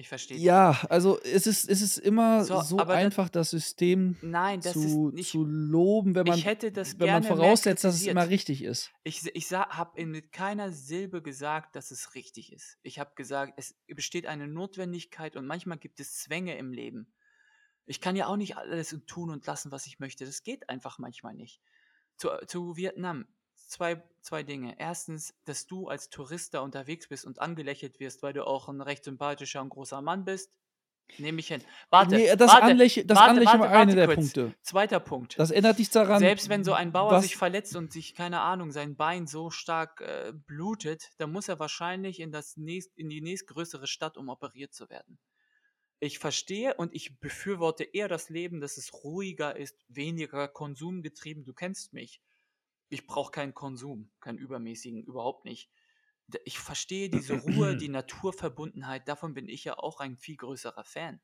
Ich 0.00 0.08
verstehe 0.08 0.38
ja, 0.38 0.80
also 0.90 1.20
es 1.22 1.48
ist, 1.48 1.68
es 1.68 1.82
ist 1.82 1.98
immer 1.98 2.44
So, 2.44 2.60
so 2.62 2.78
aber 2.78 2.94
das, 2.94 3.04
einfach, 3.04 3.28
das 3.28 3.50
System 3.50 4.16
nein, 4.22 4.60
das 4.60 4.74
zu, 4.74 5.10
nicht. 5.10 5.32
zu 5.32 5.44
loben, 5.44 6.14
wenn 6.14 6.24
man, 6.24 6.38
wenn 6.40 7.08
man 7.08 7.24
voraussetzt, 7.24 7.82
dass 7.82 7.96
es 7.96 8.06
immer 8.06 8.28
richtig 8.28 8.62
ist. 8.62 8.92
Ich, 9.02 9.26
ich 9.34 9.50
habe 9.50 10.00
in 10.00 10.30
keiner 10.30 10.70
Silbe 10.70 11.20
gesagt, 11.20 11.74
dass 11.74 11.90
es 11.90 12.14
richtig 12.14 12.52
ist. 12.52 12.78
Ich 12.82 13.00
habe 13.00 13.10
gesagt, 13.16 13.54
es 13.56 13.74
besteht 13.88 14.26
eine 14.26 14.46
Notwendigkeit 14.46 15.34
und 15.34 15.46
manchmal 15.46 15.78
gibt 15.78 15.98
es 15.98 16.14
Zwänge 16.14 16.56
im 16.56 16.72
Leben. 16.72 17.12
Ich 17.84 18.00
kann 18.00 18.14
ja 18.14 18.28
auch 18.28 18.36
nicht 18.36 18.56
alles 18.56 18.96
tun 19.08 19.30
und 19.30 19.44
lassen, 19.46 19.72
was 19.72 19.88
ich 19.88 19.98
möchte. 19.98 20.24
Das 20.24 20.44
geht 20.44 20.68
einfach 20.68 21.00
manchmal 21.00 21.34
nicht. 21.34 21.60
Zu, 22.18 22.28
zu 22.46 22.76
Vietnam. 22.76 23.26
Zwei, 23.68 24.02
zwei 24.22 24.42
Dinge. 24.42 24.74
Erstens, 24.78 25.34
dass 25.44 25.66
du 25.66 25.88
als 25.88 26.08
Tourist 26.08 26.54
da 26.54 26.60
unterwegs 26.60 27.06
bist 27.08 27.26
und 27.26 27.38
angelächelt 27.38 28.00
wirst, 28.00 28.22
weil 28.22 28.32
du 28.32 28.46
auch 28.46 28.68
ein 28.68 28.80
recht 28.80 29.04
sympathischer 29.04 29.60
und 29.60 29.68
großer 29.68 30.00
Mann 30.00 30.24
bist. 30.24 30.50
Nehme 31.18 31.40
ich 31.40 31.48
hin. 31.48 31.62
Warte, 31.90 32.14
Nee, 32.16 32.34
das 32.36 32.50
warte, 32.50 32.64
Anlächeln, 32.66 33.06
das 33.06 33.16
warte, 33.18 33.30
Anlächeln 33.30 33.60
warte, 33.60 33.72
war 33.72 33.80
eine 33.80 33.92
warte 33.92 33.96
der 33.96 34.06
kurz. 34.06 34.16
Punkte. 34.32 34.54
Zweiter 34.62 35.00
Punkt. 35.00 35.38
Das 35.38 35.50
erinnert 35.50 35.78
dich 35.78 35.90
daran, 35.90 36.18
Selbst 36.18 36.48
wenn 36.48 36.64
so 36.64 36.72
ein 36.72 36.92
Bauer 36.92 37.20
sich 37.20 37.32
was. 37.32 37.38
verletzt 37.38 37.76
und 37.76 37.92
sich, 37.92 38.14
keine 38.14 38.40
Ahnung, 38.40 38.72
sein 38.72 38.96
Bein 38.96 39.26
so 39.26 39.50
stark 39.50 40.00
äh, 40.00 40.32
blutet, 40.34 41.10
dann 41.18 41.32
muss 41.32 41.48
er 41.48 41.58
wahrscheinlich 41.58 42.20
in, 42.20 42.32
das 42.32 42.56
nächst, 42.56 42.96
in 42.96 43.08
die 43.08 43.20
nächstgrößere 43.22 43.86
Stadt, 43.86 44.16
um 44.16 44.28
operiert 44.28 44.74
zu 44.74 44.88
werden. 44.90 45.18
Ich 46.00 46.18
verstehe 46.18 46.74
und 46.74 46.94
ich 46.94 47.18
befürworte 47.20 47.84
eher 47.84 48.08
das 48.08 48.28
Leben, 48.28 48.60
dass 48.60 48.76
es 48.76 48.92
ruhiger 49.02 49.56
ist, 49.56 49.76
weniger 49.88 50.46
konsumgetrieben. 50.48 51.44
Du 51.44 51.52
kennst 51.54 51.92
mich. 51.92 52.20
Ich 52.88 53.06
brauche 53.06 53.32
keinen 53.32 53.54
Konsum, 53.54 54.10
keinen 54.20 54.38
übermäßigen, 54.38 55.02
überhaupt 55.02 55.44
nicht. 55.44 55.70
Ich 56.44 56.58
verstehe 56.58 57.10
diese 57.10 57.34
Ruhe, 57.34 57.76
die 57.76 57.88
Naturverbundenheit, 57.88 59.08
davon 59.08 59.34
bin 59.34 59.48
ich 59.48 59.64
ja 59.64 59.78
auch 59.78 60.00
ein 60.00 60.16
viel 60.16 60.36
größerer 60.36 60.84
Fan. 60.84 61.20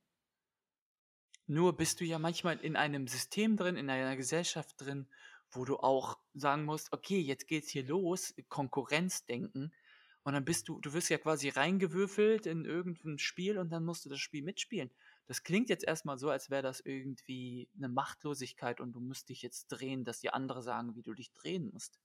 Nur 1.47 1.77
bist 1.77 2.01
du 2.01 2.05
ja 2.05 2.19
manchmal 2.19 2.59
in 2.61 2.77
einem 2.77 3.07
System 3.07 3.57
drin, 3.57 3.77
in 3.77 3.91
einer 3.91 4.17
Gesellschaft 4.17 4.77
drin, 4.79 5.09
wo 5.51 5.65
du 5.65 5.77
auch 5.77 6.19
sagen 6.33 6.65
musst, 6.65 6.93
okay, 6.93 7.21
jetzt 7.21 7.47
geht's 7.49 7.71
hier 7.71 7.85
los, 7.85 8.35
Konkurrenzdenken. 8.49 9.75
Und 10.23 10.33
dann 10.33 10.45
bist 10.45 10.69
du, 10.69 10.81
du 10.81 10.95
wirst 10.95 11.11
ja 11.11 11.19
quasi 11.19 11.51
reingewürfelt 11.51 12.47
in 12.47 12.65
irgendein 12.65 13.19
Spiel 13.19 13.59
und 13.59 13.71
dann 13.71 13.85
musst 13.85 14.07
du 14.07 14.09
das 14.09 14.21
Spiel 14.21 14.43
mitspielen. 14.43 14.91
Das 15.27 15.43
klingt 15.43 15.68
jetzt 15.70 15.85
erstmal 15.85 16.18
so, 16.18 16.31
als 16.31 16.51
wäre 16.51 16.62
das 16.62 16.81
irgendwie 16.81 17.70
eine 17.77 17.89
Machtlosigkeit 17.89 18.81
und 18.81 18.93
du 18.93 19.01
musst 19.01 19.29
dich 19.29 19.43
jetzt 19.43 19.68
drehen, 19.68 20.05
dass 20.05 20.20
die 20.20 20.31
andere 20.31 20.62
sagen, 20.62 20.97
wie 20.97 21.03
du 21.03 21.14
dich 21.14 21.33
drehen 21.33 21.70
musst. 21.72 21.99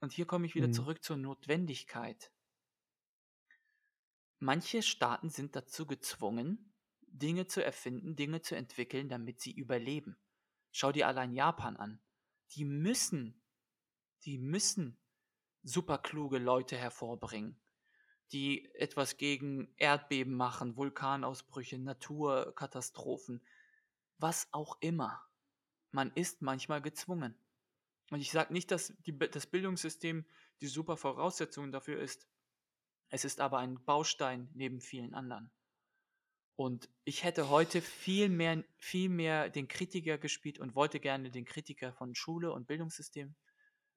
Und 0.00 0.12
hier 0.12 0.26
komme 0.26 0.44
ich 0.44 0.54
wieder 0.54 0.70
Hm. 0.70 0.70
zurück 0.70 1.02
zur 1.02 1.16
Notwendigkeit. 1.16 2.30
Manche 4.40 4.82
Staaten 4.82 5.30
sind 5.30 5.56
dazu 5.56 5.86
gezwungen, 5.86 6.74
Dinge 7.00 7.46
zu 7.46 7.64
erfinden, 7.64 8.14
Dinge 8.14 8.42
zu 8.42 8.54
entwickeln, 8.56 9.08
damit 9.08 9.40
sie 9.40 9.52
überleben. 9.52 10.18
Schau 10.70 10.92
dir 10.92 11.06
allein 11.08 11.32
Japan 11.32 11.76
an. 11.78 12.02
Die 12.52 12.64
müssen, 12.66 13.42
die 14.24 14.38
müssen 14.38 14.98
superkluge 15.64 16.38
Leute 16.40 16.76
hervorbringen, 16.78 17.61
die 18.32 18.74
etwas 18.74 19.16
gegen 19.18 19.72
Erdbeben 19.76 20.34
machen, 20.34 20.76
Vulkanausbrüche, 20.76 21.78
Naturkatastrophen, 21.78 23.42
was 24.18 24.48
auch 24.52 24.78
immer. 24.80 25.22
Man 25.90 26.10
ist 26.14 26.40
manchmal 26.40 26.80
gezwungen. 26.80 27.36
Und 28.10 28.20
ich 28.20 28.30
sage 28.30 28.52
nicht, 28.52 28.70
dass 28.70 28.94
die, 29.06 29.18
das 29.18 29.46
Bildungssystem 29.46 30.24
die 30.60 30.66
super 30.66 30.96
Voraussetzung 30.96 31.72
dafür 31.72 32.00
ist. 32.00 32.26
Es 33.08 33.24
ist 33.24 33.40
aber 33.40 33.58
ein 33.58 33.84
Baustein 33.84 34.48
neben 34.54 34.80
vielen 34.80 35.12
anderen. 35.12 35.50
Und 36.56 36.88
ich 37.04 37.24
hätte 37.24 37.48
heute 37.50 37.82
viel 37.82 38.28
mehr, 38.28 38.62
viel 38.76 39.08
mehr 39.08 39.50
den 39.50 39.68
Kritiker 39.68 40.18
gespielt 40.18 40.58
und 40.58 40.74
wollte 40.74 41.00
gerne 41.00 41.30
den 41.30 41.44
Kritiker 41.44 41.92
von 41.92 42.14
Schule 42.14 42.52
und 42.52 42.66
Bildungssystem 42.66 43.34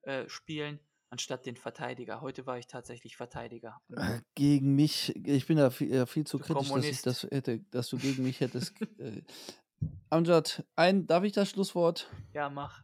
äh, 0.02 0.28
spielen, 0.28 0.80
anstatt 1.10 1.46
den 1.46 1.56
Verteidiger. 1.56 2.20
Heute 2.20 2.46
war 2.46 2.58
ich 2.58 2.66
tatsächlich 2.66 3.16
Verteidiger. 3.16 3.80
Gegen 4.34 4.74
mich, 4.74 5.14
ich 5.26 5.46
bin 5.46 5.56
da 5.56 5.70
viel, 5.70 5.92
äh, 5.92 6.06
viel 6.06 6.26
zu 6.26 6.38
du 6.38 6.44
kritisch, 6.44 6.68
dass 6.70 6.84
ich 6.84 7.02
das 7.02 7.22
hätte, 7.24 7.60
dass 7.70 7.88
du 7.88 7.98
gegen 7.98 8.22
mich 8.22 8.40
hättest. 8.40 8.74
äh, 8.98 9.22
Amjad, 10.10 10.64
ein, 10.74 11.06
darf 11.06 11.24
ich 11.24 11.32
das 11.32 11.50
Schlusswort? 11.50 12.10
Ja, 12.32 12.48
mach. 12.48 12.82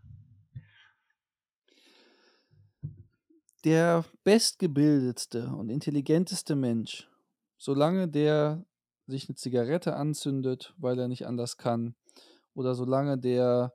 Der 3.64 4.04
bestgebildetste 4.24 5.48
und 5.48 5.68
intelligenteste 5.68 6.56
Mensch, 6.56 7.08
solange 7.58 8.08
der 8.08 8.64
sich 9.06 9.28
eine 9.28 9.36
Zigarette 9.36 9.94
anzündet, 9.94 10.74
weil 10.78 10.98
er 10.98 11.06
nicht 11.06 11.26
anders 11.26 11.56
kann, 11.56 11.94
oder 12.54 12.74
solange 12.74 13.18
der 13.18 13.72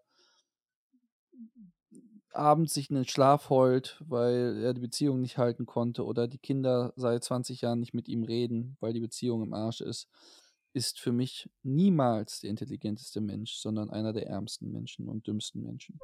abends 2.38 2.74
sich 2.74 2.90
in 2.90 2.96
den 2.96 3.06
Schlaf 3.06 3.50
heult, 3.50 4.02
weil 4.08 4.62
er 4.64 4.74
die 4.74 4.82
Beziehung 4.82 5.22
nicht 5.22 5.38
halten 5.38 5.66
konnte, 5.66 6.06
oder 6.06 6.28
die 6.28 6.38
Kinder 6.38 6.94
seit 6.96 7.24
20 7.24 7.62
Jahren 7.62 7.80
nicht 7.80 7.94
mit 7.94 8.08
ihm 8.08 8.24
reden, 8.24 8.78
weil 8.80 8.94
die 8.94 9.00
Beziehung 9.00 9.44
im 9.44 9.54
Arsch 9.54 9.82
ist, 9.82 10.08
ist 10.74 11.00
für 11.00 11.12
mich 11.12 11.50
niemals 11.64 12.42
der 12.42 12.52
intelligenteste 12.52 13.22
Mensch, 13.22 13.54
sondern 13.56 13.90
einer 13.90 14.14
der 14.14 14.28
ärmsten 14.28 14.72
Menschen 14.72 15.10
und 15.10 15.26
dümmsten 15.28 15.64
Menschen. 15.64 16.00